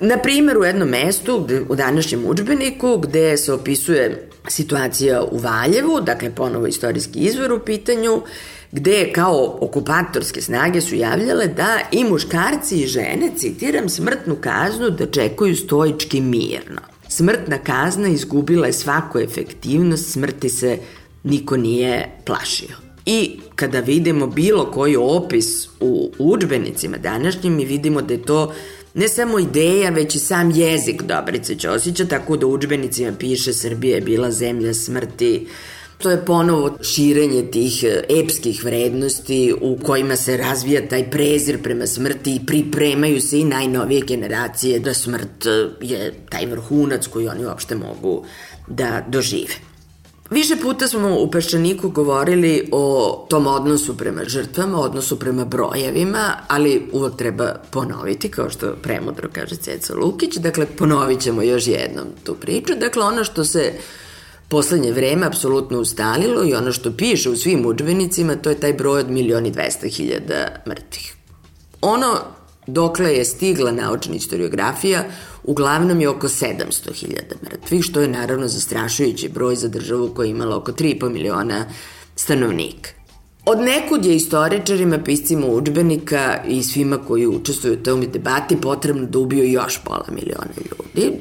Na 0.00 0.18
primjer, 0.18 0.58
u 0.58 0.64
jednom 0.64 0.88
mestu, 0.88 1.40
gde, 1.40 1.60
u 1.68 1.76
današnjem 1.76 2.26
učbeniku, 2.26 2.96
gde 2.96 3.36
se 3.36 3.52
opisuje 3.52 4.28
situacija 4.48 5.22
u 5.22 5.38
Valjevu, 5.38 6.00
dakle 6.00 6.34
ponovo 6.34 6.66
istorijski 6.66 7.18
izvor 7.18 7.52
u 7.52 7.58
pitanju, 7.58 8.22
gde 8.72 9.12
kao 9.12 9.58
okupatorske 9.60 10.42
snage 10.42 10.80
su 10.80 10.94
javljale 10.94 11.46
da 11.46 11.78
i 11.92 12.04
muškarci 12.04 12.82
i 12.82 12.86
žene, 12.86 13.30
citiram, 13.36 13.88
smrtnu 13.88 14.36
kaznu 14.40 14.90
da 14.90 15.06
čekuju 15.06 15.56
stoički 15.56 16.20
mirno. 16.20 16.80
Smrtna 17.08 17.58
kazna 17.58 18.08
izgubila 18.08 18.66
je 18.66 18.72
svaku 18.72 19.18
efektivnost, 19.18 20.12
smrti 20.12 20.48
se 20.48 20.78
niko 21.22 21.56
nije 21.56 22.08
plašio. 22.24 22.76
I 23.06 23.40
kada 23.54 23.80
vidimo 23.80 24.26
bilo 24.26 24.70
koji 24.70 24.96
opis 24.96 25.46
u 25.80 26.12
učbenicima 26.18 26.96
današnjim, 26.96 27.54
mi 27.54 27.64
vidimo 27.64 28.02
da 28.02 28.14
je 28.14 28.22
to 28.22 28.54
ne 28.94 29.08
samo 29.08 29.38
ideja, 29.38 29.90
već 29.90 30.14
i 30.14 30.18
sam 30.18 30.50
jezik 30.50 31.02
Dobrice 31.02 31.54
Ćosića, 31.54 32.04
tako 32.04 32.36
da 32.36 32.46
u 32.46 32.52
učbenicima 32.52 33.12
piše 33.18 33.52
Srbija 33.52 33.94
je 33.94 34.00
bila 34.00 34.30
zemlja 34.30 34.74
smrti, 34.74 35.46
To 36.02 36.10
je 36.10 36.24
ponovo 36.24 36.70
širenje 36.80 37.42
tih 37.50 37.84
e, 37.84 38.04
epskih 38.08 38.64
vrednosti 38.64 39.54
u 39.60 39.78
kojima 39.82 40.16
se 40.16 40.36
razvija 40.36 40.88
taj 40.88 41.10
prezir 41.10 41.62
prema 41.62 41.86
smrti 41.86 42.34
i 42.34 42.46
pripremaju 42.46 43.20
se 43.20 43.40
i 43.40 43.44
najnovije 43.44 44.00
generacije 44.00 44.78
da 44.78 44.94
smrt 44.94 45.46
e, 45.46 45.50
je 45.80 46.14
taj 46.30 46.46
vrhunac 46.46 47.06
koji 47.06 47.28
oni 47.28 47.46
uopšte 47.46 47.74
mogu 47.74 48.24
da 48.66 49.04
dožive. 49.08 49.54
Više 50.30 50.56
puta 50.56 50.88
smo 50.88 51.18
u 51.18 51.30
Peščaniku 51.30 51.90
govorili 51.90 52.68
o 52.72 53.26
tom 53.30 53.46
odnosu 53.46 53.96
prema 53.96 54.24
žrtvama, 54.26 54.80
odnosu 54.80 55.18
prema 55.18 55.44
brojevima, 55.44 56.36
ali 56.48 56.88
uvek 56.92 57.16
treba 57.16 57.54
ponoviti, 57.70 58.28
kao 58.28 58.50
što 58.50 58.74
premudro 58.82 59.28
kaže 59.32 59.56
Ceca 59.56 59.94
Lukić, 59.94 60.36
dakle 60.36 60.66
ponovit 60.66 61.20
ćemo 61.20 61.42
još 61.42 61.66
jednom 61.66 62.04
tu 62.24 62.34
priču. 62.34 62.72
Dakle, 62.80 63.02
ono 63.02 63.24
što 63.24 63.44
se 63.44 63.72
poslednje 64.52 64.92
vreme 64.92 65.26
apsolutno 65.26 65.80
ustalilo 65.80 66.44
i 66.44 66.54
ono 66.54 66.72
što 66.72 66.92
piše 66.96 67.30
u 67.30 67.36
svim 67.36 67.66
učbenicima, 67.66 68.36
to 68.36 68.50
je 68.50 68.60
taj 68.60 68.72
broj 68.72 69.00
od 69.00 69.10
milioni 69.10 69.50
dvesta 69.50 69.88
hiljada 69.88 70.62
mrtvih. 70.68 71.14
Ono 71.80 72.18
dokle 72.66 73.14
je 73.14 73.24
stigla 73.24 73.72
naučna 73.72 74.12
historiografija, 74.12 75.04
uglavnom 75.44 76.00
je 76.00 76.08
oko 76.08 76.28
700.000 76.28 77.40
mrtvih, 77.44 77.82
što 77.82 78.00
je 78.00 78.08
naravno 78.08 78.48
zastrašujući 78.48 79.28
broj 79.28 79.56
za 79.56 79.68
državu 79.68 80.10
koja 80.14 80.26
je 80.26 80.30
imala 80.30 80.56
oko 80.56 80.72
3,5 80.72 81.08
miliona 81.08 81.64
stanovnika. 82.16 82.90
Od 83.46 83.58
nekud 83.58 84.04
je 84.04 84.16
istoričarima, 84.16 84.98
piscima 84.98 85.46
učbenika 85.46 86.42
i 86.48 86.62
svima 86.62 86.98
koji 86.98 87.26
učestvuju 87.26 87.74
u 87.74 87.82
tom 87.82 88.00
debati 88.12 88.56
potrebno 88.56 89.06
da 89.06 89.18
ubiju 89.18 89.52
još 89.52 89.80
pola 89.84 90.06
miliona 90.10 90.52
ljudi. 90.56 91.12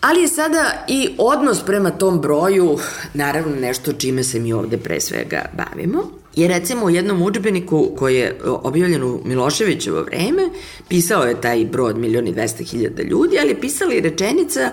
Ali 0.00 0.20
je 0.20 0.28
sada 0.28 0.84
i 0.88 1.08
odnos 1.18 1.62
prema 1.66 1.90
tom 1.90 2.20
broju, 2.20 2.78
naravno 3.14 3.56
nešto 3.56 3.92
čime 3.92 4.24
se 4.24 4.40
mi 4.40 4.52
ovde 4.52 4.76
pre 4.76 5.00
svega 5.00 5.44
bavimo. 5.56 6.20
I 6.36 6.48
recimo 6.48 6.86
u 6.86 6.90
jednom 6.90 7.22
učbeniku 7.22 7.90
koji 7.98 8.16
je 8.16 8.40
objavljen 8.44 9.02
u 9.02 9.20
Miloševićevo 9.24 10.02
vreme, 10.02 10.48
pisao 10.88 11.24
je 11.24 11.40
taj 11.40 11.64
broj 11.64 11.90
od 11.90 11.98
milioni 11.98 12.32
dvesta 12.32 12.64
hiljada 12.64 13.02
ljudi, 13.02 13.38
ali 13.40 13.60
pisala 13.60 13.94
i 13.94 14.00
rečenica, 14.00 14.70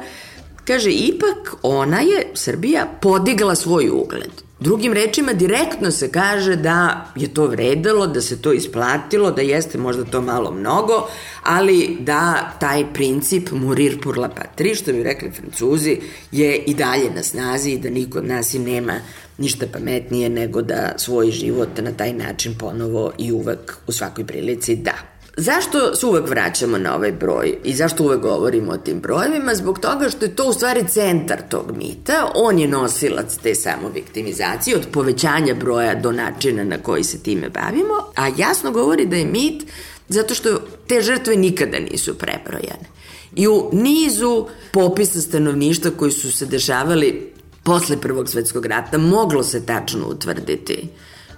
kaže, 0.65 0.91
ipak 0.91 1.55
ona 1.61 2.01
je, 2.01 2.27
Srbija, 2.33 2.87
podigla 3.01 3.55
svoj 3.55 3.89
ugled. 3.89 4.46
Drugim 4.60 4.93
rečima, 4.93 5.34
direktno 5.34 5.91
se 5.91 6.12
kaže 6.12 6.56
da 6.56 7.06
je 7.15 7.34
to 7.34 7.48
vredalo, 7.48 8.08
da 8.08 8.22
se 8.22 8.41
to 8.41 8.54
isplatilo, 8.54 9.32
da 9.32 9.41
jeste 9.41 9.78
možda 9.78 10.04
to 10.04 10.22
malo 10.22 10.52
mnogo, 10.52 11.08
ali 11.43 11.98
da 12.00 12.52
taj 12.60 12.93
princip 12.93 13.52
murir 13.52 14.02
pur 14.02 14.17
la 14.17 14.30
patrie, 14.30 14.76
što 14.76 14.93
bi 14.93 15.04
rekli 15.04 15.32
francuzi, 15.32 16.00
je 16.32 16.58
i 16.58 16.74
dalje 16.74 17.10
na 17.15 17.24
snazi 17.24 17.72
i 17.72 17.80
da 17.80 17.89
niko 17.89 18.17
od 18.17 18.26
nas 18.26 18.54
i 18.54 18.60
nema 18.60 18.93
ništa 19.38 19.65
pametnije 19.74 20.30
nego 20.30 20.62
da 20.62 20.93
svoj 20.98 21.32
život 21.32 21.70
na 21.82 21.91
taj 21.91 22.13
način 22.13 22.56
ponovo 22.58 23.12
i 23.17 23.32
uvek 23.32 23.78
u 23.88 23.91
svakoj 23.91 24.26
prilici 24.26 24.76
da. 24.76 25.16
Zašto 25.39 25.95
se 25.95 26.06
uvek 26.06 26.30
vraćamo 26.30 26.78
na 26.78 26.95
ovaj 26.95 27.12
broj 27.12 27.58
i 27.63 27.73
zašto 27.73 28.04
uvek 28.04 28.19
govorimo 28.19 28.71
o 28.71 28.78
tim 28.78 29.00
brojevima? 29.00 29.56
Zbog 29.56 29.80
toga 29.80 30.10
što 30.10 30.26
je 30.26 30.36
to 30.36 30.50
u 30.50 30.54
stvari 30.54 30.86
centar 30.88 31.41
tog 31.50 31.78
mita, 31.78 32.32
on 32.36 32.60
je 32.60 32.67
nosilac 32.67 33.38
te 33.43 33.56
samoviktimizacije 33.56 34.76
od 34.76 34.88
povećanja 34.91 35.56
broja 35.56 35.95
do 35.95 36.12
načina 36.12 36.63
na 36.63 36.78
koji 36.78 37.04
se 37.04 37.19
time 37.23 37.50
bavimo, 37.50 37.93
a 38.15 38.28
jasno 38.38 38.71
govori 38.71 39.06
da 39.06 39.15
je 39.15 39.26
mit 39.26 39.63
zato 40.10 40.34
što 40.34 40.62
te 40.88 41.02
žrtve 41.02 41.36
nikada 41.36 41.80
nisu 41.80 42.17
prebrojane. 42.17 42.88
I 43.36 43.47
u 43.47 43.69
nizu 43.73 44.47
popisa 44.71 45.21
stanovništva 45.21 45.91
koji 45.91 46.12
su 46.12 46.32
se 46.32 46.45
dešavali 46.45 47.34
posle 47.63 47.97
Prvog 48.02 48.30
svetskog 48.30 48.65
rata 48.65 48.97
moglo 48.97 49.43
se 49.43 49.65
tačno 49.65 50.08
utvrditi 50.08 50.89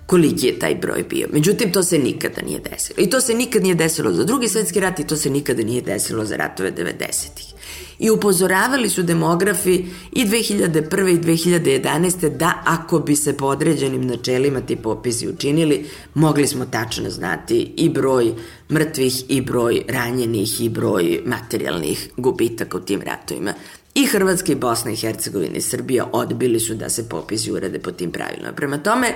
koliki 0.10 0.48
je 0.48 0.60
taj 0.60 0.76
broj 0.76 1.04
bio. 1.10 1.28
Međutim, 1.34 1.72
to 1.72 1.84
se 1.84 1.98
nikada 1.98 2.42
nije 2.42 2.60
desilo. 2.60 2.98
I 3.00 3.10
to 3.10 3.22
se 3.22 3.34
nikad 3.34 3.64
nije 3.64 3.76
desilo 3.76 4.14
za 4.14 4.24
drugi 4.24 4.48
svetski 4.48 4.80
rat 4.80 5.00
i 5.00 5.08
to 5.08 5.16
se 5.16 5.30
nikada 5.30 5.64
nije 5.64 5.82
desilo 5.82 6.26
za 6.26 6.36
ratove 6.36 6.72
90-ih. 6.72 7.54
I 8.00 8.10
upozoravali 8.10 8.90
su 8.90 9.04
demografi 9.04 9.86
i 10.12 10.26
2001. 10.26 11.10
i 11.10 11.20
2011. 11.20 12.38
da 12.38 12.54
ako 12.66 13.00
bi 13.00 13.16
se 13.16 13.38
po 13.38 13.46
određenim 13.46 14.08
načelima 14.08 14.62
ti 14.62 14.76
popisi 14.76 15.28
učinili, 15.28 15.86
mogli 16.14 16.48
smo 16.48 16.66
tačno 16.66 17.10
znati 17.10 17.74
i 17.78 17.90
broj 17.90 18.34
mrtvih 18.72 19.24
i 19.28 19.42
broj 19.42 19.82
ranjenih 19.88 20.62
i 20.62 20.70
broj 20.70 21.22
materijalnih 21.26 22.10
gubitaka 22.18 22.78
u 22.78 22.82
tim 22.82 23.02
ratovima. 23.02 23.54
I 24.00 24.06
Hrvatska 24.06 24.52
i 24.52 24.56
Bosna 24.56 24.92
i 24.92 24.96
Hercegovina 24.96 25.56
i 25.56 25.62
Srbija 25.62 26.06
odbili 26.12 26.60
su 26.60 26.76
da 26.76 26.90
se 26.90 27.10
popisi 27.10 27.52
urede 27.52 27.80
po 27.80 27.92
tim 27.92 28.12
pravilima. 28.12 28.52
Prema 28.52 28.78
tome, 28.78 29.08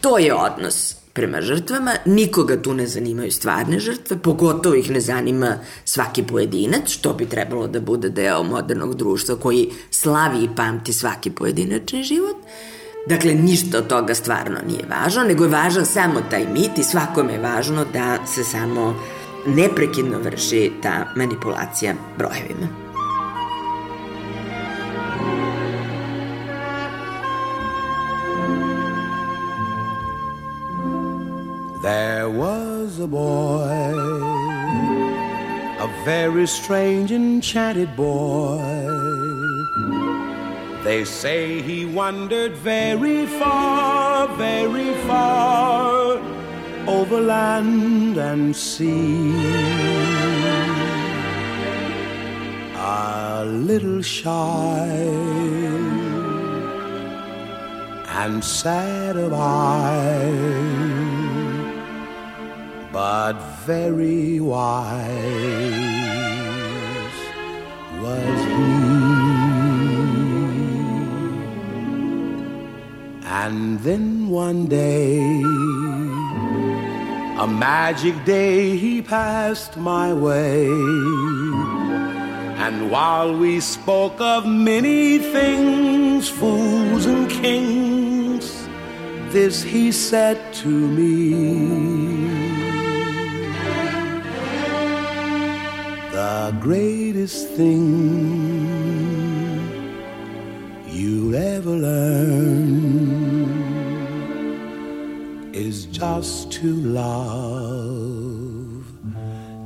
to 0.00 0.18
je 0.18 0.34
odnos 0.34 0.96
prema 1.12 1.40
žrtvama, 1.40 1.94
nikoga 2.04 2.62
tu 2.62 2.74
ne 2.74 2.86
zanimaju 2.86 3.32
stvarne 3.32 3.78
žrtve, 3.78 4.18
pogotovo 4.18 4.74
ih 4.74 4.90
ne 4.90 5.00
zanima 5.00 5.58
svaki 5.84 6.22
pojedinac, 6.22 6.90
što 6.90 7.12
bi 7.12 7.26
trebalo 7.26 7.66
da 7.66 7.80
bude 7.80 8.08
deo 8.10 8.42
modernog 8.42 8.94
društva 8.94 9.36
koji 9.36 9.70
slavi 9.90 10.44
i 10.44 10.48
pamti 10.56 10.92
svaki 10.92 11.30
pojedinačni 11.30 12.02
život. 12.02 12.36
Dakle, 13.06 13.34
ništa 13.34 13.78
od 13.78 13.86
toga 13.86 14.14
stvarno 14.14 14.58
nije 14.66 14.84
važno, 14.90 15.24
nego 15.24 15.44
je 15.44 15.50
važan 15.50 15.86
samo 15.86 16.20
taj 16.30 16.46
mit 16.52 16.78
i 16.78 16.84
svakome 16.84 17.32
je 17.32 17.40
važno 17.40 17.84
da 17.92 18.26
se 18.26 18.44
samo 18.44 18.94
neprekidno 19.46 20.18
vrši 20.18 20.72
ta 20.82 21.12
manipulacija 21.16 21.94
brojevima. 22.18 22.87
There 31.82 32.28
was 32.28 32.98
a 32.98 33.06
boy, 33.06 33.94
a 35.78 35.88
very 36.04 36.46
strange, 36.48 37.12
enchanted 37.12 37.94
boy. 37.94 38.58
They 40.82 41.04
say 41.04 41.62
he 41.62 41.84
wandered 41.84 42.54
very 42.56 43.26
far, 43.26 44.26
very 44.36 44.92
far 45.06 46.18
over 46.88 47.20
land 47.20 48.16
and 48.18 48.56
sea. 48.56 49.36
A 52.74 53.44
little 53.44 54.02
shy 54.02 54.88
and 58.20 58.42
sad 58.42 59.16
of 59.16 59.32
eye, 59.32 60.97
but 62.92 63.34
very 63.66 64.40
wise 64.40 64.98
was 68.00 68.44
he. 68.44 68.98
And 73.30 73.78
then 73.80 74.28
one 74.30 74.66
day, 74.66 75.18
a 77.38 77.46
magic 77.46 78.24
day, 78.24 78.76
he 78.76 79.00
passed 79.02 79.76
my 79.76 80.12
way. 80.12 80.66
And 82.58 82.90
while 82.90 83.36
we 83.36 83.60
spoke 83.60 84.20
of 84.20 84.44
many 84.46 85.18
things, 85.18 86.28
fools 86.28 87.06
and 87.06 87.30
kings, 87.30 88.66
this 89.30 89.62
he 89.62 89.92
said 89.92 90.52
to 90.54 90.68
me. 90.68 92.27
The 96.28 96.52
greatest 96.60 97.48
thing 97.58 97.88
you'll 100.86 101.34
ever 101.34 101.70
learn 101.70 102.44
is 105.54 105.86
just 105.86 106.52
to 106.58 106.68
love 106.74 107.64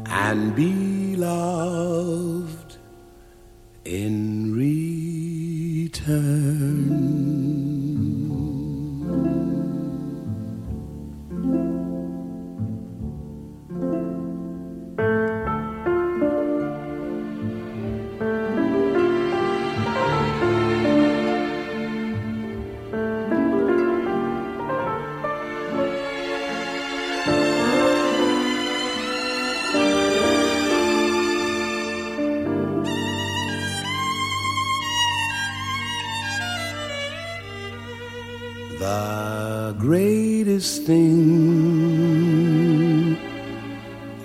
and 0.07 0.55
be 0.55 1.17
loved 1.17 2.77
in 3.85 4.55
return. 5.89 6.13
The 38.83 39.77
greatest 39.79 40.83
thing 40.83 41.17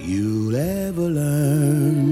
you'll 0.02 0.56
ever 0.56 1.10
learn 1.22 2.08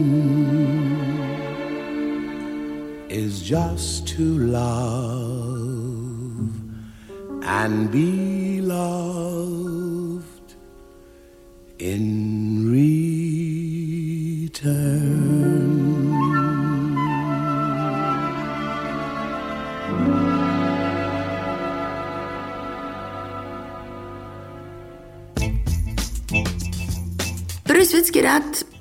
is 3.10 3.42
just 3.42 4.08
to 4.10 4.38
love 4.38 5.26
and 7.42 7.92
be 7.92 8.25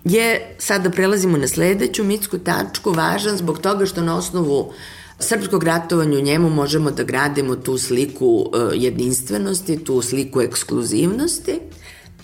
je, 0.05 0.55
sada 0.59 0.91
prelazimo 0.91 1.39
na 1.39 1.49
sledeću 1.49 2.05
mitsku 2.05 2.39
tačku, 2.39 2.93
važan 2.93 3.37
zbog 3.37 3.59
toga 3.59 3.87
što 3.87 4.03
na 4.03 4.17
osnovu 4.17 4.73
srpskog 5.19 5.65
ratovanja 5.65 6.19
u 6.19 6.23
njemu 6.23 6.51
možemo 6.51 6.91
da 6.91 7.03
gradimo 7.03 7.57
tu 7.57 7.79
sliku 7.79 8.51
e, 8.55 8.77
jedinstvenosti, 8.77 9.85
tu 9.85 10.03
sliku 10.03 10.41
ekskluzivnosti 10.41 11.61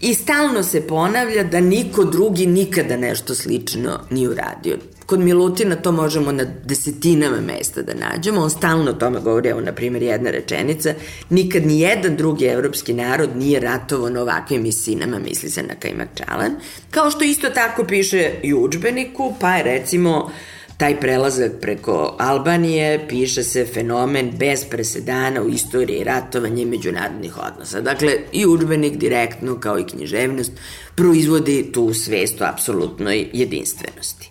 i 0.00 0.14
stalno 0.14 0.62
se 0.62 0.86
ponavlja 0.86 1.42
da 1.42 1.60
niko 1.60 2.04
drugi 2.04 2.46
nikada 2.46 2.96
nešto 2.96 3.34
slično 3.34 4.00
nije 4.10 4.28
uradio. 4.28 4.76
Kod 5.10 5.20
Milutina 5.20 5.76
to 5.76 5.92
možemo 5.92 6.32
na 6.32 6.44
desetinama 6.64 7.40
mesta 7.40 7.82
da 7.82 7.94
nađemo, 7.94 8.40
on 8.40 8.50
stalno 8.50 8.90
o 8.90 8.94
tome 8.94 9.20
govori, 9.20 9.48
evo 9.48 9.60
na 9.60 9.72
primjer 9.72 10.02
jedna 10.02 10.30
rečenica, 10.30 10.94
nikad 11.30 11.66
ni 11.66 11.80
jedan 11.80 12.16
drugi 12.16 12.44
evropski 12.44 12.92
narod 12.92 13.36
nije 13.36 13.60
ratovao 13.60 14.10
na 14.10 14.22
ovakvim 14.22 14.62
visinama, 14.62 15.18
misli 15.18 15.50
se 15.50 15.62
na 15.62 15.74
Kajmak 15.74 16.08
Čalan, 16.14 16.52
kao 16.90 17.10
što 17.10 17.24
isto 17.24 17.50
tako 17.50 17.84
piše 17.84 18.30
i 18.42 18.54
u 18.54 18.64
učbeniku, 18.64 19.34
pa 19.40 19.54
je 19.54 19.62
recimo 19.62 20.30
taj 20.76 21.00
prelazak 21.00 21.52
preko 21.60 22.16
Albanije 22.18 23.08
piše 23.08 23.42
se 23.42 23.64
fenomen 23.64 24.30
bez 24.38 24.64
presedana 24.64 25.42
u 25.42 25.48
istoriji 25.48 26.04
ratovanja 26.04 26.62
i 26.62 26.66
međunarodnih 26.66 27.38
odnosa. 27.38 27.80
Dakle, 27.80 28.12
i 28.32 28.46
učbenik 28.46 28.96
direktno, 28.96 29.60
kao 29.60 29.78
i 29.78 29.86
književnost, 29.86 30.52
proizvodi 30.94 31.72
tu 31.72 31.94
svest 31.94 32.40
o 32.40 32.44
apsolutnoj 32.44 33.28
jedinstvenosti. 33.32 34.30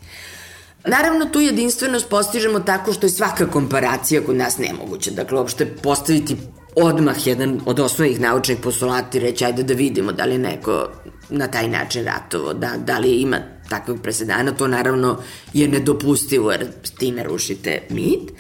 Naravno, 0.90 1.26
tu 1.26 1.40
jedinstvenost 1.40 2.10
postižemo 2.10 2.60
tako 2.60 2.94
što 2.94 3.06
je 3.06 3.10
svaka 3.10 3.48
komparacija 3.48 4.22
kod 4.26 4.36
nas 4.36 4.58
nemoguća. 4.58 5.12
Dakle, 5.12 5.38
uopšte 5.38 5.66
postaviti 5.66 6.36
odmah 6.76 7.28
jedan 7.28 7.62
od 7.66 7.80
osnovnih 7.80 8.20
naučnih 8.20 8.58
postulata 8.64 9.18
i 9.18 9.22
reći 9.22 9.46
ajde 9.46 9.64
da 9.64 9.74
vidimo 9.74 10.12
da 10.12 10.26
li 10.26 10.38
neko 10.38 10.90
na 11.30 11.48
taj 11.48 11.68
način 11.68 12.06
ratovo, 12.06 12.54
da, 12.54 12.72
da 12.86 13.00
li 13.00 13.12
ima 13.12 13.38
takvog 13.70 14.02
presedana, 14.04 14.52
to 14.52 14.68
naravno 14.68 15.18
je 15.54 15.68
nedopustivo 15.68 16.52
jer 16.52 16.68
time 16.98 17.24
rušite 17.24 17.82
mit. 17.90 18.32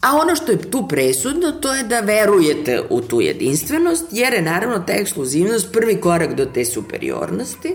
A 0.00 0.16
ono 0.16 0.36
što 0.36 0.52
je 0.52 0.70
tu 0.70 0.88
presudno, 0.88 1.52
to 1.52 1.74
je 1.74 1.82
da 1.82 2.00
verujete 2.00 2.82
u 2.90 3.00
tu 3.00 3.20
jedinstvenost, 3.20 4.04
jer 4.10 4.32
je 4.32 4.42
naravno 4.42 4.78
ta 4.78 4.92
ekskluzivnost 4.92 5.72
prvi 5.72 6.00
korak 6.00 6.34
do 6.34 6.44
te 6.44 6.64
superiornosti, 6.64 7.74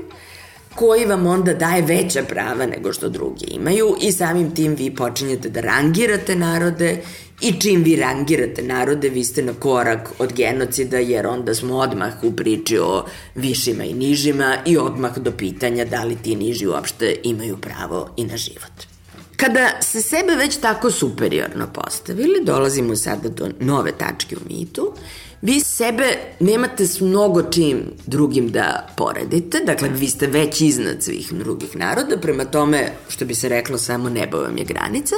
koji 0.75 1.05
vam 1.05 1.27
onda 1.27 1.53
daje 1.53 1.81
veća 1.81 2.23
prava 2.23 2.65
nego 2.65 2.93
što 2.93 3.09
drugi 3.09 3.45
imaju 3.45 3.95
i 4.01 4.11
samim 4.11 4.55
tim 4.55 4.75
vi 4.75 4.95
počinjete 4.95 5.49
da 5.49 5.61
rangirate 5.61 6.35
narode 6.35 7.01
i 7.41 7.53
čim 7.59 7.83
vi 7.83 7.95
rangirate 7.95 8.61
narode, 8.63 9.09
vi 9.09 9.23
ste 9.23 9.41
na 9.41 9.53
korak 9.53 10.09
od 10.19 10.33
genocida, 10.33 10.97
jer 10.97 11.27
onda 11.27 11.55
smo 11.55 11.77
odmah 11.77 12.13
u 12.23 12.31
priči 12.31 12.77
o 12.77 13.05
višima 13.35 13.83
i 13.83 13.93
nižima 13.93 14.57
i 14.65 14.77
odmah 14.77 15.17
do 15.17 15.31
pitanja 15.31 15.85
da 15.85 16.03
li 16.03 16.15
ti 16.15 16.35
niži 16.35 16.67
uopšte 16.67 17.15
imaju 17.23 17.57
pravo 17.57 18.09
i 18.17 18.25
na 18.25 18.37
život. 18.37 18.91
Kada 19.35 19.81
se 19.81 20.01
sebe 20.01 20.35
već 20.35 20.57
tako 20.57 20.91
superiorno 20.91 21.67
postavili, 21.73 22.43
dolazimo 22.43 22.95
sada 22.95 23.29
do 23.29 23.49
nove 23.59 23.91
tačke 23.91 24.35
u 24.35 24.39
mitu, 24.49 24.93
vi 25.41 25.59
sebe 25.59 26.17
nemate 26.39 26.87
s 26.87 27.01
mnogo 27.01 27.41
čim 27.41 27.83
drugim 28.05 28.49
da 28.49 28.87
poredite, 28.97 29.59
dakle 29.65 29.89
vi 29.89 30.07
ste 30.07 30.27
već 30.27 30.61
iznad 30.61 31.03
svih 31.03 31.33
drugih 31.33 31.75
naroda, 31.75 32.17
prema 32.17 32.45
tome, 32.45 32.91
što 33.09 33.25
bi 33.25 33.35
se 33.35 33.49
reklo, 33.49 33.77
samo 33.77 34.09
nebo 34.09 34.37
vam 34.37 34.57
je 34.57 34.63
granica 34.63 35.15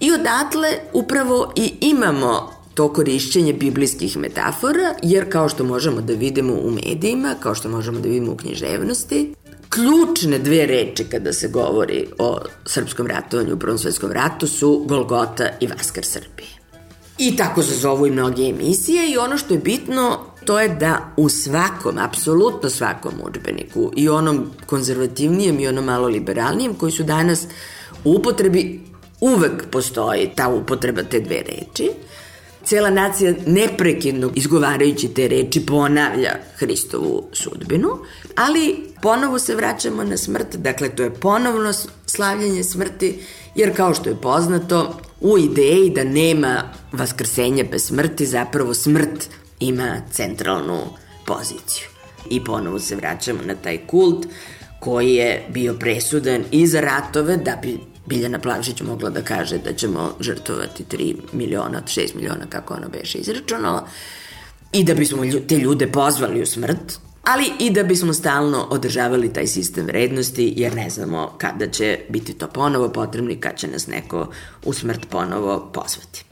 i 0.00 0.12
odatle 0.12 0.68
upravo 0.92 1.52
i 1.56 1.72
imamo 1.80 2.52
to 2.74 2.92
korišćenje 2.92 3.52
biblijskih 3.52 4.16
metafora, 4.16 4.94
jer 5.02 5.32
kao 5.32 5.48
što 5.48 5.64
možemo 5.64 6.00
da 6.00 6.12
vidimo 6.12 6.52
u 6.52 6.70
medijima, 6.70 7.34
kao 7.40 7.54
što 7.54 7.68
možemo 7.68 8.00
da 8.00 8.08
vidimo 8.08 8.32
u 8.32 8.36
književnosti, 8.36 9.34
ključne 9.68 10.38
dve 10.38 10.66
reči 10.66 11.04
kada 11.04 11.32
se 11.32 11.48
govori 11.48 12.06
o 12.18 12.38
srpskom 12.66 13.06
ratovanju 13.06 13.54
u 13.54 13.58
Prvom 13.58 13.78
svetskom 13.78 14.12
ratu 14.12 14.46
su 14.46 14.84
Golgota 14.88 15.48
i 15.60 15.66
Vaskar 15.66 16.04
Srbije. 16.04 16.59
I 17.22 17.36
tako 17.36 17.62
se 17.62 17.74
zovu 17.74 18.06
i 18.06 18.10
mnoge 18.10 18.42
emisije 18.42 19.10
i 19.10 19.16
ono 19.16 19.38
što 19.38 19.54
je 19.54 19.60
bitno 19.60 20.18
to 20.44 20.60
je 20.60 20.68
da 20.68 21.12
u 21.16 21.28
svakom, 21.28 21.98
apsolutno 21.98 22.70
svakom 22.70 23.12
učbeniku 23.24 23.92
i 23.96 24.08
onom 24.08 24.50
konzervativnijem 24.66 25.60
i 25.60 25.68
onom 25.68 25.84
malo 25.84 26.08
liberalnijem 26.08 26.74
koji 26.74 26.92
su 26.92 27.02
danas 27.02 27.46
u 28.04 28.14
upotrebi 28.14 28.80
uvek 29.20 29.66
postoji 29.70 30.30
ta 30.36 30.48
upotreba 30.48 31.02
te 31.02 31.20
dve 31.20 31.36
reči 31.36 31.90
cela 32.64 32.90
nacija 32.90 33.34
neprekidno 33.46 34.30
izgovarajući 34.34 35.08
te 35.08 35.28
reči 35.28 35.66
ponavlja 35.66 36.36
Hristovu 36.56 37.28
sudbinu, 37.32 37.88
ali 38.36 38.76
ponovo 39.02 39.38
se 39.38 39.54
vraćamo 39.54 40.04
na 40.04 40.16
smrt, 40.16 40.56
dakle 40.56 40.88
to 40.88 41.02
je 41.02 41.14
ponovno 41.14 41.72
slavljanje 42.06 42.64
smrti, 42.64 43.22
jer 43.54 43.76
kao 43.76 43.94
što 43.94 44.08
je 44.08 44.20
poznato, 44.22 45.00
u 45.20 45.38
ideji 45.38 45.90
da 45.90 46.04
nema 46.04 46.62
vaskrsenja 46.92 47.64
bez 47.70 47.84
smrti, 47.84 48.26
zapravo 48.26 48.74
smrt 48.74 49.28
ima 49.60 50.02
centralnu 50.12 50.80
poziciju. 51.26 51.88
I 52.30 52.44
ponovo 52.44 52.78
se 52.78 52.96
vraćamo 52.96 53.38
na 53.44 53.54
taj 53.54 53.78
kult 53.86 54.26
koji 54.80 55.14
je 55.14 55.46
bio 55.48 55.74
presudan 55.74 56.44
i 56.50 56.66
za 56.66 56.80
ratove 56.80 57.36
da 57.36 57.58
bi 57.62 57.78
Biljana 58.10 58.38
Plavšić 58.38 58.80
mogla 58.80 59.10
da 59.10 59.22
kaže 59.22 59.58
da 59.58 59.72
ćemo 59.72 60.14
žrtovati 60.20 60.84
3 60.84 61.16
miliona, 61.32 61.82
6 61.86 62.14
miliona, 62.14 62.46
kako 62.48 62.74
ona 62.74 62.88
beše 62.88 63.18
izračunala, 63.18 63.86
i 64.72 64.84
da 64.84 64.94
bismo 64.94 65.22
te 65.48 65.58
ljude 65.58 65.86
pozvali 65.92 66.42
u 66.42 66.46
smrt, 66.46 66.98
ali 67.24 67.52
i 67.58 67.70
da 67.70 67.82
bismo 67.82 68.12
stalno 68.12 68.66
održavali 68.70 69.32
taj 69.32 69.46
sistem 69.46 69.86
vrednosti, 69.86 70.54
jer 70.56 70.74
ne 70.74 70.90
znamo 70.90 71.34
kada 71.38 71.68
će 71.68 71.98
biti 72.08 72.32
to 72.32 72.48
ponovo 72.48 72.88
potrebno 72.88 73.30
i 73.30 73.40
kada 73.40 73.56
će 73.56 73.68
nas 73.68 73.86
neko 73.86 74.26
u 74.64 74.72
smrt 74.72 75.06
ponovo 75.10 75.70
pozvati. 75.72 76.24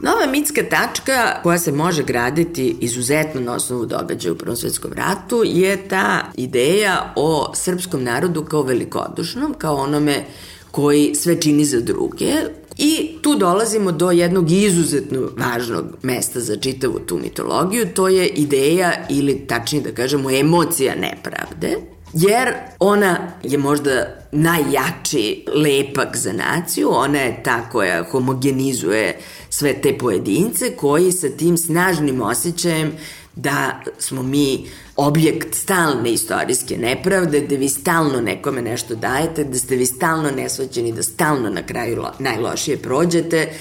Nova 0.00 0.26
mitska 0.26 0.62
tačka 0.70 1.42
koja 1.42 1.58
se 1.58 1.72
može 1.72 2.02
graditi 2.02 2.76
izuzetno 2.80 3.40
na 3.40 3.52
osnovu 3.52 3.86
događaja 3.86 4.32
u 4.32 4.36
Prvom 4.36 4.56
svetskom 4.56 4.92
ratu 4.92 5.42
je 5.46 5.88
ta 5.88 6.24
ideja 6.36 7.12
o 7.16 7.52
srpskom 7.54 8.04
narodu 8.04 8.44
kao 8.44 8.62
velikodušnom, 8.62 9.54
kao 9.58 9.74
onome 9.74 10.24
koji 10.70 11.14
sve 11.14 11.40
čini 11.40 11.64
za 11.64 11.80
druge. 11.80 12.32
I 12.78 13.18
tu 13.22 13.34
dolazimo 13.34 13.92
do 13.92 14.10
jednog 14.10 14.50
izuzetno 14.50 15.28
važnog 15.36 15.84
mesta 16.02 16.40
za 16.40 16.56
čitavu 16.56 16.98
tu 16.98 17.18
mitologiju, 17.18 17.88
to 17.94 18.08
je 18.08 18.28
ideja 18.28 18.92
ili 19.08 19.46
tačnije 19.46 19.82
da 19.82 19.92
kažemo 19.92 20.30
emocija 20.30 20.94
nepravde, 20.94 21.76
jer 22.12 22.54
ona 22.78 23.32
je 23.42 23.58
možda 23.58 24.20
najjači 24.32 25.44
lepak 25.54 26.16
za 26.16 26.32
naciju, 26.32 26.88
ona 26.92 27.18
je 27.18 27.42
ta 27.42 27.68
koja 27.70 28.04
homogenizuje 28.10 29.18
sve 29.50 29.80
te 29.80 29.98
pojedince 29.98 30.76
koji 30.76 31.12
sa 31.12 31.28
tim 31.28 31.56
snažnim 31.56 32.22
osjećajem 32.22 32.92
da 33.42 33.80
smo 33.98 34.22
mi 34.22 34.66
objekt 34.96 35.54
stalne 35.54 36.12
istorijske 36.12 36.76
nepravde, 36.76 37.40
da 37.40 37.56
vi 37.56 37.68
stalno 37.68 38.20
nekome 38.20 38.62
nešto 38.62 38.94
dajete, 38.94 39.44
da 39.44 39.58
ste 39.58 39.76
vi 39.76 39.86
stalno 39.86 40.30
nesvaćeni, 40.30 40.92
da 40.92 41.02
stalno 41.02 41.50
na 41.50 41.62
kraju 41.62 42.04
najlošije 42.18 42.76
prođete. 42.76 43.52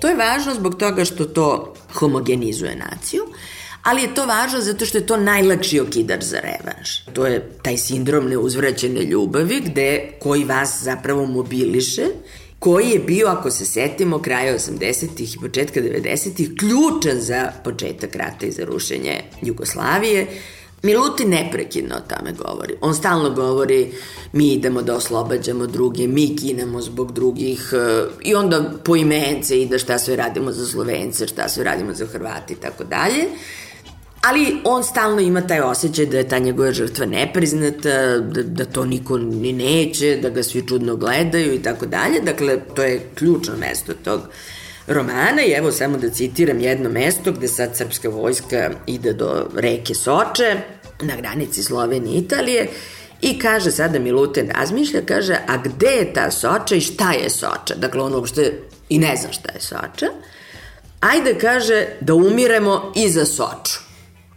To 0.00 0.08
je 0.08 0.16
važno 0.16 0.54
zbog 0.54 0.76
toga 0.76 1.04
što 1.04 1.24
to 1.24 1.74
homogenizuje 1.92 2.76
naciju, 2.76 3.22
ali 3.82 4.02
je 4.02 4.14
to 4.14 4.26
važno 4.26 4.60
zato 4.60 4.86
što 4.86 4.98
je 4.98 5.06
to 5.06 5.16
najlakši 5.16 5.80
okidač 5.80 6.22
za 6.22 6.40
revanš. 6.40 7.04
To 7.12 7.26
je 7.26 7.50
taj 7.62 7.76
sindrom 7.76 8.28
neuzvraćene 8.28 9.02
ljubavi 9.02 9.60
gde 9.60 10.18
koji 10.20 10.44
vas 10.44 10.82
zapravo 10.82 11.26
mobiliše 11.26 12.06
koji 12.58 12.90
je 12.90 12.98
bio, 12.98 13.26
ako 13.26 13.50
se 13.50 13.64
setimo, 13.64 14.18
kraja 14.18 14.54
80. 14.54 15.36
i 15.36 15.40
početka 15.40 15.80
90. 15.80 16.58
ključan 16.58 17.20
za 17.20 17.52
početak 17.64 18.16
rata 18.16 18.46
i 18.46 18.50
za 18.50 18.64
rušenje 18.64 19.20
Jugoslavije. 19.42 20.26
Milutin 20.82 21.28
neprekidno 21.28 21.94
o 21.96 22.14
tome 22.14 22.32
govori. 22.32 22.74
On 22.80 22.94
stalno 22.94 23.30
govori 23.30 23.92
mi 24.32 24.52
idemo 24.52 24.82
da 24.82 24.94
oslobađamo 24.94 25.66
druge, 25.66 26.06
mi 26.06 26.36
kinemo 26.36 26.80
zbog 26.80 27.12
drugih 27.12 27.72
e, 27.72 28.04
i 28.22 28.34
onda 28.34 28.72
po 28.84 28.96
imence 28.96 29.60
ide 29.60 29.78
šta 29.78 29.98
sve 29.98 30.16
radimo 30.16 30.52
za 30.52 30.66
Slovence, 30.66 31.26
šta 31.26 31.48
sve 31.48 31.64
radimo 31.64 31.94
za 31.94 32.06
Hrvati 32.06 32.52
i 32.52 32.56
tako 32.56 32.84
dalje. 32.84 33.24
Ali 34.28 34.56
on 34.64 34.84
stalno 34.84 35.20
ima 35.20 35.40
taj 35.46 35.60
osjećaj 35.60 36.06
da 36.06 36.18
je 36.18 36.28
ta 36.28 36.38
njegova 36.38 36.72
žrtva 36.72 37.06
nepriznata, 37.06 38.18
da, 38.18 38.42
da 38.42 38.64
to 38.64 38.84
niko 38.84 39.18
ni 39.18 39.52
neće, 39.52 40.18
da 40.22 40.28
ga 40.30 40.42
svi 40.42 40.66
čudno 40.68 40.96
gledaju 40.96 41.54
i 41.54 41.62
tako 41.62 41.86
dalje. 41.86 42.20
Dakle, 42.20 42.58
to 42.74 42.82
je 42.82 43.00
ključno 43.14 43.56
mesto 43.56 43.94
tog 43.94 44.20
romana 44.86 45.42
i 45.46 45.52
evo 45.52 45.72
samo 45.72 45.96
da 45.96 46.10
citiram 46.10 46.60
jedno 46.60 46.90
mesto 46.90 47.32
gde 47.32 47.48
sad 47.48 47.76
srpska 47.76 48.08
vojska 48.08 48.70
ide 48.86 49.12
do 49.12 49.48
reke 49.54 49.94
Soče 49.94 50.56
na 51.02 51.16
granici 51.16 51.62
Slovenije 51.62 52.14
i 52.14 52.18
Italije 52.18 52.68
I 53.20 53.38
kaže 53.38 53.70
sada 53.70 53.98
Milutin 53.98 54.50
razmišlja, 54.50 55.00
kaže, 55.06 55.38
a 55.46 55.56
gde 55.56 55.88
je 55.88 56.12
ta 56.12 56.30
Soča 56.30 56.74
i 56.74 56.80
šta 56.80 57.12
je 57.12 57.30
Soča? 57.30 57.74
Dakle, 57.76 58.02
on 58.02 58.14
uopšte 58.14 58.52
i 58.88 58.98
ne 58.98 59.16
zna 59.16 59.32
šta 59.32 59.52
je 59.54 59.60
Soča. 59.60 60.06
Ajde, 61.00 61.34
kaže, 61.40 61.86
da 62.00 62.14
umiremo 62.14 62.92
i 62.96 63.10
za 63.10 63.24
Soču. 63.24 63.87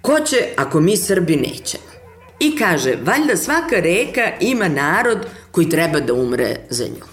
Ko 0.01 0.19
će 0.19 0.37
ako 0.55 0.79
mi 0.79 0.97
Srbi 0.97 1.35
nećemo? 1.35 1.91
I 2.39 2.55
kaže, 2.57 2.97
valjda 3.03 3.37
svaka 3.37 3.75
reka 3.75 4.31
ima 4.39 4.67
narod 4.67 5.17
koji 5.51 5.69
treba 5.69 5.99
da 5.99 6.13
umre 6.13 6.55
za 6.69 6.85
nju. 6.85 7.05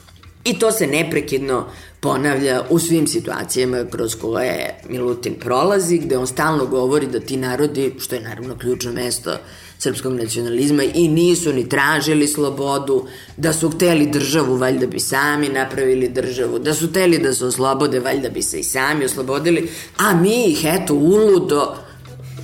I 0.45 0.59
to 0.59 0.73
se 0.73 0.87
neprekidno 0.87 1.67
ponavlja 2.01 2.63
u 2.71 2.79
svim 2.79 3.07
situacijama 3.07 3.85
kroz 3.91 4.15
koje 4.15 4.81
Milutin 4.89 5.35
prolazi, 5.35 5.99
gde 5.99 6.19
on 6.19 6.27
stalno 6.27 6.67
govori 6.67 7.07
da 7.07 7.21
ti 7.21 7.37
narodi, 7.37 7.95
što 7.99 8.15
je 8.15 8.21
naravno 8.21 8.59
ključno 8.59 8.93
mesto 8.93 9.37
srpskog 9.79 10.13
nacionalizma, 10.13 10.83
i 10.83 11.09
nisu 11.09 11.53
ni 11.53 11.69
tražili 11.69 12.27
slobodu, 12.27 13.07
da 13.37 13.53
su 13.53 13.71
hteli 13.71 14.07
državu, 14.07 14.57
valjda 14.57 14.87
bi 14.87 15.01
sami 15.01 15.49
napravili 15.49 16.09
državu, 16.09 16.59
da 16.59 16.75
su 16.75 16.89
hteli 16.89 17.19
da 17.19 17.35
se 17.35 17.47
oslobode, 17.47 18.01
valjda 18.01 18.29
bi 18.29 18.43
se 18.43 18.61
i 18.61 18.65
sami 18.65 19.05
oslobodili, 19.05 19.71
a 19.97 20.15
mi 20.15 20.45
ih 20.45 20.65
eto 20.65 20.95
uludo 20.95 21.77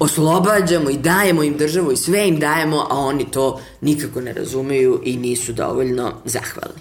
oslobađamo 0.01 0.91
i 0.91 0.97
dajemo 0.97 1.43
im 1.43 1.57
državu 1.57 1.93
i 1.93 1.97
sve 1.97 2.29
im 2.29 2.41
dajemo, 2.41 2.87
a 2.91 2.99
oni 2.99 3.31
to 3.31 3.61
nikako 3.81 4.21
ne 4.21 4.33
razumeju 4.33 5.01
i 5.05 5.17
nisu 5.17 5.53
dovoljno 5.53 6.13
zahvalni. 6.25 6.81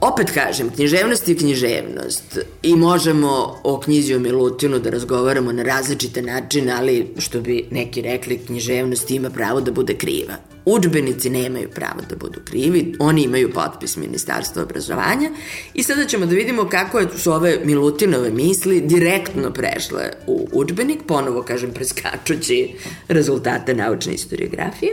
Opet 0.00 0.30
kažem, 0.30 0.70
književnost 0.70 1.28
je 1.28 1.36
književnost 1.36 2.38
i 2.62 2.76
možemo 2.76 3.60
o 3.62 3.80
knjizi 3.80 4.14
o 4.14 4.18
Milutinu 4.18 4.78
da 4.78 4.90
razgovaramo 4.90 5.52
na 5.52 5.62
različite 5.62 6.22
načine, 6.22 6.72
ali 6.72 7.14
što 7.18 7.40
bi 7.40 7.66
neki 7.70 8.02
rekli, 8.02 8.38
književnost 8.38 9.10
ima 9.10 9.30
pravo 9.30 9.60
da 9.60 9.70
bude 9.70 9.94
kriva. 9.94 10.51
Učbenici 10.64 11.30
nemaju 11.30 11.68
pravo 11.74 12.00
da 12.10 12.16
budu 12.16 12.40
krivi, 12.44 12.96
oni 12.98 13.22
imaju 13.22 13.52
potpis 13.52 13.96
Ministarstva 13.96 14.62
obrazovanja 14.62 15.30
i 15.74 15.82
sada 15.82 16.04
ćemo 16.04 16.26
da 16.26 16.34
vidimo 16.34 16.68
kako 16.68 17.02
su 17.16 17.32
ove 17.32 17.58
Milutinove 17.64 18.30
misli 18.30 18.80
direktno 18.80 19.50
prešle 19.50 20.10
u 20.26 20.48
učbenik, 20.52 20.98
ponovo 21.06 21.42
kažem 21.42 21.70
preskačući 21.70 22.74
rezultate 23.08 23.74
naučne 23.74 24.12
historiografije. 24.12 24.92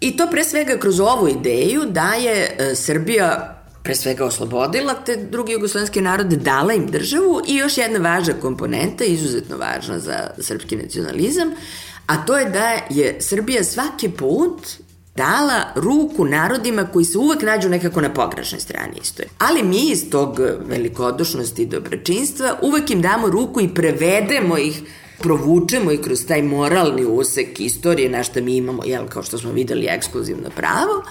I 0.00 0.16
to 0.16 0.26
pre 0.30 0.44
svega 0.44 0.76
kroz 0.78 1.00
ovu 1.00 1.28
ideju 1.28 1.82
da 1.86 2.14
je 2.14 2.56
e, 2.58 2.74
Srbija 2.74 3.58
pre 3.82 3.94
svega 3.94 4.24
oslobodila 4.24 4.94
te 4.94 5.16
drugi 5.16 5.52
jugoslovenske 5.52 6.00
narode, 6.00 6.36
dala 6.36 6.72
im 6.72 6.86
državu 6.86 7.40
i 7.48 7.56
još 7.56 7.78
jedna 7.78 7.98
važna 7.98 8.34
komponenta, 8.40 9.04
izuzetno 9.04 9.56
važna 9.56 9.98
za 9.98 10.30
srpski 10.38 10.76
nacionalizam, 10.76 11.50
a 12.06 12.26
to 12.26 12.38
je 12.38 12.50
da 12.50 12.78
je 12.90 13.16
Srbija 13.20 13.64
svaki 13.64 14.08
put 14.08 14.66
dala 15.16 15.64
ruku 15.74 16.24
narodima 16.24 16.84
koji 16.84 17.04
se 17.04 17.18
uvek 17.18 17.42
nađu 17.42 17.68
nekako 17.68 18.00
na 18.00 18.14
pogrešnoj 18.14 18.60
strani 18.60 18.94
istorije. 19.02 19.30
Ali 19.38 19.62
mi 19.62 19.90
iz 19.90 20.10
tog 20.10 20.40
velikodušnosti 20.66 21.62
i 21.62 21.66
dobročinstva 21.66 22.58
uvek 22.62 22.90
im 22.90 23.02
damo 23.02 23.28
ruku 23.28 23.60
i 23.60 23.74
prevedemo 23.74 24.58
ih 24.58 24.82
provučemo 25.18 25.92
i 25.92 26.02
kroz 26.02 26.26
taj 26.26 26.42
moralni 26.42 27.04
usek 27.04 27.60
istorije 27.60 28.10
na 28.10 28.22
što 28.22 28.40
mi 28.40 28.56
imamo, 28.56 28.82
jel, 28.84 29.06
kao 29.08 29.22
što 29.22 29.38
smo 29.38 29.52
videli, 29.52 29.86
ekskluzivno 29.90 30.50
pravo, 30.50 31.02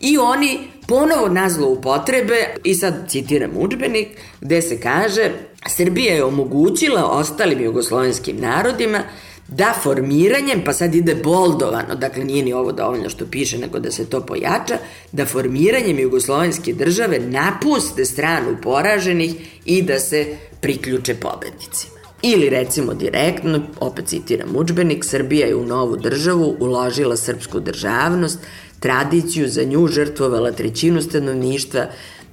I 0.00 0.18
oni 0.18 0.58
ponovo 0.86 1.28
nazlo 1.28 1.68
upotrebe, 1.68 2.54
i 2.64 2.74
sad 2.74 2.94
citiram 3.08 3.50
učbenik, 3.56 4.08
gde 4.40 4.62
se 4.62 4.80
kaže 4.80 5.30
Srbija 5.66 6.14
je 6.14 6.24
omogućila 6.24 7.10
ostalim 7.10 7.60
jugoslovenskim 7.60 8.36
narodima 8.40 9.02
da 9.48 9.74
formiranjem, 9.82 10.62
pa 10.64 10.72
sad 10.72 10.94
ide 10.94 11.14
boldovano, 11.14 11.94
dakle 11.94 12.24
nije 12.24 12.44
ni 12.44 12.52
ovo 12.52 12.72
dovoljno 12.72 13.08
što 13.08 13.26
piše, 13.26 13.58
nego 13.58 13.78
da 13.78 13.90
se 13.90 14.06
to 14.06 14.20
pojača, 14.20 14.78
da 15.12 15.26
formiranjem 15.26 15.98
jugoslovenske 15.98 16.72
države 16.72 17.18
napuste 17.18 18.04
stranu 18.04 18.56
poraženih 18.62 19.34
i 19.64 19.82
da 19.82 19.98
se 19.98 20.26
priključe 20.60 21.14
pobednicima. 21.14 21.98
Ili 22.22 22.48
recimo 22.48 22.94
direktno, 22.94 23.60
opet 23.80 24.06
citiram 24.06 24.56
učbenik, 24.56 25.04
Srbija 25.04 25.46
je 25.46 25.56
u 25.56 25.66
novu 25.66 25.96
državu 25.96 26.56
uložila 26.60 27.16
srpsku 27.16 27.60
državnost, 27.60 28.38
tradiciju, 28.80 29.48
za 29.48 29.64
nju 29.64 29.86
žrtvovala 29.86 30.52
trećinu 30.52 31.02
stanovništva, 31.02 31.86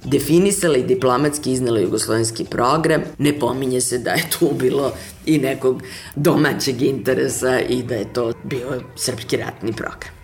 definisala 0.06 0.76
i 0.76 0.82
diplomatski 0.82 1.52
iznala 1.52 1.80
jugoslovenski 1.80 2.44
program, 2.44 3.02
ne 3.18 3.38
pominje 3.38 3.80
se 3.80 3.98
da 3.98 4.10
je 4.10 4.22
tu 4.38 4.50
bilo 4.54 4.92
i 5.26 5.38
nekog 5.38 5.82
domaćeg 6.16 6.82
interesa 6.82 7.60
i 7.60 7.82
da 7.82 7.94
je 7.94 8.12
to 8.12 8.32
bio 8.44 8.82
srpski 8.96 9.36
ratni 9.36 9.72
program. 9.72 10.16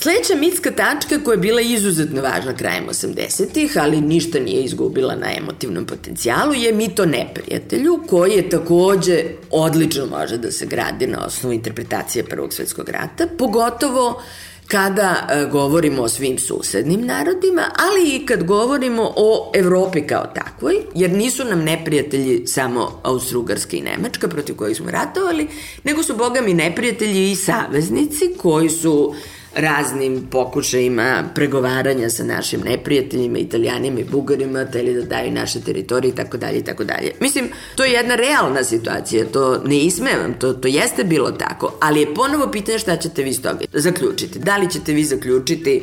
Sledeća 0.00 0.34
mitska 0.34 0.70
tačka 0.70 1.18
koja 1.24 1.34
je 1.34 1.38
bila 1.38 1.60
izuzetno 1.60 2.22
važna 2.22 2.54
krajem 2.56 2.84
80-ih, 2.88 3.78
ali 3.80 4.00
ništa 4.00 4.40
nije 4.40 4.62
izgubila 4.62 5.16
na 5.16 5.26
emotivnom 5.36 5.86
potencijalu, 5.86 6.54
je 6.54 6.72
mito 6.72 7.06
neprijatelju, 7.06 8.00
koji 8.08 8.32
je 8.32 8.50
takođe 8.50 9.24
odlično 9.50 10.06
može 10.06 10.38
da 10.38 10.52
se 10.52 10.66
gradi 10.66 11.06
na 11.06 11.26
osnovu 11.26 11.52
interpretacije 11.52 12.24
Prvog 12.24 12.52
svetskog 12.52 12.88
rata, 12.88 13.26
pogotovo 13.38 14.22
kada 14.68 15.26
e, 15.30 15.46
govorimo 15.52 16.02
o 16.02 16.08
svim 16.08 16.38
susednim 16.38 17.06
narodima, 17.06 17.62
ali 17.76 18.16
i 18.16 18.26
kad 18.26 18.44
govorimo 18.44 19.12
o 19.16 19.52
Evropi 19.54 20.00
kao 20.06 20.26
takvoj, 20.34 20.74
jer 20.94 21.10
nisu 21.10 21.44
nam 21.44 21.64
neprijatelji 21.64 22.46
samo 22.46 23.00
Austro-Ugarska 23.02 23.76
i 23.76 23.80
Nemačka 23.80 24.28
protiv 24.28 24.56
kojih 24.56 24.76
smo 24.76 24.90
ratovali, 24.90 25.48
nego 25.84 26.02
su 26.02 26.16
bogami 26.16 26.54
neprijatelji 26.54 27.30
i 27.30 27.36
saveznici 27.36 28.34
koji 28.36 28.68
su 28.68 29.14
raznim 29.56 30.26
pokušajima 30.30 31.24
pregovaranja 31.34 32.10
sa 32.10 32.24
našim 32.24 32.60
neprijateljima, 32.60 33.38
italijanima 33.38 34.00
i 34.00 34.04
bugarima, 34.04 34.64
teli 34.64 34.94
da 34.94 35.02
daju 35.02 35.32
naše 35.32 35.60
teritorije 35.60 36.10
i 36.10 36.14
tako 36.14 36.36
dalje 36.36 36.58
i 36.58 36.64
tako 36.64 36.84
dalje. 36.84 37.12
Mislim, 37.20 37.48
to 37.74 37.84
je 37.84 37.92
jedna 37.92 38.14
realna 38.14 38.64
situacija, 38.64 39.24
to 39.32 39.62
ne 39.64 39.78
ismevam, 39.78 40.34
to, 40.38 40.52
to 40.52 40.68
jeste 40.68 41.04
bilo 41.04 41.30
tako, 41.30 41.78
ali 41.80 42.00
je 42.00 42.14
ponovo 42.14 42.50
pitanje 42.50 42.78
šta 42.78 42.96
ćete 42.96 43.22
vi 43.22 43.30
iz 43.30 43.42
toga 43.42 43.64
zaključiti. 43.72 44.38
Da 44.38 44.56
li 44.56 44.70
ćete 44.70 44.92
vi 44.92 45.04
zaključiti 45.04 45.82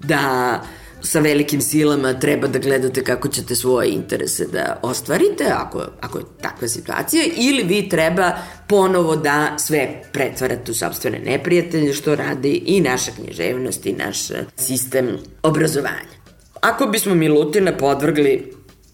da 0.00 0.62
sa 1.02 1.20
velikim 1.20 1.60
silama 1.60 2.18
treba 2.20 2.48
da 2.48 2.58
gledate 2.58 3.04
kako 3.04 3.28
ćete 3.28 3.54
svoje 3.54 3.90
interese 3.90 4.46
da 4.52 4.80
ostvarite, 4.82 5.44
ako, 5.52 5.84
ako 6.00 6.18
je 6.18 6.24
takva 6.42 6.68
situacija, 6.68 7.24
ili 7.36 7.62
vi 7.62 7.88
treba 7.88 8.32
ponovo 8.68 9.16
da 9.16 9.56
sve 9.58 10.02
pretvarate 10.12 10.70
u 10.70 10.74
sobstvene 10.74 11.18
neprijatelje, 11.18 11.92
što 11.92 12.14
radi 12.14 12.62
i 12.66 12.80
naša 12.80 13.10
književnost 13.10 13.86
i 13.86 13.92
naš 13.92 14.18
sistem 14.56 15.08
obrazovanja. 15.42 16.18
Ako 16.60 16.86
bismo 16.86 17.14
Milutina 17.14 17.72
podvrgli 17.72 18.52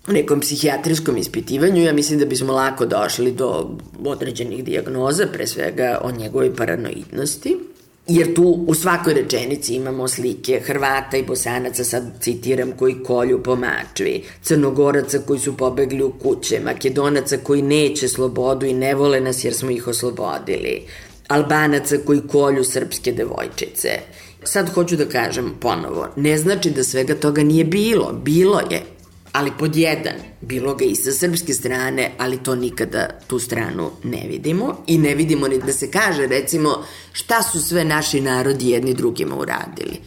nekom 0.09 0.40
psihijatrijskom 0.40 1.16
ispitivanju, 1.16 1.82
ja 1.82 1.92
mislim 1.92 2.18
da 2.18 2.26
bismo 2.26 2.52
lako 2.52 2.86
došli 2.86 3.32
do 3.32 3.78
određenih 4.05 4.64
dijagnoza, 4.64 5.26
pre 5.32 5.46
svega 5.46 6.00
o 6.02 6.12
njegovoj 6.12 6.57
paranoidnosti, 6.57 7.57
jer 8.07 8.34
tu 8.34 8.64
u 8.66 8.74
svakoj 8.74 9.14
rečenici 9.14 9.74
imamo 9.74 10.09
slike 10.09 10.61
Hrvata 10.64 11.16
i 11.16 11.22
Bosanaca, 11.22 11.84
sad 11.84 12.05
citiram, 12.20 12.72
koji 12.72 13.02
kolju 13.02 13.42
po 13.42 13.57
mačvi, 13.57 14.24
Crnogoraca 14.42 15.18
koji 15.18 15.40
su 15.40 15.57
pobegli 15.57 16.02
u 16.02 16.12
kuće, 16.12 16.61
Makedonaca 16.64 17.36
koji 17.36 17.62
neće 17.62 18.09
slobodu 18.09 18.66
i 18.66 18.72
ne 18.72 18.94
vole 18.94 19.20
nas 19.20 19.44
jer 19.44 19.55
smo 19.55 19.70
ih 19.70 19.86
oslobodili, 19.86 20.82
Albanaca 21.28 21.96
koji 22.07 22.20
kolju 22.28 22.64
srpske 22.64 23.12
devojčice. 23.12 23.88
Sad 24.42 24.70
hoću 24.74 24.96
da 24.96 25.05
kažem 25.05 25.55
ponovo, 25.61 26.09
ne 26.16 26.38
znači 26.38 26.70
da 26.70 26.84
svega 26.84 27.14
toga 27.14 27.42
nije 27.42 27.64
bilo, 27.64 28.12
bilo 28.12 28.61
je, 28.70 28.82
ali 29.35 29.51
pod 29.59 29.76
jedan, 29.76 30.14
bilo 30.41 30.74
ga 30.74 30.85
i 30.85 30.95
sa 30.95 31.12
srpske 31.12 31.55
strane, 31.55 32.11
ali 32.18 32.43
to 32.43 32.55
nikada 32.55 33.09
tu 33.26 33.39
stranu 33.39 33.91
ne 34.05 34.26
vidimo 34.28 34.85
i 34.87 34.99
ne 34.99 35.14
vidimo 35.14 35.49
ni 35.49 35.59
da 35.59 35.72
se 35.72 35.91
kaže 35.91 36.26
recimo 36.26 36.85
šta 37.12 37.43
su 37.43 37.62
sve 37.62 37.85
naši 37.85 38.20
narodi 38.20 38.70
jedni 38.70 38.95
drugima 38.95 39.37
uradili. 39.37 39.99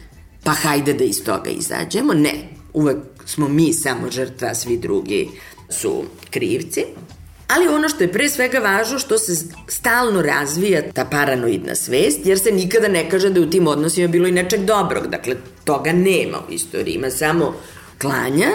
Pa 0.44 0.50
hajde 0.50 0.92
da 0.92 1.04
iz 1.04 1.24
toga 1.24 1.50
izađemo. 1.50 2.14
Ne, 2.14 2.32
uvek 2.72 2.96
smo 3.26 3.48
mi 3.48 3.72
samo 3.72 4.10
žrtva, 4.10 4.54
svi 4.54 4.78
drugi 4.78 5.28
su 5.70 6.04
krivci. 6.30 6.84
Ali 7.48 7.68
ono 7.68 7.88
što 7.88 8.04
je 8.04 8.12
pre 8.12 8.28
svega 8.28 8.58
važno 8.58 8.98
što 8.98 9.18
se 9.18 9.36
stalno 9.68 10.22
razvija 10.22 10.82
ta 10.92 11.04
paranoidna 11.04 11.74
svest, 11.74 12.26
jer 12.26 12.38
se 12.38 12.52
nikada 12.52 12.88
ne 12.88 13.10
kaže 13.10 13.30
da 13.30 13.40
je 13.40 13.46
u 13.46 13.50
tim 13.50 13.66
odnosima 13.66 14.08
bilo 14.08 14.28
i 14.28 14.32
nečeg 14.32 14.64
dobrog. 14.64 15.06
Dakle, 15.06 15.36
toga 15.64 15.92
nema 15.92 16.38
u 16.48 16.52
istoriji, 16.52 16.94
ima 16.94 17.10
samo 17.10 17.54
klanja, 17.98 18.48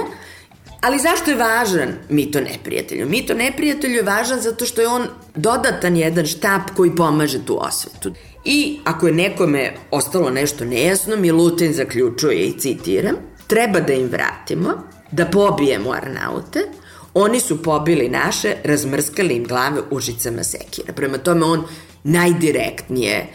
Ali 0.84 1.00
zašto 1.00 1.32
je 1.32 1.38
važan 1.38 1.90
mito 2.10 2.42
neprijatelju? 2.42 3.10
Mito 3.10 3.34
neprijatelju 3.34 3.96
je 3.96 4.04
važan 4.04 4.40
zato 4.40 4.66
što 4.66 4.82
je 4.82 4.88
on 4.88 5.08
dodatan 5.36 5.98
jedan 5.98 6.26
štap 6.26 6.62
koji 6.76 6.96
pomaže 6.96 7.46
tu 7.46 7.58
osvetu. 7.66 8.12
I 8.46 8.80
ako 8.84 9.08
je 9.08 9.14
nekome 9.14 9.74
ostalo 9.92 10.30
nešto 10.30 10.66
nejasno, 10.66 11.16
Milutin 11.16 11.74
zaključuje 11.74 12.46
i 12.46 12.60
citiram, 12.60 13.16
treba 13.48 13.80
da 13.80 13.94
im 13.94 14.10
vratimo, 14.12 14.74
da 15.12 15.26
pobijemo 15.26 15.92
Arnaute, 15.92 16.60
oni 17.14 17.40
su 17.40 17.64
pobili 17.64 18.10
naše, 18.10 18.56
razmrskali 18.64 19.36
im 19.36 19.44
glave 19.44 19.82
užicama 19.92 20.44
sekira. 20.44 20.94
Prema 20.94 21.18
tome 21.18 21.46
on 21.46 21.64
najdirektnije 22.04 23.28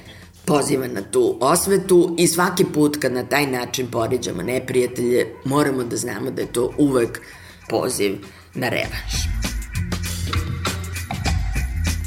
poziva 0.44 0.86
na 0.86 1.03
tu 1.03 1.38
osvetu 1.40 2.14
i 2.18 2.26
svaki 2.26 2.64
put 2.64 2.96
kad 2.96 3.12
na 3.12 3.22
taj 3.22 3.46
način 3.46 3.86
poređamo 3.86 4.42
neprijatelje, 4.42 5.26
moramo 5.44 5.84
da 5.84 5.96
znamo 5.96 6.30
da 6.30 6.42
je 6.42 6.53
to 6.53 6.72
uvek 6.78 7.20
poziv 7.69 8.16
na 8.55 8.69
revanš. 8.69 9.39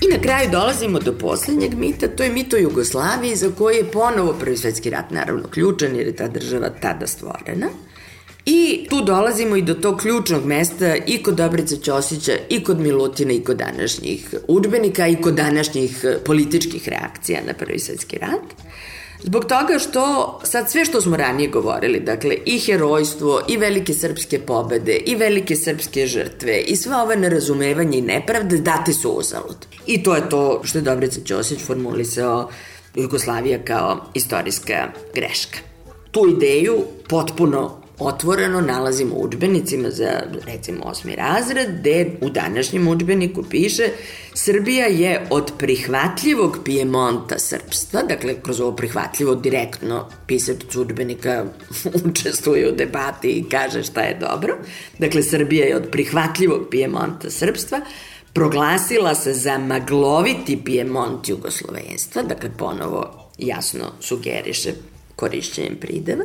I 0.01 0.13
na 0.13 0.21
kraju 0.21 0.49
dolazimo 0.51 0.99
do 0.99 1.13
poslednjeg 1.13 1.73
mita, 1.73 2.07
to 2.07 2.23
je 2.23 2.29
mit 2.29 2.53
o 2.53 2.57
Jugoslaviji 2.57 3.35
za 3.35 3.51
koji 3.57 3.75
je 3.75 3.91
ponovo 3.91 4.33
Prvi 4.33 4.57
svetski 4.57 4.89
rat 4.89 5.11
naravno 5.11 5.47
ključan 5.47 5.95
jer 5.95 6.07
je 6.07 6.15
ta 6.15 6.27
država 6.27 6.69
tada 6.69 7.07
stvorena. 7.07 7.67
I 8.45 8.87
tu 8.89 9.01
dolazimo 9.01 9.55
i 9.55 9.61
do 9.61 9.73
tog 9.73 9.99
ključnog 9.99 10.45
mesta 10.45 10.95
i 10.95 11.23
kod 11.23 11.35
Dobrica 11.35 11.75
Ćosića, 11.75 12.31
i 12.49 12.63
kod 12.63 12.79
Milutina, 12.79 13.33
i 13.33 13.43
kod 13.43 13.57
današnjih 13.57 14.35
učbenika, 14.47 15.07
i 15.07 15.15
kod 15.15 15.33
današnjih 15.33 16.05
političkih 16.25 16.89
reakcija 16.89 17.39
na 17.47 17.53
Prvi 17.53 17.79
svetski 17.79 18.17
rat. 18.17 18.70
Zbog 19.23 19.45
toga 19.45 19.79
što 19.79 20.39
sad 20.43 20.71
sve 20.71 20.85
što 20.85 21.01
smo 21.01 21.17
ranije 21.17 21.49
govorili, 21.49 21.99
dakle 21.99 22.37
i 22.45 22.59
herojstvo, 22.59 23.41
i 23.47 23.57
velike 23.57 23.93
srpske 23.93 24.39
pobede, 24.39 24.95
i 25.05 25.15
velike 25.15 25.55
srpske 25.55 26.07
žrtve, 26.07 26.61
i 26.61 26.75
sva 26.75 27.03
ove 27.03 27.15
nerazumevanje 27.15 27.97
i 27.97 28.01
nepravde 28.01 28.57
date 28.57 28.93
su 28.93 29.09
uzalud. 29.09 29.57
I 29.87 30.03
to 30.03 30.15
je 30.15 30.29
to 30.29 30.61
što 30.63 30.77
je 30.77 30.81
Dobrica 30.81 31.19
Ćosić 31.25 31.59
formulisao 31.61 32.49
Jugoslavija 32.95 33.59
kao 33.65 34.05
istorijska 34.13 34.87
greška. 35.13 35.59
Tu 36.11 36.27
ideju 36.27 36.83
potpuno 37.09 37.80
otvoreno 38.07 38.61
nalazimo 38.61 39.15
u 39.15 39.23
učbenicima 39.23 39.89
za 39.89 40.23
recimo 40.45 40.83
osmi 40.83 41.15
razred, 41.15 41.79
gde 41.79 42.17
u 42.21 42.29
današnjem 42.29 42.87
učbeniku 42.87 43.43
piše 43.49 43.83
Srbija 44.33 44.85
je 44.85 45.27
od 45.29 45.51
prihvatljivog 45.57 46.57
Pijemonta 46.65 47.39
srpstva, 47.39 48.01
dakle 48.03 48.35
kroz 48.41 48.61
ovo 48.61 48.75
prihvatljivo 48.75 49.35
direktno 49.35 50.07
pisac 50.27 50.75
učbenika 50.75 51.45
učestvuje 52.09 52.69
u 52.71 52.75
debati 52.75 53.29
i 53.29 53.49
kaže 53.49 53.83
šta 53.83 54.01
je 54.01 54.17
dobro. 54.19 54.57
Dakle, 54.99 55.23
Srbija 55.23 55.65
je 55.65 55.75
od 55.75 55.87
prihvatljivog 55.91 56.67
Pijemonta 56.69 57.29
srpstva, 57.29 57.81
proglasila 58.33 59.15
se 59.15 59.33
za 59.33 59.57
magloviti 59.57 60.59
Pijemont 60.65 61.29
jugoslovenstva, 61.29 62.23
dakle 62.23 62.49
ponovo 62.57 63.29
jasno 63.37 63.91
sugeriše 63.99 64.73
korišćenjem 65.15 65.75
prideva. 65.81 66.23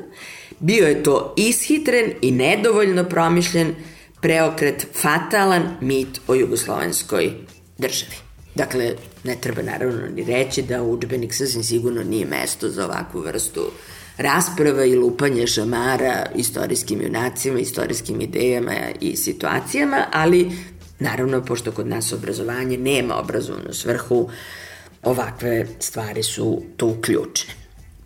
Bio 0.61 0.87
je 0.87 1.03
to 1.03 1.35
ishitren 1.37 2.13
i 2.23 2.31
nedovoljno 2.31 3.05
promišljen 3.05 3.75
preokret 4.21 4.87
fatalan 5.03 5.77
mit 5.81 6.21
o 6.27 6.35
jugoslovenskoj 6.35 7.33
državi. 7.79 8.17
Dakle, 8.55 8.95
ne 9.25 9.37
treba 9.41 9.63
naravno 9.63 10.07
ni 10.15 10.25
reći 10.25 10.63
da 10.63 10.83
učbenik 10.83 11.35
sasvim 11.35 11.65
sigurno 11.65 12.03
nije 12.03 12.27
mesto 12.27 12.69
za 12.69 12.85
ovakvu 12.85 13.21
vrstu 13.21 13.71
rasprava 14.17 14.85
i 14.85 14.97
lupanje 14.97 15.47
šamara 15.47 16.27
istorijskim 16.35 17.03
junacima, 17.03 17.59
istorijskim 17.59 18.21
idejama 18.21 18.75
i 19.01 19.17
situacijama, 19.17 20.07
ali 20.13 20.51
naravno, 20.99 21.45
pošto 21.45 21.73
kod 21.73 21.87
nas 21.87 22.13
obrazovanje 22.13 22.79
nema 22.79 23.17
obrazovnu 23.17 23.73
svrhu, 23.73 24.29
ovakve 25.03 25.67
stvari 25.81 26.23
su 26.23 26.63
tu 26.77 26.97
ključne. 27.01 27.55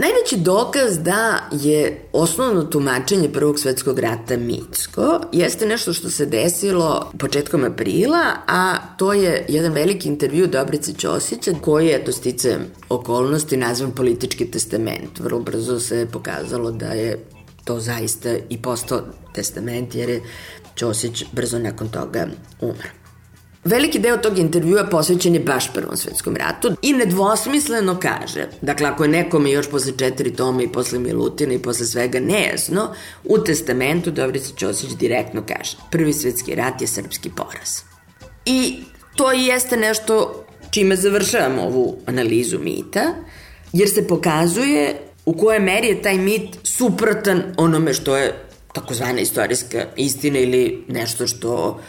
Najveći 0.01 0.37
dokaz 0.37 0.99
da 0.99 1.49
je 1.53 2.09
osnovno 2.13 2.63
tumačenje 2.63 3.29
Prvog 3.33 3.59
svetskog 3.59 3.99
rata 3.99 4.37
mitsko 4.37 5.21
jeste 5.33 5.67
nešto 5.67 5.93
što 5.93 6.11
se 6.11 6.27
desilo 6.27 7.13
početkom 7.19 7.65
aprila, 7.65 8.23
a 8.47 8.77
to 8.97 9.13
je 9.13 9.47
jedan 9.49 9.73
veliki 9.73 10.09
intervju 10.09 10.47
Dobrice 10.47 10.93
Ćosića 10.93 11.53
koji 11.61 11.87
je, 11.87 12.05
to 12.05 12.13
stice 12.13 12.59
okolnosti, 12.89 13.57
nazvan 13.57 13.91
politički 13.91 14.51
testament. 14.51 15.19
Vrlo 15.19 15.41
brzo 15.41 15.81
se 15.81 16.07
pokazalo 16.13 16.71
da 16.71 16.87
je 16.87 17.25
to 17.65 17.81
zaista 17.81 18.31
i 18.49 18.63
postao 18.63 19.01
testament 19.35 19.95
jer 19.95 20.09
je 20.09 20.23
Ćosić 20.77 21.25
brzo 21.33 21.59
nakon 21.59 21.89
toga 21.89 22.27
umro. 22.61 23.00
Veliki 23.65 23.99
deo 23.99 24.17
tog 24.17 24.39
intervjua 24.39 24.85
posvećen 24.85 25.35
je 25.35 25.41
baš 25.41 25.73
Prvom 25.73 25.97
svetskom 25.97 26.37
ratu 26.37 26.71
i 26.83 26.93
nedvosmisleno 26.93 27.99
kaže, 28.01 28.47
dakle 28.61 28.87
ako 28.87 29.05
je 29.05 29.09
nekome 29.09 29.51
još 29.51 29.71
posle 29.71 29.93
četiri 29.99 30.33
toma 30.37 30.63
i 30.63 30.69
posle 30.69 30.99
Milutina 30.99 31.53
i 31.53 31.59
posle 31.59 31.87
svega 31.87 32.21
nejasno, 32.21 32.95
u 33.25 33.39
testamentu 33.39 34.11
Dobrica 34.11 34.55
Ćosić 34.57 34.91
direktno 34.91 35.43
kaže 35.49 35.77
Prvi 35.91 36.13
svetski 36.13 36.55
rat 36.55 36.81
je 36.81 36.87
srpski 36.87 37.31
poraz. 37.37 37.81
I 38.45 38.77
to 39.17 39.33
i 39.33 39.47
jeste 39.47 39.77
nešto 39.77 40.45
čime 40.71 40.97
završavamo 40.97 41.63
ovu 41.63 41.99
analizu 42.07 42.59
mita, 42.59 43.15
jer 43.73 43.89
se 43.91 44.07
pokazuje 44.07 44.97
u 45.25 45.33
kojoj 45.33 45.61
meri 45.61 45.89
je 45.89 46.03
taj 46.03 46.19
mit 46.19 46.57
suprotan 46.63 47.43
onome 47.57 47.95
što 47.95 48.17
je 48.17 48.35
takozvana 48.73 49.21
istorijska 49.21 49.85
istina 49.97 50.39
ili 50.39 50.85
nešto 50.89 51.27
što 51.27 51.81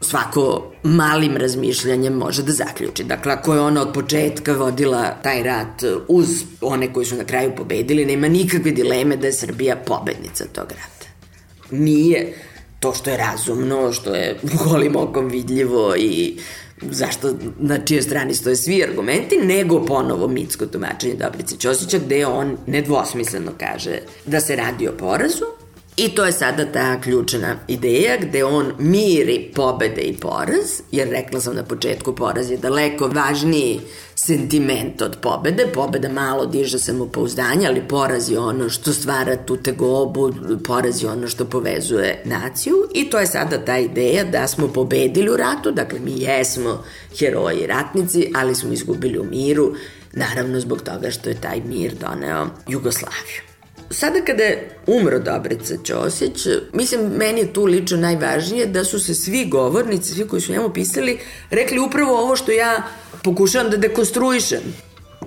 svako 0.00 0.72
malim 0.82 1.36
razmišljanjem 1.36 2.12
može 2.12 2.42
da 2.42 2.52
zaključi. 2.52 3.04
Dakle, 3.04 3.32
ako 3.32 3.54
je 3.54 3.60
ona 3.60 3.82
od 3.82 3.92
početka 3.94 4.52
vodila 4.52 5.10
taj 5.22 5.42
rat 5.42 5.82
uz 6.08 6.28
one 6.60 6.92
koji 6.92 7.06
su 7.06 7.16
na 7.16 7.24
kraju 7.24 7.52
pobedili, 7.56 8.04
nema 8.04 8.28
nikakve 8.28 8.70
dileme 8.70 9.16
da 9.16 9.26
je 9.26 9.32
Srbija 9.32 9.76
pobednica 9.76 10.44
tog 10.52 10.70
rata. 10.70 11.06
Nije 11.70 12.34
to 12.80 12.94
što 12.94 13.10
je 13.10 13.16
razumno, 13.16 13.92
što 13.92 14.14
je 14.14 14.38
golim 14.64 14.96
okom 14.96 15.28
vidljivo 15.28 15.96
i 15.96 16.38
zašto 16.90 17.34
na 17.58 17.78
čijoj 17.78 18.02
strani 18.02 18.34
stoje 18.34 18.56
svi 18.56 18.84
argumenti, 18.84 19.36
nego 19.36 19.84
ponovo 19.84 20.28
mitsko 20.28 20.66
tumačenje 20.66 21.14
Dobrice 21.14 21.56
Ćosića 21.56 21.98
gde 21.98 22.26
on 22.26 22.56
nedvosmisleno 22.66 23.52
kaže 23.58 23.98
da 24.26 24.40
se 24.40 24.56
radi 24.56 24.88
o 24.88 24.92
porazu, 24.92 25.44
I 25.98 26.08
to 26.08 26.24
je 26.24 26.32
sada 26.32 26.72
ta 26.72 27.00
ključna 27.00 27.56
ideja 27.68 28.16
gde 28.20 28.44
on 28.44 28.72
miri 28.78 29.50
pobede 29.54 30.00
i 30.00 30.16
poraz, 30.16 30.80
jer 30.90 31.08
rekla 31.08 31.40
sam 31.40 31.56
na 31.56 31.64
početku 31.64 32.14
poraz 32.14 32.50
je 32.50 32.56
daleko 32.56 33.08
važniji 33.08 33.80
sentiment 34.14 35.02
od 35.02 35.16
pobede. 35.22 35.66
Pobeda 35.74 36.08
malo 36.08 36.46
diže 36.46 36.78
samopouzdanje, 36.78 37.66
ali 37.66 37.88
poraz 37.88 38.30
je 38.30 38.38
ono 38.38 38.68
što 38.68 38.92
stvara 38.92 39.36
tu 39.36 39.56
tegobu, 39.56 40.32
poraz 40.64 41.02
je 41.02 41.10
ono 41.10 41.28
što 41.28 41.44
povezuje 41.44 42.22
naciju 42.24 42.76
i 42.94 43.10
to 43.10 43.18
je 43.18 43.26
sada 43.26 43.64
ta 43.64 43.78
ideja 43.78 44.24
da 44.24 44.46
smo 44.46 44.68
pobedili 44.68 45.30
u 45.30 45.36
ratu, 45.36 45.70
dakle 45.70 45.98
mi 45.98 46.20
jesmo 46.20 46.84
heroji 47.18 47.66
ratnici, 47.66 48.32
ali 48.34 48.54
smo 48.54 48.72
izgubili 48.72 49.18
u 49.18 49.24
miru, 49.24 49.74
naravno 50.12 50.60
zbog 50.60 50.82
toga 50.82 51.10
što 51.10 51.28
je 51.28 51.40
taj 51.40 51.60
mir 51.60 51.94
doneo 51.94 52.46
Jugoslaviju. 52.68 53.47
Sada 53.90 54.20
kada 54.26 54.42
je 54.42 54.68
umro 54.86 55.18
Dobrica 55.18 55.74
Ćosić, 55.84 56.46
mislim, 56.72 57.00
meni 57.16 57.40
je 57.40 57.52
tu 57.52 57.64
lično 57.64 57.96
najvažnije 57.96 58.66
da 58.66 58.84
su 58.84 59.00
se 59.00 59.14
svi 59.14 59.44
govornici, 59.44 60.14
svi 60.14 60.28
koji 60.28 60.42
su 60.42 60.52
njemu 60.52 60.70
pisali, 60.70 61.18
rekli 61.50 61.78
upravo 61.78 62.18
ovo 62.18 62.36
što 62.36 62.52
ja 62.52 62.82
pokušavam 63.24 63.70
da 63.70 63.76
dekonstruišem. 63.76 64.60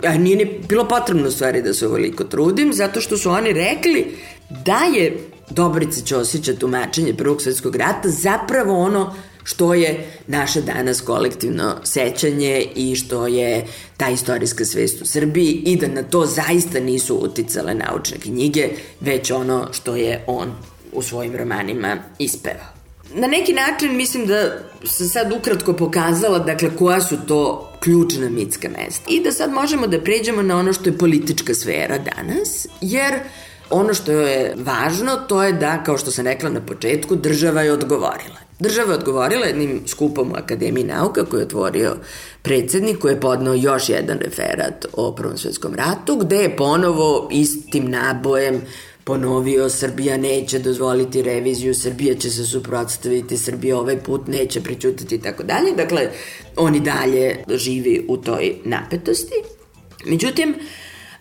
A 0.04 0.18
nije 0.18 0.38
ni 0.38 0.60
bilo 0.70 0.88
potrebno 0.88 1.32
stvari 1.32 1.62
da 1.62 1.74
se 1.74 1.88
ovoliko 1.88 2.24
trudim, 2.24 2.74
zato 2.74 3.02
što 3.02 3.18
su 3.18 3.30
oni 3.30 3.54
rekli 3.54 4.16
da 4.50 4.80
je 4.98 5.18
Dobrice 5.50 6.02
Ćosića 6.06 6.54
tumačenje 6.54 7.14
Prvog 7.14 7.42
svetskog 7.42 7.76
rata 7.76 8.10
zapravo 8.10 8.80
ono 8.80 9.16
što 9.44 9.74
je 9.74 10.12
naše 10.28 10.62
danas 10.62 11.02
kolektivno 11.02 11.76
sećanje 11.84 12.66
i 12.76 12.96
što 12.96 13.28
je 13.28 13.66
ta 13.98 14.10
istorijska 14.10 14.66
svest 14.66 15.02
u 15.02 15.06
Srbiji 15.06 15.62
i 15.66 15.76
da 15.76 15.88
na 15.88 16.04
to 16.04 16.26
zaista 16.26 16.80
nisu 16.80 17.16
uticale 17.16 17.74
naučne 17.74 18.18
knjige, 18.18 18.70
već 19.00 19.32
ono 19.32 19.68
što 19.72 19.96
je 19.96 20.24
on 20.28 20.52
u 20.94 21.02
svojim 21.02 21.36
romanima 21.36 21.98
ispevao. 22.20 22.82
Na 23.14 23.28
neki 23.28 23.54
način 23.54 23.96
mislim 23.96 24.26
da 24.26 24.58
se 24.84 25.10
sad 25.10 25.32
ukratko 25.32 25.74
pokazala 25.74 26.40
dakle 26.40 26.70
koja 26.78 27.02
su 27.02 27.18
to 27.28 27.72
ključna 27.80 28.30
mitska 28.30 28.70
mesta 28.70 29.06
i 29.08 29.24
da 29.24 29.32
sad 29.32 29.52
možemo 29.52 29.88
da 29.88 30.02
pređemo 30.02 30.42
na 30.42 30.58
ono 30.58 30.74
što 30.74 30.90
je 30.90 30.98
politička 30.98 31.54
sfera 31.54 31.98
danas, 31.98 32.68
jer 32.82 33.14
ono 33.70 33.94
što 33.94 34.12
je 34.12 34.56
važno 34.58 35.16
to 35.16 35.44
je 35.44 35.54
da, 35.54 35.84
kao 35.84 35.98
što 35.98 36.12
sam 36.12 36.26
rekla 36.26 36.50
na 36.50 36.66
početku, 36.66 37.16
država 37.16 37.62
je 37.62 37.74
odgovorila. 37.74 38.51
Država 38.62 38.92
je 38.92 38.98
odgovorila 38.98 39.46
jednim 39.46 39.82
skupom 39.88 40.32
u 40.32 40.36
Akademiji 40.36 40.84
nauka 40.84 41.26
koji 41.26 41.42
je 41.42 41.46
otvorio 41.46 41.96
predsednik 42.42 42.98
koji 43.00 43.14
je 43.14 43.20
podnao 43.20 43.54
još 43.54 43.90
jedan 43.90 44.18
referat 44.20 44.86
o 44.94 45.12
Prvom 45.16 45.38
svetskom 45.38 45.76
ratu 45.76 46.16
gde 46.16 46.36
je 46.36 46.56
ponovo 46.56 47.30
istim 47.32 47.90
nabojem 47.90 48.62
ponovio 49.04 49.70
Srbija 49.70 50.18
neće 50.18 50.60
dozvoliti 50.60 51.22
reviziju, 51.22 51.74
Srbija 51.74 52.16
će 52.16 52.30
se 52.30 52.46
suprotstaviti, 52.46 53.38
Srbija 53.38 53.78
ovaj 53.78 54.00
put 54.00 54.28
neće 54.28 54.62
prećutiti 54.62 55.16
i 55.16 55.22
tako 55.22 55.44
dalje. 55.44 55.72
Dakle, 55.78 56.10
oni 56.56 56.80
dalje 56.80 57.44
živi 57.50 58.06
u 58.08 58.18
toj 58.18 58.56
napetosti. 58.66 59.36
Međutim, 60.06 60.56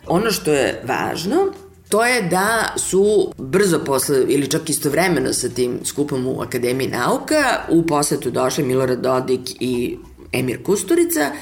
ono 0.06 0.30
što 0.30 0.52
je 0.52 0.82
važno 0.84 1.52
to 1.90 2.04
je 2.04 2.22
da 2.22 2.74
su 2.76 3.32
brzo 3.38 3.78
posle 3.84 4.24
ili 4.28 4.50
čak 4.50 4.70
istovremeno 4.70 5.32
sa 5.32 5.48
tim 5.48 5.78
skupom 5.84 6.26
u 6.26 6.40
Akademiji 6.40 6.88
nauka 6.88 7.60
u 7.68 7.86
posetu 7.86 8.30
došli 8.30 8.64
Milorad 8.64 9.00
Dodik 9.00 9.40
i 9.60 9.96
Emir 10.32 10.62
Kusturica 10.62 11.32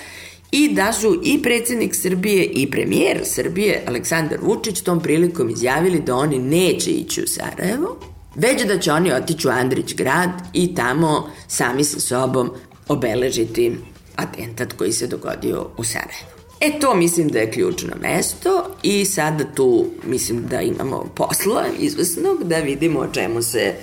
i 0.51 0.74
da 0.74 0.92
su 0.92 1.20
i 1.24 1.42
predsednik 1.42 1.94
Srbije 1.94 2.44
i 2.44 2.70
premijer 2.70 3.20
Srbije 3.24 3.84
Aleksandar 3.86 4.38
Vučić 4.42 4.80
tom 4.80 5.01
prilikom 5.01 5.51
izjavili 5.51 6.01
da 6.01 6.16
oni 6.16 6.38
neće 6.38 6.90
ići 6.90 7.22
u 7.22 7.26
Sarajevo, 7.26 7.99
već 8.34 8.64
da 8.64 8.78
će 8.78 8.92
oni 8.92 9.12
otići 9.12 9.49
u 9.49 9.51
Andrić 9.51 9.94
grad 9.94 10.30
i 10.53 10.74
tamo 10.74 11.30
sami 11.49 11.84
sa 11.84 12.01
sobom 12.01 12.51
obeležiti 12.88 13.76
atentat 14.16 14.72
koji 14.72 14.92
se 14.92 15.07
dogodio 15.07 15.66
u 15.76 15.84
Sarajevu. 15.84 16.38
E 16.61 16.81
to 16.81 16.95
mislim 16.95 17.29
da 17.29 17.39
je 17.39 17.51
ključno 17.51 17.93
mesto 18.01 18.75
i 18.83 19.05
sada 19.05 19.45
tu 19.55 19.87
mislim 20.05 20.47
da 20.47 20.61
imamo 20.61 21.11
posla 21.15 21.65
izvesnog 21.79 22.45
da 22.45 22.57
vidimo 22.57 23.01
o 23.01 23.13
čemu 23.13 23.43
se 23.43 23.75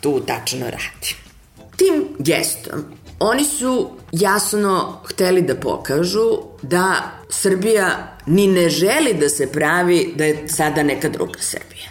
tu 0.00 0.20
tačno 0.20 0.66
radi. 0.66 1.14
Tim 1.76 2.04
gestom 2.18 2.84
oni 3.18 3.44
su 3.44 3.90
jasno 4.12 5.00
hteli 5.04 5.42
da 5.42 5.54
pokažu 5.54 6.38
da 6.62 7.10
Srbija 7.28 8.16
ni 8.26 8.46
ne 8.46 8.68
želi 8.68 9.14
da 9.20 9.28
se 9.28 9.46
pravi 9.46 10.12
da 10.16 10.24
je 10.24 10.48
sada 10.48 10.82
neka 10.82 11.08
druga 11.08 11.38
Srbija. 11.40 11.88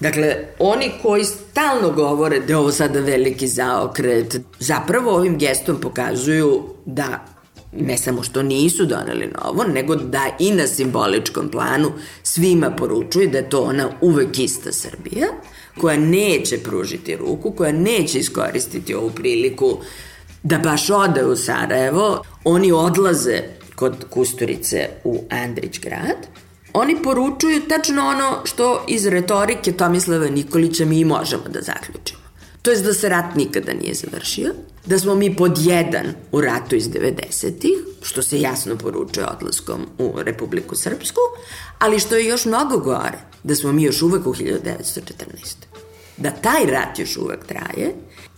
Dakle, 0.00 0.36
oni 0.58 0.92
koji 1.02 1.24
stalno 1.24 1.90
govore 1.90 2.40
da 2.40 2.52
je 2.52 2.56
ovo 2.56 2.72
sada 2.72 3.00
veliki 3.00 3.48
zaokret, 3.48 4.36
zapravo 4.58 5.14
ovim 5.14 5.38
gestom 5.38 5.80
pokazuju 5.80 6.62
da 6.84 7.24
ne 7.72 7.98
samo 7.98 8.22
što 8.22 8.42
nisu 8.42 8.86
doneli 8.86 9.32
novo, 9.42 9.64
nego 9.64 9.96
da 9.96 10.22
i 10.38 10.50
na 10.50 10.66
simboličkom 10.66 11.48
planu 11.48 11.92
svima 12.22 12.70
poručuju 12.70 13.28
da 13.28 13.38
je 13.38 13.50
to 13.50 13.60
ona 13.62 13.88
uvek 14.00 14.38
ista 14.38 14.72
Srbija, 14.72 15.26
koja 15.80 15.96
neće 15.96 16.58
pružiti 16.58 17.16
ruku, 17.16 17.50
koja 17.50 17.72
neće 17.72 18.18
iskoristiti 18.18 18.94
ovu 18.94 19.10
priliku 19.10 19.78
da 20.42 20.58
baš 20.58 20.90
ode 20.90 21.24
u 21.24 21.36
Sarajevo. 21.36 22.22
Oni 22.44 22.72
odlaze 22.72 23.42
kod 23.74 24.04
Kusturice 24.10 24.88
u 25.04 25.24
Andrić 25.30 25.80
grad, 25.80 26.26
oni 26.72 27.02
poručuju 27.02 27.60
tačno 27.68 28.06
ono 28.06 28.40
što 28.44 28.84
iz 28.88 29.06
retorike 29.06 29.72
Tomislava 29.72 30.28
Nikolića 30.28 30.84
mi 30.84 31.04
možemo 31.04 31.42
da 31.48 31.60
zaključimo. 31.60 32.20
To 32.62 32.70
je 32.70 32.76
da 32.76 32.94
se 32.94 33.08
rat 33.08 33.34
nikada 33.34 33.72
nije 33.72 33.94
završio, 33.94 34.54
da 34.86 34.98
smo 34.98 35.14
mi 35.14 35.36
pod 35.36 35.58
jedan 35.58 36.06
u 36.32 36.40
ratu 36.40 36.76
iz 36.76 36.88
90-ih, 36.88 37.78
što 38.02 38.22
se 38.22 38.40
jasno 38.40 38.76
poručuje 38.76 39.26
odlaskom 39.26 39.86
u 39.98 40.12
Republiku 40.16 40.76
Srpsku, 40.76 41.20
ali 41.78 41.98
što 41.98 42.16
je 42.16 42.26
još 42.26 42.44
mnogo 42.44 42.78
gore, 42.78 43.18
da 43.42 43.54
smo 43.54 43.72
mi 43.72 43.82
još 43.82 44.02
uvek 44.02 44.26
u 44.26 44.34
1914. 44.34 44.56
Da 46.16 46.30
taj 46.30 46.66
rat 46.66 46.98
još 46.98 47.16
uvek 47.16 47.46
traje 47.46 47.94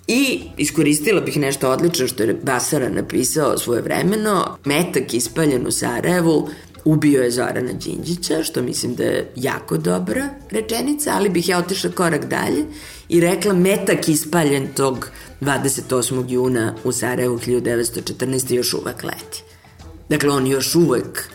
I 0.08 0.40
iskoristila 0.56 1.20
bih 1.20 1.36
nešto 1.36 1.70
odlično 1.70 2.06
što 2.06 2.22
je 2.22 2.34
Basara 2.42 2.88
napisao 2.88 3.58
svoje 3.58 3.82
vremeno. 3.82 4.58
Metak 4.64 5.14
ispaljen 5.14 5.66
u 5.66 5.70
Sarajevu 5.70 6.48
ubio 6.84 7.22
je 7.22 7.30
Zorana 7.30 7.72
Đinđića, 7.72 8.42
što 8.42 8.62
mislim 8.62 8.94
da 8.94 9.04
je 9.04 9.32
jako 9.36 9.76
dobra 9.76 10.28
rečenica, 10.50 11.12
ali 11.14 11.28
bih 11.28 11.48
ja 11.48 11.58
otišla 11.58 11.90
korak 11.90 12.24
dalje 12.24 12.64
i 13.08 13.20
rekla 13.20 13.52
metak 13.52 14.08
ispaljen 14.08 14.68
tog 14.76 15.10
28. 15.40 16.24
juna 16.28 16.74
u 16.84 16.92
Sarajevu 16.92 17.38
1914. 17.38 18.54
još 18.54 18.74
uvek 18.74 19.04
leti. 19.04 19.42
Dakle, 20.08 20.30
on 20.30 20.46
još 20.46 20.74
uvek 20.74 21.28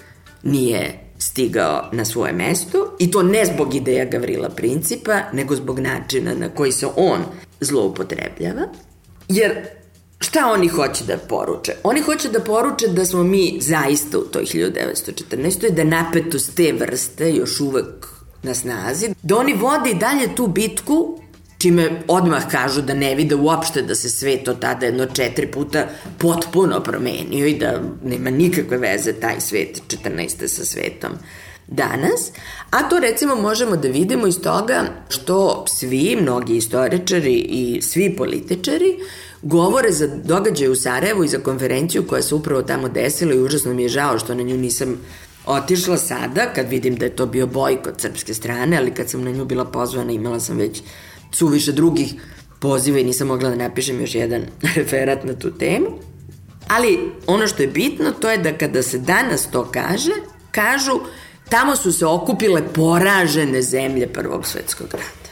nije 0.44 1.00
stigao 1.18 1.90
na 1.92 2.06
svoje 2.06 2.34
mesto 2.34 2.96
i 3.00 3.12
to 3.12 3.24
ne 3.24 3.46
zbog 3.46 3.76
ideja 3.76 4.06
Gavrila 4.06 4.50
Principa, 4.50 5.22
nego 5.34 5.56
zbog 5.56 5.80
načina 5.80 6.34
na 6.34 6.50
koji 6.50 6.72
se 6.72 6.88
on 6.96 7.22
zloupotrebljava. 7.60 8.62
Jer 9.30 9.68
šta 10.20 10.52
oni 10.52 10.68
hoće 10.68 11.04
da 11.04 11.18
poruče? 11.18 11.74
Oni 11.84 12.02
hoće 12.02 12.30
da 12.30 12.40
poruče 12.40 12.88
da 12.88 13.06
smo 13.06 13.24
mi 13.24 13.58
zaista 13.62 14.18
u 14.18 14.22
toj 14.22 14.46
1914. 14.46 15.70
da 15.70 15.84
napetost 15.84 16.56
te 16.56 16.74
vrste 16.74 17.34
još 17.34 17.60
uvek 17.60 18.08
na 18.44 18.54
snazi, 18.54 19.10
da 19.22 19.38
oni 19.38 19.54
vode 19.54 19.90
i 19.90 19.96
dalje 19.96 20.36
tu 20.36 20.48
bitku 20.48 21.20
čime 21.64 21.90
odmah 22.08 22.48
kažu 22.52 22.82
da 22.82 22.94
ne 22.94 23.16
vide 23.16 23.36
uopšte 23.36 23.82
da 23.82 23.96
se 23.96 24.10
svet 24.10 24.48
od 24.48 24.60
tada 24.60 24.86
jedno 24.86 25.06
četiri 25.06 25.48
puta 25.48 25.86
potpuno 26.18 26.80
promenio 26.84 27.48
i 27.48 27.58
da 27.58 27.82
nema 28.04 28.30
nikakve 28.30 28.78
veze 28.78 29.14
taj 29.14 29.40
svet 29.40 29.82
14. 29.88 30.48
sa 30.48 30.66
svetom 30.66 31.12
danas, 31.68 32.32
a 32.70 32.90
to 32.90 33.00
recimo 33.00 33.36
možemo 33.36 33.76
da 33.76 33.88
vidimo 33.88 34.28
iz 34.28 34.42
toga 34.42 34.84
što 35.10 35.66
svi, 35.68 36.18
mnogi 36.22 36.58
istoričari 36.58 37.36
i 37.36 37.82
svi 37.82 38.16
političari 38.18 38.98
govore 39.42 39.92
za 39.92 40.08
događaj 40.08 40.68
u 40.68 40.76
Sarajevu 40.76 41.24
i 41.24 41.28
za 41.28 41.40
konferenciju 41.40 42.08
koja 42.08 42.22
se 42.22 42.36
upravo 42.36 42.62
tamo 42.62 42.90
desila 42.90 43.34
i 43.34 43.40
užasno 43.40 43.74
mi 43.74 43.84
je 43.84 43.90
žao 43.90 44.20
što 44.20 44.36
na 44.36 44.44
nju 44.44 44.58
nisam 44.58 44.98
otišla 45.46 45.98
sada, 45.98 46.46
kad 46.56 46.70
vidim 46.70 46.96
da 46.96 47.06
je 47.06 47.16
to 47.16 47.26
bio 47.26 47.48
bojkot 47.48 48.02
srpske 48.02 48.34
strane, 48.34 48.78
ali 48.78 48.94
kad 48.94 49.10
sam 49.10 49.24
na 49.24 49.32
nju 49.32 49.46
bila 49.46 49.66
pozvana, 49.66 50.12
imala 50.12 50.40
sam 50.40 50.58
već 50.58 50.82
suviše 51.36 51.72
drugih 51.72 52.14
poziva 52.60 53.00
i 53.00 53.04
nisam 53.04 53.28
mogla 53.28 53.50
da 53.50 53.56
napišem 53.56 54.02
još 54.02 54.16
jedan 54.16 54.42
referat 54.76 55.24
na 55.24 55.34
tu 55.34 55.52
temu. 55.52 55.88
Ali 56.68 57.00
ono 57.28 57.48
što 57.48 57.64
je 57.64 57.68
bitno 57.68 58.12
to 58.12 58.30
je 58.30 58.38
da 58.38 58.58
kada 58.58 58.84
se 58.84 58.98
danas 58.98 59.48
to 59.52 59.72
kaže, 59.72 60.12
kažu 60.52 61.00
tamo 61.50 61.76
su 61.76 61.92
se 61.94 62.06
okupile 62.06 62.62
poražene 62.74 63.62
zemlje 63.62 64.08
Prvog 64.08 64.48
svetskog 64.48 64.88
rata. 64.92 65.30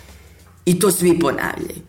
I 0.66 0.80
to 0.80 0.92
svi 0.92 1.20
ponavljaju. 1.20 1.82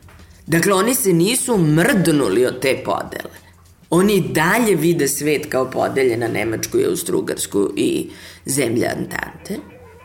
Dakle, 0.46 0.72
oni 0.72 0.94
se 0.94 1.12
nisu 1.12 1.58
mrdnuli 1.58 2.46
od 2.46 2.60
te 2.60 2.82
podele. 2.84 3.42
Oni 3.90 4.20
dalje 4.20 4.76
vide 4.76 5.08
svet 5.08 5.46
kao 5.48 5.70
podelje 5.70 6.16
na 6.16 6.28
Nemačku 6.28 6.78
i 6.78 6.86
Austrugarsku 6.86 7.70
i 7.76 8.10
zemlje 8.46 8.86
Antante. 8.86 9.58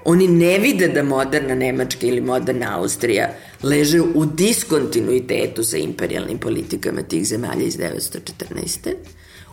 Oni 0.05 0.27
ne 0.27 0.59
vide 0.59 0.87
da 0.87 1.03
moderna 1.03 1.55
Nemačka 1.55 2.07
ili 2.07 2.21
moderna 2.21 2.79
Austrija 2.79 3.29
leže 3.63 4.01
u 4.01 4.25
diskontinuitetu 4.25 5.63
sa 5.63 5.77
imperialnim 5.77 6.37
politikama 6.37 7.01
tih 7.01 7.27
zemalja 7.27 7.63
iz 7.63 7.77
1914. 7.77 8.93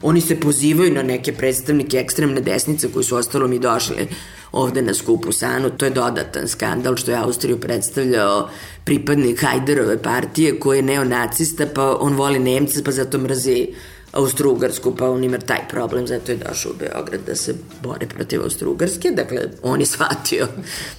Oni 0.02 0.20
se 0.20 0.40
pozivaju 0.40 0.92
na 0.92 1.02
neke 1.02 1.32
predstavnike 1.32 1.96
ekstremne 1.96 2.40
desnice 2.40 2.88
koji 2.92 3.04
su 3.04 3.16
ostalom 3.16 3.52
i 3.52 3.58
došli 3.58 4.08
ovde 4.52 4.82
na 4.82 4.94
skupu 4.94 5.32
Sanu. 5.32 5.70
To 5.70 5.84
je 5.84 5.90
dodatan 5.90 6.48
skandal 6.48 6.96
što 6.96 7.10
je 7.10 7.16
Austriju 7.16 7.60
predstavljao 7.60 8.48
pripadnik 8.84 9.40
Hajderove 9.40 10.02
partije 10.02 10.60
koji 10.60 10.78
je 10.78 10.82
neonacista 10.82 11.66
pa 11.74 11.96
on 12.00 12.14
voli 12.14 12.38
Nemce 12.38 12.84
pa 12.84 12.90
zato 12.90 13.18
mrzi 13.18 13.68
Austro-Ugarsku, 14.14 14.96
pa 14.96 15.10
on 15.10 15.24
ima 15.24 15.38
taj 15.38 15.68
problem, 15.70 16.06
zato 16.06 16.32
je 16.32 16.38
došao 16.48 16.72
u 16.72 16.74
Beograd 16.74 17.20
da 17.26 17.34
se 17.34 17.54
bori 17.82 18.06
protiv 18.06 18.42
Austro-Ugarske, 18.42 19.14
dakle, 19.14 19.38
on 19.62 19.80
je 19.80 19.86
shvatio 19.86 20.48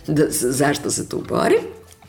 da, 0.08 0.24
zašto 0.30 0.92
se 0.92 1.10
tu 1.10 1.24
bori. 1.30 1.56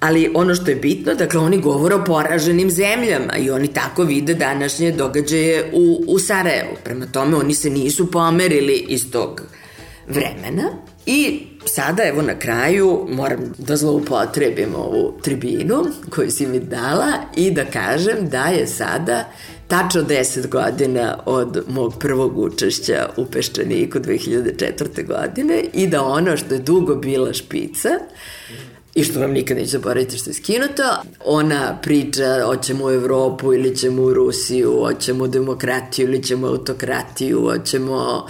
Ali 0.07 0.31
ono 0.35 0.55
što 0.55 0.71
je 0.71 0.77
bitno, 0.77 1.15
dakle, 1.15 1.41
oni 1.41 1.61
govore 1.61 1.95
o 1.95 2.05
poraženim 2.05 2.71
zemljama 2.71 3.37
i 3.39 3.51
oni 3.51 3.69
tako 3.69 4.03
vide 4.03 4.35
današnje 4.35 4.93
događaje 4.93 5.71
u, 5.73 6.05
u 6.07 6.19
Sarajevu. 6.19 6.77
Prema 6.85 7.07
tome, 7.07 7.37
oni 7.37 7.55
se 7.55 7.71
nisu 7.71 8.11
pomerili 8.11 8.85
iz 8.89 9.11
tog 9.11 9.43
vremena 10.09 10.71
i 11.07 11.41
sada, 11.65 12.05
evo 12.05 12.23
na 12.23 12.39
kraju, 12.39 13.07
moram 13.11 13.53
da 13.59 13.77
zloupotrebim 13.77 14.75
ovu 14.75 15.19
tribinu 15.23 15.85
koju 16.11 16.31
si 16.31 16.47
mi 16.47 16.61
dala 16.61 17.13
i 17.37 17.51
da 17.51 17.65
kažem 17.65 18.29
da 18.29 18.47
je 18.47 18.67
sada 18.67 19.33
tačno 19.69 20.03
10 20.03 20.49
godina 20.49 21.19
od 21.25 21.65
mog 21.69 21.95
prvog 22.01 22.39
učešća 22.39 23.09
u 23.17 23.27
Peščaniku 23.27 23.99
2004. 23.99 25.07
godine 25.07 25.63
i 25.73 25.87
da 25.87 26.03
ono 26.03 26.37
što 26.37 26.55
je 26.55 26.61
dugo 26.61 26.95
bila 26.95 27.33
špica 27.33 27.89
i 28.97 29.05
što 29.05 29.21
vam 29.21 29.31
nikad 29.31 29.57
neće 29.57 29.71
zaboraviti 29.71 30.19
što 30.19 30.31
je 30.31 30.35
skinuto, 30.35 30.83
ona 31.25 31.79
priča 31.83 32.43
hoćemo 32.45 32.85
u 32.85 32.91
Evropu 32.91 33.55
ili 33.55 33.77
ćemo 33.77 34.03
u 34.03 34.15
Rusiju, 34.15 34.79
hoćemo 34.83 35.27
demokratiju 35.27 36.09
ili 36.09 36.23
ćemo 36.23 36.47
autokratiju, 36.47 37.41
hoćemo 37.41 38.27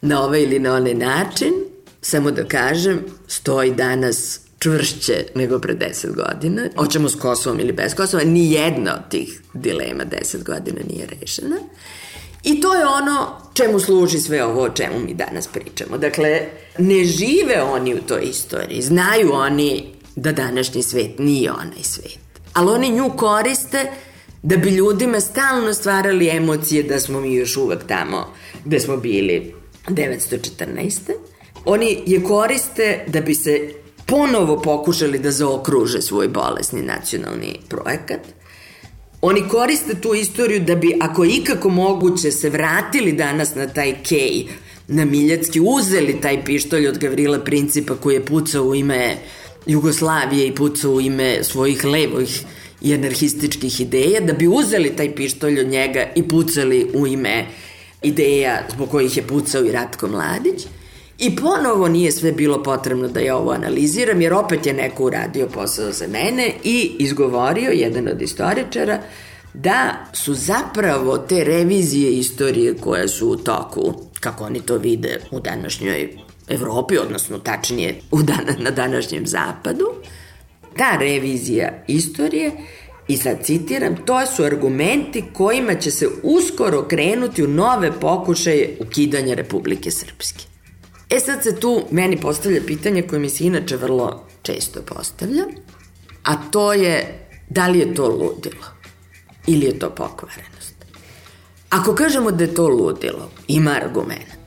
na 0.00 0.24
ovaj 0.24 0.42
ili 0.42 0.58
na 0.58 0.74
onaj 0.74 0.94
način, 0.94 1.52
samo 2.00 2.30
da 2.30 2.44
kažem, 2.44 3.00
stoji 3.26 3.74
danas 3.74 4.40
čvršće 4.58 5.26
nego 5.34 5.58
pre 5.58 5.74
10 5.74 6.14
godina. 6.14 6.62
Hoćemo 6.76 7.08
s 7.08 7.14
Kosovom 7.14 7.60
ili 7.60 7.72
bez 7.72 7.94
Kosova, 7.94 8.24
ni 8.24 8.52
jedna 8.52 8.94
od 8.94 9.10
tih 9.10 9.40
dilema 9.54 10.04
10 10.04 10.42
godina 10.44 10.80
nije 10.88 11.06
rešena. 11.20 11.56
I 12.42 12.60
to 12.60 12.74
je 12.74 12.86
ono 12.86 13.40
čemu 13.54 13.80
služi 13.80 14.18
sve 14.18 14.44
ovo 14.44 14.62
o 14.62 14.68
čemu 14.68 14.98
mi 14.98 15.14
danas 15.14 15.46
pričamo. 15.46 15.98
Dakle, 15.98 16.40
ne 16.78 17.04
žive 17.04 17.62
oni 17.62 17.94
u 17.94 18.02
toj 18.08 18.22
istoriji. 18.22 18.82
Znaju 18.82 19.32
oni 19.32 20.01
da 20.16 20.32
današnji 20.32 20.82
svet 20.82 21.18
nije 21.18 21.52
onaj 21.52 21.82
svet. 21.82 22.18
Ali 22.52 22.70
oni 22.70 22.90
nju 22.90 23.10
koriste 23.16 23.90
da 24.42 24.56
bi 24.56 24.70
ljudima 24.70 25.20
stalno 25.20 25.74
stvarali 25.74 26.28
emocije 26.28 26.82
da 26.82 27.00
smo 27.00 27.20
mi 27.20 27.34
još 27.34 27.56
uvek 27.56 27.86
tamo 27.86 28.34
gde 28.64 28.80
smo 28.80 28.96
bili 28.96 29.54
914. 29.88 31.12
Oni 31.64 32.02
je 32.06 32.24
koriste 32.24 33.04
da 33.06 33.20
bi 33.20 33.34
se 33.34 33.70
ponovo 34.06 34.62
pokušali 34.62 35.18
da 35.18 35.30
zaokruže 35.30 36.02
svoj 36.02 36.28
bolesni 36.28 36.82
nacionalni 36.82 37.58
projekat. 37.68 38.20
Oni 39.20 39.48
koriste 39.48 39.94
tu 40.00 40.14
istoriju 40.14 40.60
da 40.60 40.74
bi, 40.74 40.98
ako 41.00 41.24
ikako 41.24 41.68
moguće, 41.68 42.30
se 42.30 42.50
vratili 42.50 43.12
danas 43.12 43.54
na 43.54 43.66
taj 43.66 43.94
kej, 44.02 44.46
na 44.88 45.04
Miljacki, 45.04 45.60
uzeli 45.60 46.20
taj 46.20 46.44
pištolj 46.44 46.88
od 46.88 46.98
Gavrila 46.98 47.38
Principa 47.38 47.94
koji 47.94 48.14
je 48.14 48.24
pucao 48.24 48.64
u 48.64 48.74
ime 48.74 49.16
Jugoslavije 49.66 50.46
i 50.46 50.54
pucao 50.54 50.90
u 50.90 51.00
ime 51.00 51.44
svojih 51.44 51.84
levojih 51.84 52.42
i 52.80 52.94
anarhističkih 52.94 53.80
ideja, 53.80 54.20
da 54.20 54.32
bi 54.32 54.48
uzeli 54.48 54.96
taj 54.96 55.14
pištolj 55.14 55.60
od 55.60 55.66
njega 55.66 56.06
i 56.14 56.28
pucali 56.28 56.90
u 56.94 57.06
ime 57.06 57.46
ideja 58.02 58.62
zbog 58.74 58.90
kojih 58.90 59.16
je 59.16 59.22
pucao 59.22 59.64
i 59.64 59.72
Ratko 59.72 60.08
Mladić– 60.08 60.66
I 61.22 61.36
ponovo 61.36 61.88
nije 61.88 62.12
sve 62.12 62.32
bilo 62.32 62.62
potrebno 62.62 63.08
da 63.08 63.20
ja 63.20 63.36
ovo 63.36 63.52
analiziram, 63.52 64.20
jer 64.20 64.32
opet 64.32 64.66
je 64.66 64.72
neko 64.72 65.04
uradio 65.04 65.46
posao 65.46 65.92
za 65.92 66.06
mene 66.06 66.52
i 66.64 66.96
izgovorio, 66.98 67.70
jedan 67.70 68.08
od 68.08 68.22
istoričara, 68.22 68.98
da 69.54 70.06
su 70.12 70.34
zapravo 70.34 71.18
te 71.18 71.44
revizije 71.44 72.12
istorije 72.12 72.74
koje 72.74 73.08
su 73.08 73.28
u 73.28 73.36
toku, 73.36 73.94
kako 74.20 74.44
oni 74.44 74.60
to 74.60 74.76
vide 74.76 75.20
u 75.30 75.40
današnjoj 75.40 76.08
Evropi, 76.48 76.98
odnosno 76.98 77.38
tačnije 77.38 78.00
u 78.10 78.22
dan, 78.22 78.56
na 78.58 78.70
današnjem 78.70 79.26
zapadu, 79.26 79.86
ta 80.76 80.96
revizija 80.96 81.84
istorije 81.86 82.50
I 83.08 83.16
sad 83.16 83.44
citiram, 83.44 83.96
to 84.06 84.26
su 84.26 84.44
argumenti 84.44 85.24
kojima 85.32 85.74
će 85.74 85.90
se 85.90 86.08
uskoro 86.22 86.82
krenuti 86.88 87.44
u 87.44 87.48
nove 87.48 88.00
pokušaje 88.00 88.76
ukidanja 88.80 89.34
Republike 89.34 89.90
Srpske. 89.90 90.44
E 91.10 91.20
sad 91.20 91.42
se 91.42 91.60
tu 91.60 91.82
meni 91.90 92.20
postavlja 92.20 92.60
pitanje 92.66 93.02
koje 93.02 93.18
mi 93.18 93.30
se 93.30 93.44
inače 93.44 93.76
vrlo 93.76 94.26
često 94.42 94.82
postavlja, 94.82 95.44
a 96.22 96.36
to 96.50 96.72
je 96.72 97.28
da 97.48 97.68
li 97.68 97.78
je 97.78 97.94
to 97.94 98.08
ludilo 98.08 98.66
ili 99.46 99.66
je 99.66 99.78
to 99.78 99.90
pokvarenost. 99.90 100.74
Ako 101.70 101.94
kažemo 101.94 102.30
da 102.30 102.44
je 102.44 102.54
to 102.54 102.68
ludilo, 102.68 103.30
ima 103.48 103.70
argumenta. 103.70 104.41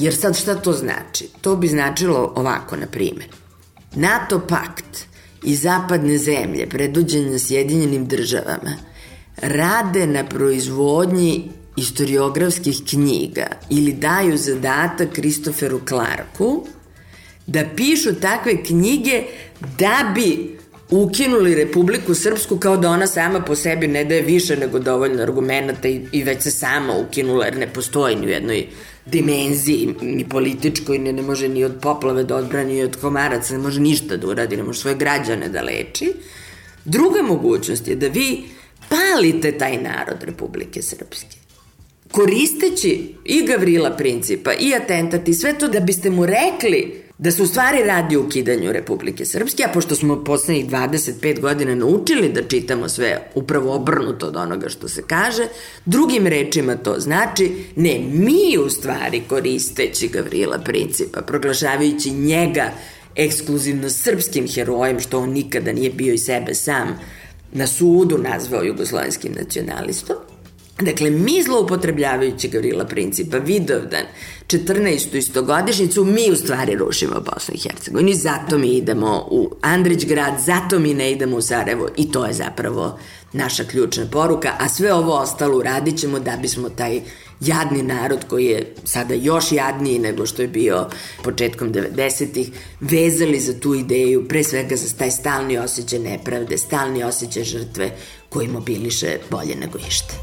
Jer 0.00 0.14
sad 0.14 0.36
šta 0.36 0.54
to 0.54 0.72
znači? 0.72 1.28
To 1.40 1.56
bi 1.56 1.68
značilo 1.68 2.32
ovako, 2.36 2.76
na 2.76 2.86
primjer. 2.86 3.28
NATO 3.94 4.40
pakt 4.48 5.06
i 5.44 5.56
zapadne 5.56 6.18
zemlje 6.18 6.68
preduđenja 6.68 7.38
Sjedinjenim 7.38 8.06
državama 8.06 8.76
rade 9.36 10.06
na 10.06 10.24
proizvodnji 10.24 11.50
istoriografskih 11.76 12.76
knjiga 12.90 13.46
ili 13.70 13.92
daju 13.92 14.36
zadatak 14.36 15.12
Kristoferu 15.12 15.80
Clarku 15.88 16.66
da 17.46 17.64
pišu 17.76 18.14
takve 18.14 18.62
knjige 18.64 19.22
da 19.78 20.12
bi 20.14 20.58
ukinuli 20.90 21.54
Republiku 21.54 22.14
Srpsku 22.14 22.58
kao 22.58 22.76
da 22.76 22.90
ona 22.90 23.06
sama 23.06 23.40
po 23.40 23.54
sebi 23.54 23.88
ne 23.88 24.04
daje 24.04 24.22
više 24.22 24.56
nego 24.56 24.78
dovoljno 24.78 25.22
argumenta 25.22 25.88
i, 25.88 26.00
i 26.12 26.22
već 26.22 26.42
se 26.42 26.50
sama 26.50 26.96
ukinula 26.96 27.44
jer 27.44 27.56
ne 27.56 27.72
postoji 27.72 28.16
ni 28.16 28.26
u 28.26 28.30
jednoj 28.30 28.66
dimenziji, 29.06 29.94
ni 30.02 30.28
političkoj, 30.28 30.98
ni 30.98 31.12
ne 31.12 31.22
može 31.22 31.48
ni 31.48 31.64
od 31.64 31.74
poplave 31.82 32.24
da 32.24 32.36
odbrani, 32.36 32.74
ni 32.74 32.82
od 32.82 32.96
komaraca, 33.00 33.52
ne 33.52 33.58
može 33.58 33.80
ništa 33.80 34.16
da 34.16 34.26
uradi, 34.26 34.56
ne 34.56 34.62
može 34.62 34.80
svoje 34.80 34.96
građane 34.96 35.48
da 35.48 35.62
leči. 35.62 36.12
Druga 36.84 37.22
mogućnost 37.22 37.88
je 37.88 37.96
da 37.96 38.08
vi 38.08 38.42
palite 38.88 39.58
taj 39.58 39.82
narod 39.82 40.22
Republike 40.22 40.82
Srpske 40.82 41.40
koristeći 42.10 43.14
i 43.24 43.46
Gavrila 43.46 43.90
Principa 43.96 44.52
i 44.52 44.74
atentat 44.74 45.28
i 45.28 45.34
sve 45.34 45.58
to 45.58 45.68
da 45.68 45.80
biste 45.80 46.10
mu 46.10 46.26
rekli 46.26 47.02
da 47.20 47.30
se 47.30 47.42
u 47.42 47.46
stvari 47.46 47.82
radi 47.82 48.16
o 48.16 48.22
ukidanju 48.22 48.72
Republike 48.72 49.24
Srpske, 49.24 49.64
a 49.64 49.72
pošto 49.72 49.94
smo 49.94 50.24
poslednjih 50.24 50.66
25 50.66 51.40
godina 51.40 51.74
naučili 51.74 52.32
da 52.32 52.42
čitamo 52.42 52.88
sve 52.88 53.30
upravo 53.34 53.74
obrnuto 53.74 54.26
od 54.26 54.36
onoga 54.36 54.68
što 54.68 54.88
se 54.88 55.02
kaže, 55.06 55.46
drugim 55.84 56.26
rečima 56.26 56.76
to 56.76 56.94
znači 56.98 57.52
ne, 57.76 57.98
mi 58.12 58.58
u 58.66 58.70
stvari 58.70 59.22
koristeći 59.28 60.08
Gavrila 60.08 60.58
Principa, 60.58 61.22
proglašavajući 61.22 62.10
njega 62.10 62.70
ekskluzivno 63.16 63.90
srpskim 63.90 64.48
herojem, 64.48 65.00
što 65.00 65.18
on 65.18 65.30
nikada 65.30 65.72
nije 65.72 65.90
bio 65.90 66.14
i 66.14 66.18
sebe 66.18 66.54
sam 66.54 66.98
na 67.52 67.66
sudu 67.66 68.18
nazvao 68.18 68.62
jugoslovenskim 68.62 69.32
nacionalistom, 69.32 70.16
Dakle, 70.80 71.10
mi 71.10 71.42
zloupotrebljavajući 71.42 72.48
Gavrila 72.48 72.84
Principa, 72.84 73.36
Vidovdan, 73.36 74.04
14. 74.46 75.16
istogodišnicu, 75.16 76.04
mi 76.04 76.30
u 76.32 76.36
stvari 76.36 76.76
rušimo 76.76 77.20
Bosnu 77.20 77.54
i 77.54 77.58
Hercegovinu 77.58 78.10
i 78.10 78.14
zato 78.14 78.58
mi 78.58 78.76
idemo 78.76 79.26
u 79.30 79.50
Andrić 79.60 80.04
grad, 80.04 80.34
zato 80.46 80.78
mi 80.78 80.94
ne 80.94 81.12
idemo 81.12 81.36
u 81.36 81.42
Sarajevo 81.42 81.88
i 81.96 82.12
to 82.12 82.26
je 82.26 82.32
zapravo 82.32 82.98
naša 83.32 83.64
ključna 83.64 84.06
poruka, 84.12 84.52
a 84.58 84.68
sve 84.68 84.94
ovo 84.94 85.18
ostalo 85.18 85.58
uradit 85.58 85.98
ćemo 85.98 86.18
da 86.18 86.36
bismo 86.36 86.68
taj 86.68 87.00
jadni 87.40 87.82
narod 87.82 88.24
koji 88.28 88.46
je 88.46 88.74
sada 88.84 89.14
još 89.14 89.52
jadniji 89.52 89.98
nego 89.98 90.26
što 90.26 90.42
je 90.42 90.48
bio 90.48 90.86
početkom 91.22 91.72
90-ih, 91.72 92.50
vezali 92.80 93.40
za 93.40 93.60
tu 93.60 93.74
ideju, 93.74 94.28
pre 94.28 94.44
svega 94.44 94.76
za 94.76 94.96
taj 94.98 95.10
stalni 95.10 95.58
osjećaj 95.58 95.98
nepravde, 95.98 96.58
stalni 96.58 97.02
osjećaj 97.02 97.44
žrtve 97.44 97.90
koji 98.28 98.48
mobiliše 98.48 99.18
bolje 99.30 99.56
nego 99.56 99.78
išta. 99.88 100.14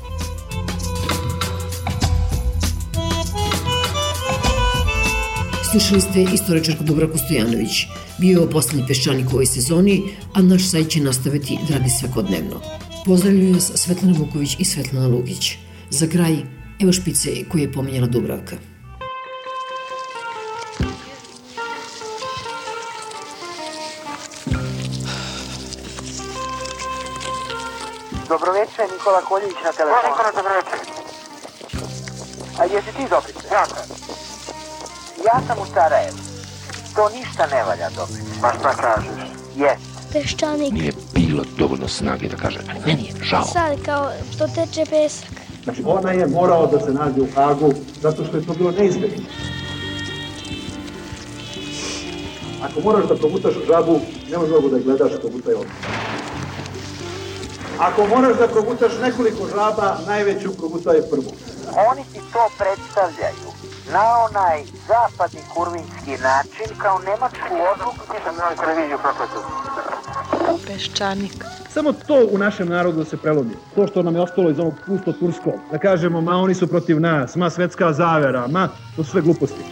Slušali 5.71 6.01
ste 6.01 6.21
istoričarku 6.33 6.83
Dubravku 6.83 7.17
Stojanović. 7.17 7.85
Bio 8.17 8.41
je 8.41 8.49
poslednji 8.49 8.87
peščanik 8.87 9.27
u 9.27 9.33
ovoj 9.33 9.45
sezoni, 9.45 10.15
a 10.33 10.41
naš 10.41 10.69
sajt 10.71 10.89
će 10.89 10.99
nastaviti 10.99 11.59
da 11.67 11.73
radi 11.73 11.89
svakodnevno. 11.89 12.61
Pozdravljaju 13.05 13.53
nas 13.53 13.71
Svetlana 13.75 14.13
Vuković 14.19 14.55
i 14.59 14.65
Svetlana 14.65 15.07
Lugić. 15.07 15.57
Za 15.89 16.07
kraj, 16.07 16.37
evo 16.81 16.91
špice 16.91 17.29
koje 17.51 17.61
je 17.61 17.73
pomenjala 17.73 18.07
Dubravka. 18.07 18.55
Dobroveče, 28.29 28.81
Nikola 28.93 29.21
Koljević 29.21 29.57
na 29.63 29.71
telefonu. 29.71 30.09
Nikola, 30.09 30.31
dobroveče. 30.35 30.77
A 32.59 32.63
jesi 32.65 32.91
ti 32.97 33.03
Dobrice? 33.09 33.47
Ja 33.51 33.65
Ja 35.25 35.41
sam 35.47 35.57
u 35.61 35.65
Sarajevu. 35.73 36.17
To 36.95 37.09
ništa 37.09 37.47
ne 37.47 37.63
valja, 37.63 37.89
Dobrice. 37.95 38.41
Ma 38.41 38.51
šta 38.59 38.73
kažeš? 38.73 39.31
Jes. 39.55 39.79
Peščanik. 40.13 40.73
Nije 40.73 40.93
bilo 41.13 41.43
dovoljno 41.57 41.87
snage 41.87 42.27
da 42.27 42.35
kaže, 42.37 42.59
meni 42.85 43.05
je 43.05 43.13
žao. 43.23 43.43
Sad 43.43 43.81
kao 43.85 44.11
što 44.35 44.47
teče 44.47 44.85
pesak. 44.89 45.29
Znači, 45.63 45.83
ona 45.85 46.11
je 46.11 46.27
morao 46.27 46.67
da 46.67 46.79
se 46.79 46.91
nađe 46.91 47.21
u 47.21 47.27
Hagu 47.35 47.73
zato 48.01 48.25
što 48.25 48.37
je 48.37 48.45
to 48.45 48.53
bilo 48.53 48.71
neizbjegno. 48.71 49.25
Ako 52.63 52.81
moraš 52.81 53.05
da 53.07 53.15
progutaš 53.15 53.53
žabu, 53.67 53.99
nemoj 54.31 54.47
mnogo 54.47 54.69
da 54.69 54.79
gledaš, 54.79 55.11
progutaj 55.21 55.53
odmah. 55.53 55.75
Ako 57.79 58.07
moraš 58.07 58.37
da 58.37 58.47
progutaš 58.47 58.91
nekoliko 59.01 59.47
žaba, 59.55 59.97
najveću 60.07 60.57
progutaj 60.57 61.01
prvu. 61.11 61.31
Oni 61.91 62.03
ti 62.13 62.19
to 62.33 62.49
predstavljaju 62.57 63.47
na 63.93 64.03
onaj 64.29 64.63
zapadni 64.87 65.41
kurvinski 65.53 66.11
način 66.23 66.69
kao 66.77 66.99
nemačku 66.99 67.53
odluku. 67.73 68.13
Nisam 68.13 68.35
na 68.35 68.63
televiziju 68.63 68.97
prokletu. 69.03 69.39
Peščanik. 70.67 71.45
Samo 71.69 71.93
to 71.93 72.27
u 72.31 72.37
našem 72.37 72.67
narodu 72.67 72.97
da 72.97 73.05
se 73.05 73.17
prelomi. 73.17 73.55
To 73.75 73.87
što 73.87 74.03
nam 74.03 74.15
je 74.15 74.21
ostalo 74.21 74.49
iz 74.49 74.59
onog 74.59 74.73
pusto 74.87 75.11
turskog. 75.11 75.53
Da 75.71 75.77
kažemo, 75.77 76.21
ma 76.21 76.31
oni 76.31 76.53
su 76.53 76.67
protiv 76.67 76.99
nas, 76.99 77.35
ma 77.35 77.49
svetska 77.49 77.93
zavera, 77.93 78.47
ma, 78.47 78.67
to 78.95 79.03
su 79.03 79.11
sve 79.11 79.21
gluposti. 79.21 79.63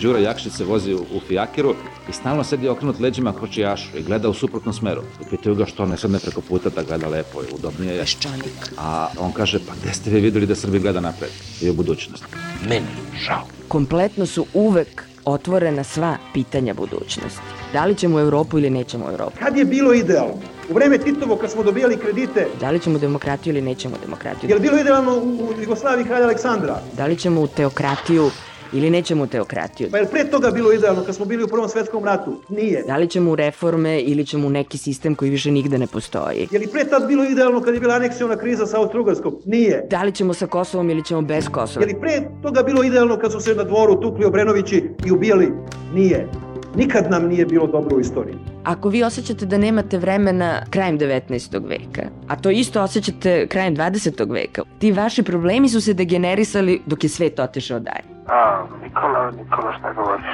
Đura 0.00 0.18
Jakšić 0.18 0.52
se 0.52 0.64
vozi 0.64 0.94
u, 0.94 0.98
u 0.98 1.20
fijakeru 1.28 1.74
i 2.08 2.12
stalno 2.12 2.44
sedi 2.44 2.68
okrenut 2.68 3.00
leđima 3.00 3.32
kočijašu 3.32 3.98
i 3.98 4.02
gleda 4.02 4.28
u 4.28 4.34
suprotnom 4.34 4.74
smeru. 4.74 5.02
I 5.20 5.30
pitaju 5.30 5.54
ga 5.54 5.66
što 5.66 5.86
ne 5.86 5.96
sedne 5.96 6.18
preko 6.18 6.40
puta 6.40 6.68
da 6.68 6.82
gleda 6.82 7.08
lepo 7.08 7.42
i 7.42 7.54
udobnije 7.54 7.94
je. 7.94 8.00
Peščanik. 8.00 8.72
A 8.78 9.08
on 9.18 9.32
kaže, 9.32 9.58
pa 9.58 9.72
gde 9.82 9.94
ste 9.94 10.10
vi 10.10 10.20
videli 10.20 10.46
da 10.46 10.54
Srbi 10.54 10.78
gleda 10.78 11.00
napred 11.00 11.30
i 11.60 11.70
u 11.70 11.74
budućnost? 11.74 12.24
Meni 12.68 12.86
žao. 13.26 13.42
Kompletno 13.68 14.26
su 14.26 14.46
uvek 14.54 15.04
otvorena 15.24 15.84
sva 15.84 16.16
pitanja 16.34 16.74
budućnosti. 16.74 17.40
Da 17.72 17.84
li 17.84 17.94
ćemo 17.94 18.16
u 18.16 18.20
Europu 18.20 18.58
ili 18.58 18.70
nećemo 18.70 19.06
u 19.06 19.10
Europu? 19.10 19.36
Kad 19.38 19.56
je 19.56 19.64
bilo 19.64 19.92
idealno? 19.94 20.34
U 20.70 20.74
vreme 20.74 20.98
Titovo 20.98 21.36
kad 21.36 21.50
smo 21.50 21.62
dobijali 21.62 21.96
kredite, 21.96 22.46
Da 22.60 22.70
li 22.70 22.80
ćemo 22.80 22.98
demokratiju 22.98 23.50
ili 23.52 23.62
nećemo 23.62 23.96
demokratiju? 24.02 24.50
je 24.50 24.54
li 24.54 24.60
bilo 24.60 24.78
idealno 24.78 25.16
u 25.16 25.52
Jugoslaviji 25.60 26.06
kralja 26.06 26.24
Aleksandra? 26.24 26.80
Da 26.96 27.06
li 27.06 27.16
ćemo 27.18 27.40
u 27.40 27.46
teokratiju 27.46 28.30
ili 28.72 28.90
nećemo 28.90 29.26
teokratiju? 29.26 29.88
Pa 29.90 29.96
je 29.96 30.02
li 30.02 30.08
pre 30.10 30.24
toga 30.30 30.50
bilo 30.50 30.72
idealno 30.72 31.02
kad 31.04 31.14
smo 31.14 31.24
bili 31.24 31.44
u 31.44 31.48
Prvom 31.48 31.68
svetskom 31.68 32.04
ratu? 32.04 32.40
Nije. 32.48 32.84
Da 32.86 32.96
li 32.96 33.08
ćemo 33.08 33.30
u 33.30 33.36
reforme 33.36 34.00
ili 34.00 34.26
ćemo 34.26 34.46
u 34.46 34.50
neki 34.50 34.78
sistem 34.78 35.14
koji 35.14 35.30
više 35.30 35.50
nigde 35.50 35.78
ne 35.78 35.86
postoji? 35.86 36.48
Je 36.50 36.58
li 36.58 36.66
pre 36.66 36.84
tad 36.84 37.08
bilo 37.08 37.24
idealno 37.24 37.60
kad 37.60 37.74
je 37.74 37.80
bila 37.80 37.94
aneksiona 37.94 38.36
kriza 38.36 38.66
sa 38.66 38.78
Austro-Ugarskom? 38.78 39.32
Nije. 39.44 39.86
Da 39.90 40.02
li 40.02 40.12
ćemo 40.12 40.34
sa 40.34 40.46
Kosovom 40.46 40.90
ili 40.90 41.04
ćemo 41.04 41.22
bez 41.22 41.48
Kosova? 41.48 41.86
Je 41.86 41.94
li 41.94 42.00
pre 42.00 42.22
toga 42.42 42.62
bilo 42.62 42.82
idealno 42.84 43.18
kad 43.18 43.32
su 43.32 43.40
se 43.40 43.54
na 43.54 43.64
dvoru 43.64 44.00
tukli 44.00 44.24
Obrenovići 44.24 44.82
i 45.06 45.10
ubijali? 45.10 45.52
Nije. 45.94 46.28
Nikad 46.76 47.10
nam 47.10 47.28
nije 47.28 47.46
bilo 47.46 47.66
dobro 47.66 47.96
u 47.96 48.00
istoriji. 48.00 48.34
Ako 48.64 48.88
vi 48.88 49.02
osjećate 49.02 49.46
da 49.46 49.58
nemate 49.58 49.98
vremena 49.98 50.62
krajem 50.70 50.98
19. 50.98 51.68
veka, 51.68 52.02
a 52.28 52.36
to 52.36 52.50
isto 52.50 52.82
osjećate 52.82 53.46
krajem 53.46 53.76
20. 53.76 54.32
veka, 54.32 54.62
ti 54.78 54.92
vaši 54.92 55.22
problemi 55.22 55.68
su 55.68 55.80
se 55.80 55.94
degenerisali 55.94 56.80
dok 56.86 57.04
je 57.04 57.10
svet 57.10 57.38
otišao 57.38 57.80
dalje. 57.80 58.15
A, 58.28 58.38
Nikola, 58.82 59.30
Nikola, 59.30 59.72
šta 59.78 59.92
govoriš? 59.92 60.26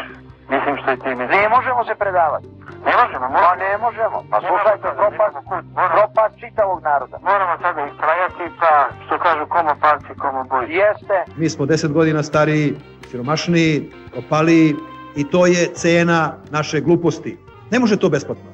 Mislim 0.50 0.76
što 0.82 0.90
je 0.90 0.96
ti 0.96 1.08
misliš. 1.08 1.36
Ne 1.36 1.48
možemo 1.48 1.84
se 1.84 1.94
predavati. 1.94 2.46
Ne 2.88 2.92
možemo, 3.00 3.24
Pa 3.26 3.28
moramo. 3.36 3.54
ne 3.64 3.78
možemo. 3.78 4.16
Pa 4.30 4.36
slušajte, 4.40 4.88
propad, 5.00 5.32
propad 5.94 6.30
čitavog 6.40 6.82
naroda. 6.82 7.16
Moramo 7.22 7.52
sada 7.62 7.80
istrajati, 7.86 8.44
pa 8.60 8.70
što 9.06 9.18
kažu, 9.18 9.46
komo 9.48 9.72
palci, 9.80 10.12
komo 10.18 10.44
boj. 10.44 10.64
Jeste. 10.80 11.16
Mi 11.36 11.48
smo 11.48 11.66
deset 11.66 11.92
godina 11.92 12.22
stariji, 12.22 12.74
siromašniji, 13.10 13.74
propaliji 14.12 14.74
i 15.16 15.30
to 15.30 15.46
je 15.46 15.66
cena 15.74 16.32
naše 16.50 16.80
gluposti. 16.80 17.38
Ne 17.70 17.78
može 17.78 17.96
to 17.96 18.08
besplatno. 18.08 18.50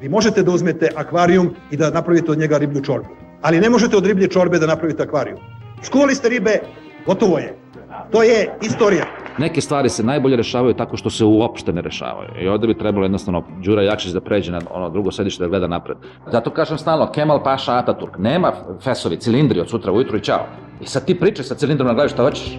Vi 0.00 0.08
možete 0.08 0.42
da 0.42 0.50
uzmete 0.50 0.88
akvarijum 0.96 1.54
i 1.70 1.76
da 1.76 1.90
napravite 1.90 2.30
od 2.32 2.38
njega 2.38 2.58
riblju 2.58 2.80
čorbu. 2.80 3.08
Ali 3.42 3.60
ne 3.60 3.70
možete 3.70 3.96
od 3.96 4.06
riblje 4.06 4.28
čorbe 4.28 4.58
da 4.58 4.66
napravite 4.66 5.02
akvarijum. 5.02 5.38
Skuvali 5.82 6.14
ste 6.14 6.28
ribe, 6.28 6.58
gotovo 7.06 7.38
je. 7.38 7.61
To 8.10 8.22
je 8.22 8.58
istorija. 8.62 9.04
Neke 9.38 9.60
stvari 9.60 9.88
se 9.88 10.02
najbolje 10.02 10.36
rešavaju 10.36 10.74
tako 10.74 10.96
što 10.96 11.10
se 11.10 11.24
uopšte 11.24 11.72
ne 11.72 11.82
rešavaju. 11.82 12.28
I 12.40 12.48
ovde 12.48 12.66
bi 12.66 12.78
trebalo 12.78 13.04
jednostavno 13.04 13.44
Đura 13.64 13.82
Jakšić 13.82 14.12
da 14.12 14.20
pređe 14.20 14.52
na 14.52 14.60
ono 14.70 14.90
drugo 14.90 15.12
sedište 15.12 15.44
da 15.44 15.48
gleda 15.48 15.66
napred. 15.66 15.96
Zato 16.32 16.50
kažem 16.50 16.78
stalno, 16.78 17.12
Kemal 17.12 17.42
Paša 17.42 17.72
Ataturk, 17.72 18.18
nema 18.18 18.52
fesovi, 18.84 19.16
cilindri 19.16 19.60
od 19.60 19.70
sutra 19.70 19.92
ujutru 19.92 20.16
i 20.16 20.20
čao. 20.20 20.46
I 20.80 20.86
sad 20.86 21.04
ti 21.04 21.18
pričaj 21.18 21.44
sa 21.44 21.54
cilindrom 21.54 21.88
na 21.88 21.94
glavi 21.94 22.08
šta 22.08 22.22
hoćeš. 22.22 22.58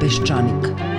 Peščanik. 0.00 0.89